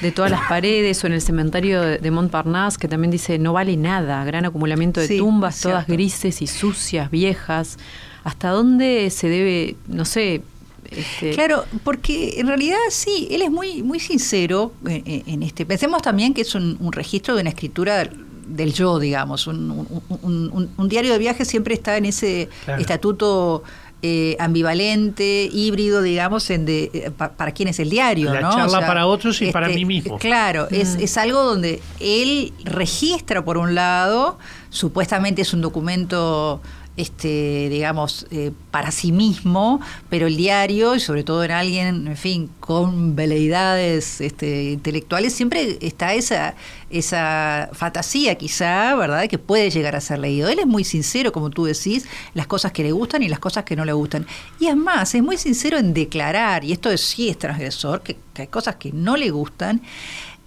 de 0.00 0.12
todas 0.12 0.30
las 0.30 0.42
paredes 0.48 1.02
o 1.02 1.08
en 1.08 1.14
el 1.14 1.20
cementerio 1.20 1.80
de, 1.80 2.10
Montparnasse 2.12 2.78
que 2.78 2.86
también 2.86 3.10
dice 3.10 3.38
no 3.38 3.52
vale 3.52 3.76
nada, 3.76 4.24
gran 4.24 4.44
acumulamiento 4.44 5.00
de 5.00 5.08
Sí, 5.08 5.18
tumbas, 5.18 5.60
todas 5.60 5.86
grises 5.88 6.42
y 6.42 6.46
sucias, 6.46 7.10
viejas. 7.10 7.78
¿Hasta 8.24 8.50
dónde 8.50 9.10
se 9.10 9.28
debe, 9.28 9.74
no 9.88 10.04
sé, 10.04 10.42
este, 10.90 11.30
Claro, 11.30 11.64
porque 11.82 12.34
en 12.38 12.46
realidad 12.46 12.76
sí, 12.90 13.26
él 13.32 13.42
es 13.42 13.50
muy, 13.50 13.82
muy 13.82 13.98
sincero 13.98 14.72
en, 14.86 15.02
en- 15.06 15.22
en 15.26 15.42
este. 15.42 15.66
Pensemos 15.66 16.02
también 16.02 16.34
que 16.34 16.42
es 16.42 16.54
un, 16.54 16.76
un 16.80 16.92
registro 16.92 17.34
de 17.34 17.40
una 17.40 17.50
escritura 17.50 18.08
del 18.46 18.72
yo, 18.72 18.98
digamos. 18.98 19.46
Un, 19.46 19.70
un- 19.70 20.02
un- 20.22 20.50
un- 20.52 20.70
un 20.76 20.88
diario 20.88 21.12
de 21.12 21.18
viaje 21.18 21.44
siempre 21.44 21.74
está 21.74 21.96
en 21.96 22.06
ese 22.06 22.48
Claro. 22.64 22.80
estatuto 22.80 23.62
eh, 24.04 24.36
ambivalente, 24.40 25.48
híbrido, 25.52 26.02
digamos, 26.02 26.50
en 26.50 26.64
de, 26.66 26.90
eh, 26.92 27.10
pa- 27.16 27.30
para 27.34 27.52
quién 27.52 27.68
es 27.68 27.78
el 27.78 27.88
diario, 27.88 28.34
La 28.34 28.40
¿no? 28.40 28.48
este, 28.50 28.60
charla 28.62 28.84
para 28.84 29.06
otros 29.06 29.40
y 29.42 29.52
para 29.52 29.68
mí 29.68 29.84
mismo. 29.84 30.18
Claro, 30.18 30.66
es, 30.72 30.96
Mm. 30.96 31.00
es 31.02 31.16
algo 31.18 31.44
donde 31.44 31.80
él 32.00 32.52
registra 32.64 33.44
por 33.44 33.58
un 33.58 33.76
lado, 33.76 34.38
supuestamente 34.70 35.42
es 35.42 35.52
un 35.54 35.60
documento 35.60 36.60
este 36.96 37.68
digamos 37.70 38.26
eh, 38.30 38.52
para 38.70 38.90
sí 38.90 39.12
mismo 39.12 39.80
pero 40.10 40.26
el 40.26 40.36
diario 40.36 40.94
y 40.94 41.00
sobre 41.00 41.24
todo 41.24 41.42
en 41.42 41.50
alguien 41.50 42.06
en 42.06 42.16
fin 42.16 42.50
con 42.60 43.16
veleidades 43.16 44.20
este, 44.20 44.72
intelectuales 44.72 45.32
siempre 45.32 45.78
está 45.80 46.12
esa 46.14 46.54
esa 46.90 47.70
fantasía 47.72 48.34
quizá 48.36 48.94
verdad 48.94 49.26
que 49.28 49.38
puede 49.38 49.70
llegar 49.70 49.96
a 49.96 50.00
ser 50.00 50.18
leído. 50.18 50.48
Él 50.48 50.58
es 50.58 50.66
muy 50.66 50.84
sincero 50.84 51.32
como 51.32 51.50
tú 51.50 51.64
decís 51.64 52.06
las 52.34 52.46
cosas 52.46 52.72
que 52.72 52.82
le 52.82 52.92
gustan 52.92 53.22
y 53.22 53.28
las 53.28 53.38
cosas 53.38 53.64
que 53.64 53.76
no 53.76 53.84
le 53.84 53.92
gustan. 53.92 54.26
Y 54.60 54.66
es 54.66 54.76
más 54.76 55.14
es 55.14 55.22
muy 55.22 55.38
sincero 55.38 55.78
en 55.78 55.94
declarar 55.94 56.64
y 56.64 56.72
esto 56.72 56.90
es, 56.90 57.00
sí 57.00 57.28
es 57.28 57.38
transgresor 57.38 58.02
que, 58.02 58.16
que 58.34 58.42
hay 58.42 58.48
cosas 58.48 58.76
que 58.76 58.92
no 58.92 59.16
le 59.16 59.30
gustan. 59.30 59.80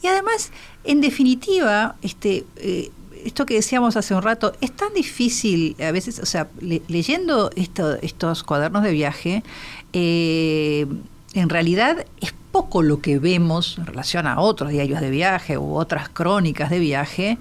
Y 0.01 0.07
además 0.07 0.51
en 0.83 1.01
definitiva 1.01 1.95
este 2.01 2.45
eh, 2.57 2.91
esto 3.25 3.45
que 3.45 3.55
decíamos 3.55 3.97
hace 3.97 4.13
un 4.15 4.21
rato, 4.21 4.53
es 4.61 4.71
tan 4.71 4.93
difícil 4.93 5.75
a 5.81 5.91
veces, 5.91 6.19
o 6.19 6.25
sea, 6.25 6.47
le- 6.61 6.81
leyendo 6.87 7.49
esto- 7.55 7.95
estos 8.01 8.43
cuadernos 8.43 8.83
de 8.83 8.91
viaje, 8.91 9.43
eh, 9.93 10.85
en 11.33 11.49
realidad 11.49 12.05
es 12.21 12.33
poco 12.51 12.81
lo 12.81 13.01
que 13.01 13.19
vemos 13.19 13.77
en 13.77 13.85
relación 13.85 14.27
a 14.27 14.39
otros 14.39 14.69
diarios 14.71 15.01
de 15.01 15.09
viaje 15.09 15.57
u 15.57 15.75
otras 15.75 16.07
crónicas 16.07 16.69
de 16.69 16.79
viaje, 16.79 17.37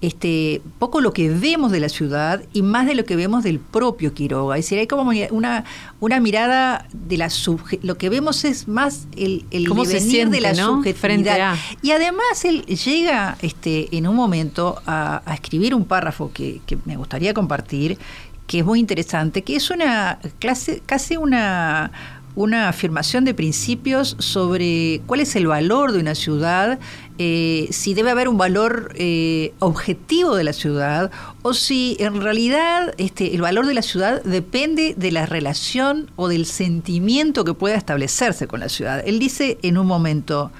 este, 0.00 0.62
poco 0.78 1.00
lo 1.00 1.12
que 1.12 1.28
vemos 1.28 1.72
de 1.72 1.80
la 1.80 1.88
ciudad 1.88 2.42
y 2.52 2.62
más 2.62 2.86
de 2.86 2.94
lo 2.94 3.04
que 3.04 3.16
vemos 3.16 3.42
del 3.42 3.58
propio 3.58 4.14
Quiroga. 4.14 4.56
Es 4.56 4.64
decir, 4.64 4.78
hay 4.78 4.86
como 4.86 5.10
una, 5.30 5.64
una 6.00 6.20
mirada 6.20 6.86
de 6.92 7.16
la 7.16 7.30
subje 7.30 7.80
lo 7.82 7.98
que 7.98 8.08
vemos 8.08 8.44
es 8.44 8.68
más 8.68 9.08
el, 9.16 9.44
el 9.50 9.68
¿Cómo 9.68 9.84
se 9.84 9.94
devenir 9.94 10.10
siente, 10.10 10.36
de 10.36 10.40
la 10.40 10.52
no? 10.52 10.76
subjetividad. 10.76 11.56
Y 11.82 11.90
además 11.90 12.44
él 12.44 12.62
llega 12.66 13.36
este, 13.42 13.96
en 13.96 14.06
un 14.06 14.14
momento 14.14 14.80
a, 14.86 15.22
a 15.24 15.34
escribir 15.34 15.74
un 15.74 15.84
párrafo 15.84 16.30
que, 16.32 16.60
que 16.66 16.78
me 16.84 16.96
gustaría 16.96 17.34
compartir, 17.34 17.98
que 18.46 18.60
es 18.60 18.64
muy 18.64 18.80
interesante, 18.80 19.42
que 19.42 19.56
es 19.56 19.70
una 19.70 20.18
clase, 20.38 20.82
casi 20.86 21.16
una, 21.16 21.90
una 22.38 22.68
afirmación 22.68 23.24
de 23.24 23.34
principios 23.34 24.14
sobre 24.20 25.02
cuál 25.06 25.18
es 25.18 25.34
el 25.34 25.48
valor 25.48 25.90
de 25.90 25.98
una 25.98 26.14
ciudad, 26.14 26.78
eh, 27.18 27.66
si 27.72 27.94
debe 27.94 28.12
haber 28.12 28.28
un 28.28 28.38
valor 28.38 28.92
eh, 28.94 29.52
objetivo 29.58 30.36
de 30.36 30.44
la 30.44 30.52
ciudad 30.52 31.10
o 31.42 31.52
si 31.52 31.96
en 31.98 32.22
realidad 32.22 32.94
este, 32.96 33.34
el 33.34 33.40
valor 33.40 33.66
de 33.66 33.74
la 33.74 33.82
ciudad 33.82 34.22
depende 34.22 34.94
de 34.96 35.10
la 35.10 35.26
relación 35.26 36.12
o 36.14 36.28
del 36.28 36.46
sentimiento 36.46 37.44
que 37.44 37.54
pueda 37.54 37.74
establecerse 37.74 38.46
con 38.46 38.60
la 38.60 38.68
ciudad. 38.68 39.02
Él 39.04 39.18
dice 39.18 39.58
en 39.62 39.76
un 39.76 39.88
momento, 39.88 40.52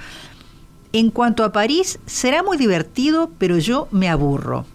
en 0.93 1.13
cuanto 1.13 1.45
a 1.45 1.53
París, 1.53 2.01
será 2.07 2.43
muy 2.43 2.57
divertido, 2.57 3.31
pero 3.39 3.57
yo 3.57 3.87
me 3.93 4.09
aburro. 4.09 4.67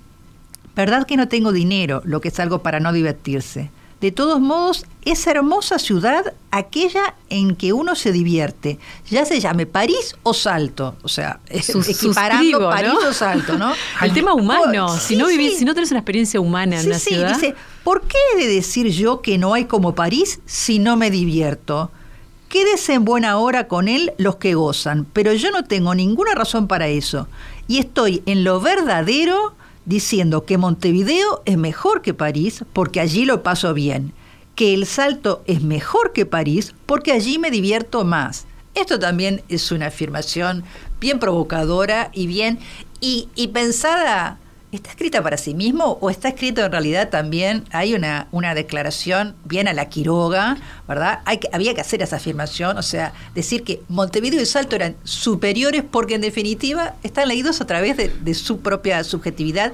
Verdad 0.73 1.05
que 1.05 1.17
no 1.17 1.27
tengo 1.27 1.51
dinero, 1.51 2.01
lo 2.05 2.21
que 2.21 2.29
es 2.29 2.39
algo 2.39 2.63
para 2.63 2.79
no 2.79 2.93
divertirse. 2.93 3.71
De 4.03 4.11
todos 4.11 4.41
modos, 4.41 4.85
es 5.05 5.25
hermosa 5.27 5.79
ciudad 5.79 6.33
aquella 6.51 7.15
en 7.29 7.55
que 7.55 7.71
uno 7.71 7.95
se 7.95 8.11
divierte, 8.11 8.77
ya 9.09 9.23
se 9.23 9.39
llame 9.39 9.65
París 9.65 10.17
o 10.23 10.33
Salto, 10.33 10.97
o 11.03 11.07
sea, 11.07 11.39
equiparando 11.47 12.69
París 12.69 12.99
o 13.07 13.13
Salto, 13.13 13.57
¿no? 13.57 13.71
El 14.01 14.11
tema 14.11 14.33
humano, 14.33 14.89
si 14.99 15.15
no 15.15 15.27
vivís, 15.27 15.57
si 15.57 15.63
no 15.63 15.73
tenés 15.73 15.91
una 15.91 16.01
experiencia 16.01 16.41
humana 16.41 16.81
en 16.81 16.89
la 16.89 16.99
ciudad. 16.99 17.33
Dice, 17.33 17.55
¿por 17.85 18.01
qué 18.01 18.17
he 18.33 18.39
de 18.45 18.53
decir 18.53 18.89
yo 18.89 19.21
que 19.21 19.37
no 19.37 19.53
hay 19.53 19.63
como 19.63 19.95
París 19.95 20.41
si 20.45 20.79
no 20.79 20.97
me 20.97 21.09
divierto? 21.09 21.89
Quédese 22.49 22.95
en 22.95 23.05
buena 23.05 23.37
hora 23.37 23.69
con 23.69 23.87
él 23.87 24.11
los 24.17 24.35
que 24.35 24.53
gozan, 24.53 25.07
pero 25.13 25.31
yo 25.31 25.49
no 25.49 25.63
tengo 25.63 25.95
ninguna 25.95 26.35
razón 26.35 26.67
para 26.67 26.89
eso. 26.89 27.29
Y 27.69 27.77
estoy 27.77 28.21
en 28.25 28.43
lo 28.43 28.59
verdadero 28.59 29.55
diciendo 29.85 30.45
que 30.45 30.57
Montevideo 30.57 31.41
es 31.45 31.57
mejor 31.57 32.01
que 32.01 32.13
París 32.13 32.63
porque 32.73 32.99
allí 32.99 33.25
lo 33.25 33.43
paso 33.43 33.73
bien, 33.73 34.13
que 34.55 34.73
El 34.73 34.85
Salto 34.85 35.43
es 35.45 35.61
mejor 35.61 36.13
que 36.13 36.25
París 36.25 36.73
porque 36.85 37.11
allí 37.11 37.39
me 37.39 37.51
divierto 37.51 38.03
más. 38.03 38.45
Esto 38.75 38.97
también 38.97 39.43
es 39.49 39.71
una 39.71 39.87
afirmación 39.87 40.63
bien 40.99 41.19
provocadora 41.19 42.09
y 42.13 42.27
bien 42.27 42.59
y, 42.99 43.29
y 43.35 43.47
pensada 43.49 44.39
¿Está 44.73 44.89
escrita 44.89 45.21
para 45.21 45.37
sí 45.37 45.53
mismo 45.53 45.99
o 46.01 46.09
está 46.09 46.29
escrito 46.29 46.65
en 46.65 46.71
realidad 46.71 47.09
también? 47.09 47.63
Hay 47.69 47.93
una, 47.93 48.27
una 48.31 48.55
declaración 48.55 49.35
bien 49.45 49.67
a 49.67 49.73
la 49.73 49.87
Quiroga, 49.87 50.57
¿verdad? 50.87 51.19
Hay 51.25 51.37
que, 51.37 51.47
había 51.51 51.75
que 51.75 51.81
hacer 51.81 52.01
esa 52.01 52.15
afirmación, 52.15 52.75
o 52.79 52.81
sea, 52.81 53.13
decir 53.35 53.63
que 53.63 53.83
Montevideo 53.87 54.41
y 54.41 54.47
Salto 54.47 54.75
eran 54.75 54.95
superiores 55.03 55.83
porque 55.83 56.15
en 56.15 56.21
definitiva 56.21 56.95
están 57.03 57.27
leídos 57.27 57.61
a 57.61 57.67
través 57.67 57.97
de, 57.97 58.33
su 58.33 58.61
propia 58.61 59.03
subjetividad 59.03 59.73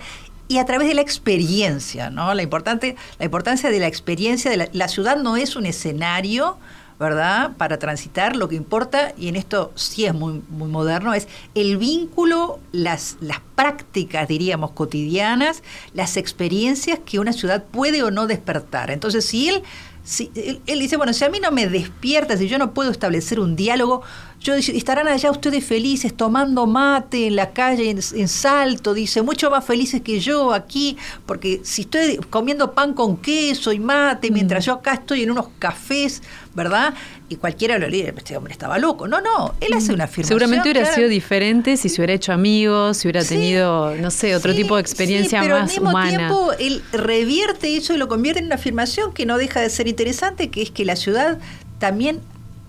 y 0.50 0.58
a 0.58 0.66
través 0.66 0.90
de 0.90 0.96
la 0.96 1.02
experiencia, 1.02 2.10
¿no? 2.10 2.34
La, 2.34 2.44
importante, 2.44 2.98
la 3.20 3.26
importancia 3.26 3.70
de 3.70 3.80
la 3.80 3.88
experiencia, 3.88 4.52
de 4.52 4.58
la, 4.58 4.68
la 4.74 4.90
ciudad 4.90 5.16
no 5.16 5.38
es 5.38 5.56
un 5.56 5.66
escenario, 5.66 6.58
¿verdad? 7.00 7.56
Para 7.56 7.80
transitar, 7.80 8.36
lo 8.36 8.50
que 8.50 8.56
importa, 8.56 9.14
y 9.18 9.30
en 9.30 9.38
esto 9.38 9.72
sí 9.76 10.06
es 10.06 10.14
muy, 10.14 10.42
muy 10.50 10.68
moderno, 10.68 11.14
es 11.14 11.30
el 11.56 11.78
vínculo, 11.78 12.60
las, 12.74 13.16
las 13.22 13.40
prácticas, 13.56 14.28
diríamos, 14.28 14.72
cotidianas, 14.72 15.64
las 15.94 16.18
experiencias 16.18 17.00
que 17.06 17.20
una 17.20 17.32
ciudad 17.32 17.64
puede 17.64 18.04
o 18.04 18.12
no 18.12 18.28
despertar. 18.28 18.92
Entonces, 18.92 19.24
si 19.24 19.48
él, 19.48 19.64
si, 20.04 20.30
él 20.36 20.80
dice, 20.80 20.98
bueno, 20.98 21.14
si 21.14 21.24
a 21.24 21.30
mí 21.30 21.40
no 21.40 21.52
me 21.52 21.68
despierta, 21.68 22.36
si 22.36 22.50
yo 22.50 22.58
no 22.58 22.74
puedo 22.74 22.92
establecer 22.92 23.40
un 23.40 23.56
diálogo, 23.56 24.02
yo 24.42 24.54
estarán 24.54 25.08
allá 25.08 25.32
ustedes 25.32 25.66
felices 25.66 26.16
tomando 26.16 26.66
mate 26.66 27.28
en 27.28 27.36
la 27.36 27.52
calle 27.52 27.90
en, 27.90 28.28
Salto, 28.28 28.94
dice, 28.94 29.22
mucho 29.22 29.52
más 29.52 29.66
felices 29.66 30.02
que 30.02 30.20
yo 30.20 30.54
aquí, 30.54 30.98
porque 31.26 31.60
si 31.64 31.82
estoy 31.82 32.18
comiendo 32.30 32.72
pan 32.72 32.94
con 32.94 33.18
queso 33.18 33.74
y 33.74 33.80
mate, 33.80 34.32
mientras 34.32 34.64
mm. 34.64 34.68
yo 34.68 34.74
acá 34.76 34.94
estoy 34.94 35.24
en 35.24 35.32
unos 35.32 35.48
cafés, 35.60 36.24
¿verdad? 36.54 36.94
Y 37.30 37.36
cualquiera 37.36 37.78
lo 37.78 37.88
lee, 37.88 38.12
este 38.16 38.36
hombre 38.36 38.54
estaba 38.54 38.80
loco. 38.80 39.08
No, 39.08 39.22
no, 39.22 39.54
él 39.62 39.74
hace 39.74 39.94
una 39.94 40.06
afirmación. 40.06 40.40
Seguramente 40.40 40.72
hubiera 40.72 40.94
sido 40.94 41.08
diferente 41.08 41.78
si 41.78 41.90
se 41.90 42.02
hubiera 42.02 42.14
hecho 42.14 42.34
amigos, 42.34 42.98
si 42.98 43.08
hubiera 43.08 43.24
tenido, 43.24 43.96
no 43.96 44.12
sé, 44.12 44.36
otro 44.36 44.54
tipo 44.56 44.76
de 44.76 44.82
experiencia 44.82 45.42
pero 45.42 45.56
más 45.56 45.64
al 45.64 45.70
mismo 45.70 45.90
humana. 45.90 46.18
tiempo, 46.18 46.52
él 46.60 46.84
revierte 46.92 47.76
eso 47.78 47.94
y 47.94 47.98
lo 47.98 48.08
convierte 48.08 48.40
en 48.40 48.46
una 48.48 48.56
afirmación 48.56 49.14
que 49.14 49.26
no 49.26 49.38
deja 49.38 49.62
de 49.62 49.70
ser 49.70 49.88
interesante, 49.88 50.50
que 50.50 50.62
es 50.62 50.72
que 50.72 50.86
la 50.86 50.96
ciudad 50.96 51.38
también 51.78 52.20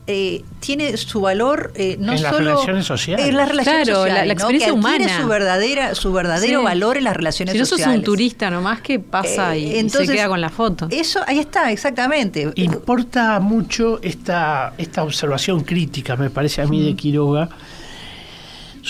eh, 0.06 0.42
tiene 0.60 0.96
su 0.96 1.20
valor 1.20 1.72
eh, 1.76 1.96
no 2.00 2.12
en 2.12 2.18
solo 2.18 2.30
las 2.32 2.38
relaciones 2.40 2.86
sociales. 2.86 3.26
en 3.28 3.36
las 3.36 3.48
relaciones 3.48 3.84
claro, 3.86 4.00
sociales, 4.00 4.26
la, 4.26 4.32
experiencia 4.32 4.68
¿no? 4.68 4.74
que 4.74 4.78
humana 4.80 5.20
su 5.20 5.28
verdadera 5.28 5.94
su 5.94 6.12
verdadero 6.12 6.58
Sí. 6.60 6.64
valor 6.64 6.96
en 6.96 7.04
las 7.04 7.16
relaciones 7.16 7.52
Si 7.52 7.58
no 7.58 7.64
sociales. 7.66 7.92
sos 7.94 7.98
un 7.98 8.04
turista 8.04 8.50
nomás 8.50 8.80
que 8.80 8.98
pasa 8.98 9.54
Eh, 9.54 9.60
y, 9.60 9.66
y 9.74 9.78
entonces, 9.78 10.08
se 10.08 10.14
queda 10.14 10.28
con 10.28 10.40
la 10.40 10.50
foto. 10.50 10.88
Eso 10.90 11.20
ahí 11.26 11.38
está 11.38 11.70
exactamente. 11.70 12.50
Importa 12.56 13.38
mucho 13.40 14.00
esta, 14.02 14.72
esta 14.78 15.02
observación 15.04 15.60
crítica, 15.62 16.16
me 16.16 16.30
parece 16.30 16.62
a 16.62 16.66
mí, 16.66 16.82
de 16.82 16.94
Quiroga, 16.96 17.48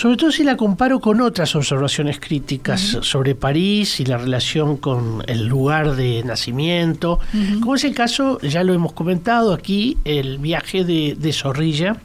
sobre 0.01 0.17
todo 0.17 0.31
si 0.31 0.43
la 0.43 0.57
comparo 0.57 0.99
con 0.99 1.21
otras 1.21 1.55
observaciones 1.55 2.19
críticas 2.19 2.97
sobre 3.01 3.35
París 3.35 3.99
y 3.99 4.05
la 4.05 4.17
relación 4.17 4.77
con 4.77 5.23
el 5.27 5.45
lugar 5.45 5.95
de 5.95 6.23
nacimiento, 6.23 7.19
como 7.59 7.75
es 7.75 7.83
el 7.83 7.93
caso, 7.93 8.39
ya 8.41 8.63
lo 8.63 8.73
hemos 8.73 8.93
comentado 8.93 9.53
aquí, 9.53 9.99
el 10.03 10.39
viaje 10.39 10.85
de, 10.85 11.15
de 11.19 11.31
Zorrilla, 11.31 11.97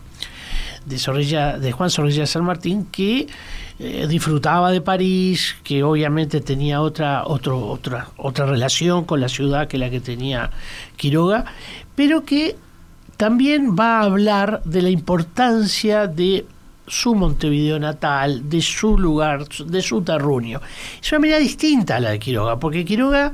de 0.85 0.99
Zorrilla, 0.99 1.57
de 1.57 1.73
Juan 1.73 1.89
Zorrilla 1.89 2.21
de 2.21 2.27
San 2.27 2.45
Martín, 2.45 2.87
que 2.93 3.29
eh, 3.79 4.07
disfrutaba 4.07 4.71
de 4.73 4.83
París, 4.83 5.57
que 5.65 5.83
obviamente 5.83 6.43
tenía 6.43 6.83
otra, 6.83 7.25
otro, 7.25 7.67
otra, 7.67 8.09
otra 8.19 8.45
relación 8.45 9.07
con 9.07 9.23
la 9.23 9.31
ciudad 9.31 9.69
que 9.69 9.79
la 9.79 9.89
que 9.89 10.01
tenía 10.01 10.51
Quiroga, 10.97 11.47
pero 11.95 12.27
que 12.27 12.57
también 13.17 13.75
va 13.75 14.01
a 14.01 14.03
hablar 14.03 14.63
de 14.67 14.83
la 14.83 14.91
importancia 14.91 16.07
de 16.07 16.45
su 16.87 17.15
Montevideo 17.15 17.79
natal, 17.79 18.49
de 18.49 18.61
su 18.63 18.97
lugar, 18.99 19.49
de 19.49 19.83
su 19.83 20.03
terruño. 20.03 20.61
Es 21.03 21.11
una 21.13 21.19
mirada 21.21 21.41
distinta 21.41 21.97
a 21.97 22.01
la 22.01 22.11
de 22.11 22.19
Quiroga, 22.19 22.59
porque 22.59 22.85
Quiroga 22.85 23.33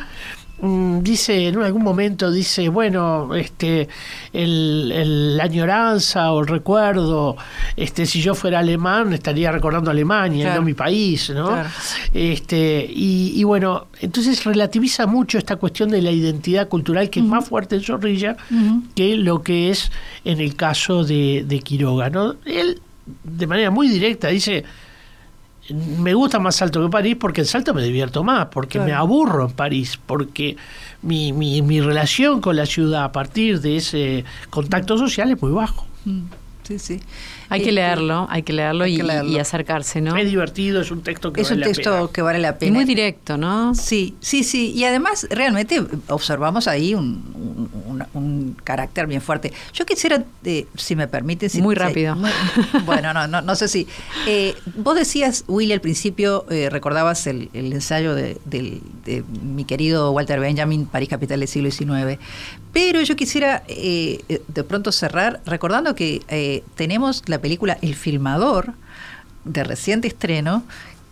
mm, 0.61 1.01
dice 1.01 1.49
en 1.49 1.61
algún 1.63 1.83
momento 1.83 2.31
dice 2.31 2.69
bueno 2.69 3.35
este 3.35 3.89
el, 4.33 4.93
el- 4.95 5.37
la 5.37 5.45
añoranza 5.45 6.33
o 6.33 6.41
el 6.41 6.47
recuerdo 6.47 7.37
este 7.77 8.07
si 8.07 8.21
yo 8.23 8.35
fuera 8.35 8.61
alemán 8.61 9.13
estaría 9.13 9.51
recordando 9.51 9.91
Alemania 9.91 10.45
Claro. 10.47 10.61
no 10.61 10.67
mi 10.67 10.75
país 10.75 11.31
no 11.31 11.49
Claro. 11.49 11.69
este 12.15 12.87
y, 12.89 13.33
y 13.35 13.45
bueno 13.45 13.87
entonces 14.01 14.45
relativiza 14.45 15.07
mucho 15.07 15.37
esta 15.39 15.57
cuestión 15.57 15.89
de 15.91 16.01
la 16.03 16.11
identidad 16.13 16.69
cultural 16.69 17.11
que 17.11 17.21
es 17.21 17.27
más 17.27 17.49
fuerte 17.49 17.77
en 17.77 17.83
Zorrilla 17.83 18.37
que 18.95 19.17
lo 19.17 19.43
que 19.43 19.71
es 19.71 19.91
en 20.25 20.41
el 20.41 20.55
caso 20.55 21.03
de, 21.05 21.45
de 21.47 21.59
Quiroga 21.61 22.09
no 22.11 22.37
él 22.45 22.81
de 23.25 23.47
manera 23.47 23.71
muy 23.71 23.89
directa 23.89 24.29
dice 24.29 24.65
me 25.99 26.13
gusta 26.13 26.41
más 26.41 26.57
Salto 26.57 26.83
que 26.83 26.91
París 26.91 27.17
porque 27.19 27.43
en 27.43 27.47
Salto 27.47 27.73
me 27.73 27.83
divierto 27.83 28.25
más, 28.25 28.47
porque 28.47 28.79
Claro. 28.79 28.87
me 28.91 28.95
aburro 28.95 29.47
en 29.47 29.53
París, 29.53 29.99
porque 30.07 30.57
mi, 31.03 31.33
mi, 31.33 31.63
mi 31.63 31.81
relación 31.81 32.41
con 32.41 32.57
la 32.57 32.67
ciudad 32.67 33.05
a 33.05 33.13
partir 33.13 33.61
de 33.61 33.77
ese 33.77 34.25
contacto 34.51 34.99
social 34.99 35.31
es 35.31 35.41
muy 35.41 35.53
bajo. 35.53 35.87
Mm, 36.05 36.23
Sí, 36.65 36.79
sí. 36.79 37.01
Hay 37.53 37.61
que 37.61 37.69
Este, 37.69 37.73
leerlo, 37.73 38.27
hay 38.31 38.43
que 38.43 38.53
leerlo, 38.53 38.85
hay 38.85 38.95
y, 38.95 38.97
que 38.97 39.03
leerlo. 39.03 39.31
y 39.31 39.39
acercarse, 39.39 40.01
¿no? 40.01 40.17
Es 40.17 40.29
divertido, 40.29 40.81
es 40.81 40.91
un 40.91 41.03
texto 41.03 41.33
que 41.33 41.43
Es 41.43 41.51
un 41.51 41.57
vale 41.57 41.61
la 41.61 41.67
texto 41.75 41.91
pena. 41.93 42.09
que 42.13 42.23
vale 42.23 42.39
la 42.39 42.49
Y 42.51 42.53
pena. 42.55 42.73
muy 42.73 42.85
directo, 42.85 43.37
¿no? 43.37 43.75
Sí, 43.75 44.15
sí, 44.21 44.43
sí. 44.43 44.73
Y 44.75 44.85
además, 44.85 45.27
realmente 45.31 45.83
observamos 46.09 46.67
ahí 46.69 46.95
un, 46.95 47.23
un- 47.35 47.71
un- 47.85 48.07
un 48.15 48.57
carácter 48.65 49.07
bien 49.07 49.21
fuerte. 49.21 49.53
Yo 49.75 49.85
quisiera, 49.87 50.25
eh, 50.45 50.67
si 50.77 50.97
me 50.97 51.09
permite... 51.09 51.49
si- 51.49 51.61
Muy 51.63 51.75
si- 51.75 51.81
rápido. 51.81 52.17
muy- 52.17 52.31
bueno, 52.87 53.13
no, 53.13 53.27
no, 53.29 53.43
no 53.43 53.55
sé 53.55 53.69
si... 53.69 53.87
eh, 54.27 54.55
vos 54.77 54.95
decías, 54.97 55.45
Willy, 55.47 55.73
al 55.73 55.81
principio, 55.81 56.47
eh, 56.51 56.69
recordabas 56.71 57.27
el, 57.27 57.51
el 57.53 57.73
ensayo 57.73 58.15
de, 58.15 58.39
mi 59.43 59.65
querido 59.65 60.11
Walter 60.13 60.41
Benjamin, 60.41 60.87
París, 60.87 61.09
capital 61.09 61.41
del 61.41 61.49
siglo 61.49 61.71
XIX. 61.71 62.19
Pero 62.73 63.03
yo 63.03 63.17
quisiera 63.17 63.65
eh, 63.69 64.21
eh, 64.31 64.41
de 64.49 64.65
pronto 64.65 64.93
cerrar 64.93 65.43
recordando 65.45 65.95
que 65.95 66.23
eh, 66.29 66.63
tenemos 66.75 67.23
la 67.27 67.42
película 67.43 67.77
El 67.83 67.95
Filmador, 67.95 68.73
de 69.45 69.65
reciente 69.65 70.09
estreno, 70.09 70.63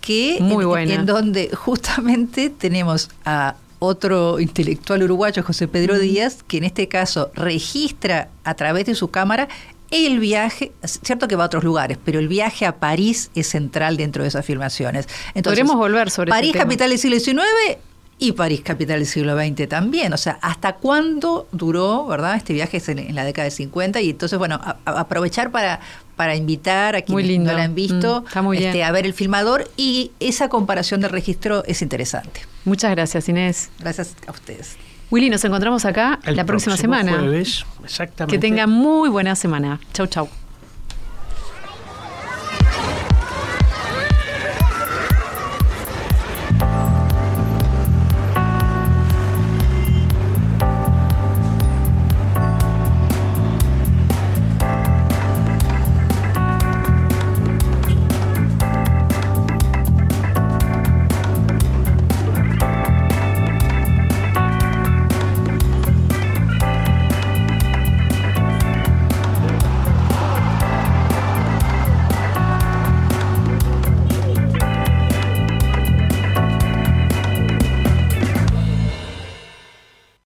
que 0.01 0.39
Muy 0.41 0.65
en- 0.65 1.01
en 1.01 1.07
donde 1.07 1.51
justamente 1.55 2.49
tenemos 2.49 3.11
a 3.27 3.57
otro 3.81 4.41
intelectual 4.41 5.03
uruguayo, 5.03 5.43
José 5.43 5.67
Pedro 5.69 5.99
Díaz, 5.99 6.43
que 6.47 6.59
en 6.59 6.65
este 6.65 6.87
caso 6.89 7.31
registra 7.35 8.29
a 8.45 8.55
través 8.55 8.87
de 8.87 8.95
su 8.95 9.11
cámara 9.11 9.49
el 9.91 10.21
viaje, 10.21 10.71
cierto 10.85 11.27
que 11.27 11.35
va 11.35 11.45
a 11.45 11.47
otros 11.47 11.65
lugares, 11.65 11.99
pero 12.05 12.19
el 12.21 12.29
viaje 12.29 12.65
a 12.65 12.77
París 12.77 13.31
es 13.35 13.49
central 13.49 13.97
dentro 13.97 14.23
de 14.23 14.29
esas 14.29 14.47
filmaciones. 14.47 15.09
Entonces, 15.35 15.61
Podremos 15.65 15.77
volver 15.77 16.11
sobre 16.11 16.31
ese 16.31 16.39
París, 16.39 16.53
capital 16.53 16.91
del 16.91 16.99
siglo 16.99 17.19
XIX 17.19 17.79
y 18.19 18.33
París, 18.33 18.61
capital 18.63 19.01
del 19.01 19.07
siglo 19.09 19.35
XX 19.37 19.67
también. 19.69 20.13
O 20.13 20.17
sea, 20.19 20.39
¿hasta 20.43 20.75
cuándo 20.77 21.49
duró, 21.51 22.07
verdad? 22.07 22.37
Este 22.37 22.53
viaje 22.53 22.77
es 22.77 22.89
en, 22.89 22.99
en 23.01 23.15
la 23.17 23.25
década 23.25 23.47
de 23.47 23.51
50 23.51 24.01
y 24.03 24.11
entonces, 24.11 24.39
bueno, 24.39 24.61
a- 24.63 24.77
a- 24.85 25.01
aprovechar 25.01 25.51
para, 25.51 25.81
para 26.21 26.37
invitar 26.37 26.97
a 26.97 27.01
quienes 27.01 27.41
no 27.41 27.51
la 27.55 27.63
han 27.63 27.75
visto 27.75 28.21
Mm, 28.21 28.27
está 28.27 28.43
muy 28.43 28.59
este, 28.59 28.73
bien. 28.73 28.87
a 28.87 28.93
ver 28.93 29.07
el 29.07 29.15
filmador 29.15 29.71
y 29.79 30.11
esa 30.21 30.51
comparación 30.51 31.01
de 31.01 31.09
registro 31.09 31.65
es 31.65 31.81
interesante. 31.81 32.43
Muchas 32.67 32.91
gracias, 32.91 33.27
Inés. 33.31 33.71
Gracias 33.79 34.15
a 34.27 34.31
ustedes. 34.31 34.77
Willy, 35.11 35.31
nos 35.31 35.43
encontramos 35.47 35.87
acá 35.87 36.21
El 36.25 36.37
la 36.37 36.45
próxima 36.45 36.77
semana. 36.77 37.21
Jueves, 37.21 37.65
exactamente. 37.83 38.37
Que 38.37 38.39
tengan 38.39 38.69
muy 38.69 39.09
buena 39.09 39.35
semana. 39.35 39.81
Chau, 39.95 40.09
chau. 40.09 40.29